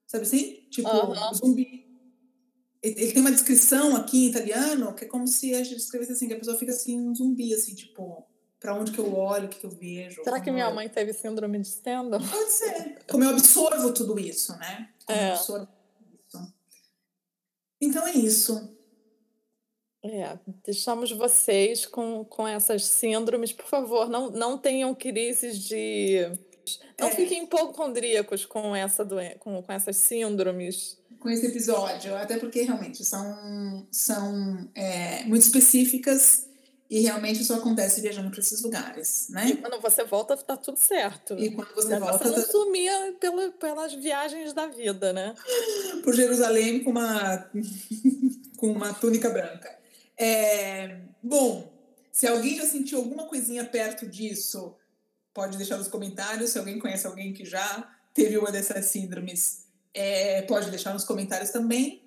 sabe 0.05 0.25
assim? 0.25 0.67
Tipo, 0.69 0.89
Aham. 0.89 1.33
zumbi. 1.33 1.86
Ele, 2.95 3.11
tem 3.11 3.21
uma 3.21 3.31
descrição 3.31 3.95
aqui 3.95 4.25
em 4.25 4.29
italiano 4.29 4.93
que 4.93 5.05
é 5.05 5.07
como 5.07 5.27
se 5.27 5.53
a 5.53 5.63
gente 5.63 5.77
escrevesse 5.77 6.11
assim, 6.13 6.27
que 6.27 6.33
a 6.33 6.39
pessoa 6.39 6.57
fica 6.57 6.71
assim, 6.71 6.99
um 6.99 7.13
zumbi, 7.15 7.53
assim, 7.53 7.73
tipo, 7.75 8.25
pra 8.59 8.73
onde 8.73 8.91
que 8.91 8.99
eu 8.99 9.13
olho, 9.13 9.45
o 9.45 9.49
que, 9.49 9.59
que 9.59 9.65
eu 9.65 9.69
vejo. 9.71 10.23
Será 10.23 10.39
que 10.39 10.51
minha 10.51 10.65
eu- 10.65 10.73
mãe 10.75 10.87
teve 10.89 11.13
síndrome 11.13 11.59
de 11.59 11.67
Stendhal? 11.67 12.19
Pode 12.19 12.51
ser. 12.51 12.99
Como 13.09 13.23
eu 13.23 13.29
absorvo 13.31 13.93
tudo 13.93 14.19
isso, 14.19 14.51
né? 14.57 14.89
Como 15.05 15.17
eu 15.17 15.23
É. 15.23 15.31
absorvo 15.31 15.67
isso. 16.27 16.53
Então 17.81 18.07
é 18.07 18.13
isso. 18.13 18.75
É, 20.03 20.37
deixamos 20.63 21.11
vocês 21.11 21.85
com, 21.85 22.23
com 22.23 22.47
essas 22.47 22.85
síndromes. 22.85 23.51
Por 23.51 23.65
favor, 23.65 24.07
não, 24.09 24.29
não 24.29 24.57
tenham 24.57 24.93
crises 24.95 25.59
de. 25.59 26.19
Não 26.99 27.07
É. 27.07 27.11
fiquem 27.15 27.43
hipocondríacos 27.43 28.45
com, 28.45 28.75
essa 28.75 29.03
doen 29.03 29.31
com, 29.39 29.61
com 29.61 29.71
essas 29.71 29.97
síndromes. 29.97 30.97
Com 31.19 31.29
esse 31.29 31.45
episódio, 31.45 32.15
até 32.15 32.37
porque 32.37 32.61
realmente 32.61 33.03
são, 33.03 33.87
são 33.91 34.69
é, 34.75 35.23
muito 35.25 35.43
específicas 35.43 36.47
e 36.89 37.01
realmente 37.01 37.41
isso 37.41 37.53
acontece 37.53 37.99
viajando 37.99 38.31
para 38.31 38.39
esses 38.39 38.61
lugares, 38.61 39.27
E 39.29 39.33
né? 39.33 39.55
quando 39.57 39.81
você 39.81 40.05
volta, 40.05 40.37
tá 40.37 40.55
tudo 40.55 40.77
certo. 40.77 41.37
E 41.37 41.51
quando 41.51 41.73
você 41.75 41.99
Mas 41.99 41.99
volta 41.99 42.17
você 42.17 42.29
não 42.29 42.43
tá 42.43 42.51
sumia 42.51 43.15
pela, 43.19 43.51
pelas 43.51 43.93
viagens 43.93 44.53
da 44.53 44.67
vida, 44.67 45.11
né? 45.11 45.35
por 46.03 46.15
Jerusalém 46.15 46.83
com 46.83 46.91
uma, 46.91 47.49
com 48.55 48.71
uma 48.71 48.93
túnica 48.93 49.29
branca. 49.29 49.77
É, 50.17 51.01
bom, 51.21 51.71
se 52.11 52.25
alguém 52.25 52.55
já 52.55 52.65
sentiu 52.65 52.99
alguma 52.99 53.25
coisinha 53.27 53.65
perto 53.65 54.07
disso, 54.07 54.73
pode 55.33 55.57
deixar 55.57 55.77
nos 55.77 55.89
comentários. 55.89 56.51
Se 56.51 56.57
alguém 56.57 56.79
conhece 56.79 57.05
alguém 57.05 57.33
que 57.33 57.43
já 57.43 57.87
teve 58.13 58.37
uma 58.37 58.51
dessas 58.51 58.85
síndromes, 58.85 59.66
é, 59.97 60.43
pode 60.43 60.69
deixar 60.69 60.93
nos 60.93 61.03
comentários 61.03 61.49
também. 61.49 62.03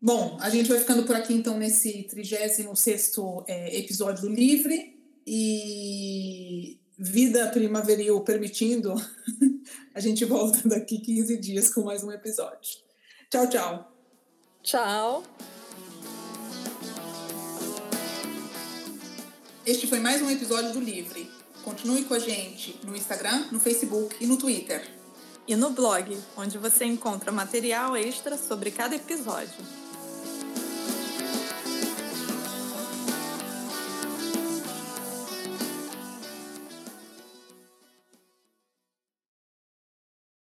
Bom, 0.00 0.38
a 0.40 0.48
gente 0.48 0.68
vai 0.68 0.78
ficando 0.78 1.02
por 1.02 1.16
aqui 1.16 1.34
então 1.34 1.58
nesse 1.58 2.06
36º 2.08 3.44
é, 3.48 3.78
episódio 3.78 4.22
do 4.22 4.28
Livre 4.28 4.96
e 5.26 6.78
vida 6.96 7.48
primaveril 7.48 8.20
permitindo, 8.20 8.94
a 9.92 9.98
gente 9.98 10.24
volta 10.24 10.68
daqui 10.68 10.98
15 10.98 11.36
dias 11.38 11.74
com 11.74 11.82
mais 11.82 12.04
um 12.04 12.12
episódio. 12.12 12.78
Tchau, 13.28 13.48
tchau. 13.48 13.92
Tchau. 14.62 15.24
Este 19.66 19.88
foi 19.88 19.98
mais 19.98 20.22
um 20.22 20.30
episódio 20.30 20.72
do 20.72 20.80
Livre. 20.80 21.28
Continue 21.64 22.04
com 22.04 22.14
a 22.14 22.18
gente 22.20 22.78
no 22.84 22.94
Instagram, 22.94 23.48
no 23.50 23.58
Facebook 23.58 24.16
e 24.20 24.26
no 24.26 24.36
Twitter. 24.36 25.01
E 25.46 25.56
no 25.56 25.70
blog, 25.70 26.18
onde 26.36 26.58
você 26.58 26.84
encontra 26.84 27.32
material 27.32 27.96
extra 27.96 28.36
sobre 28.36 28.70
cada 28.70 28.94
episódio. 28.94 29.81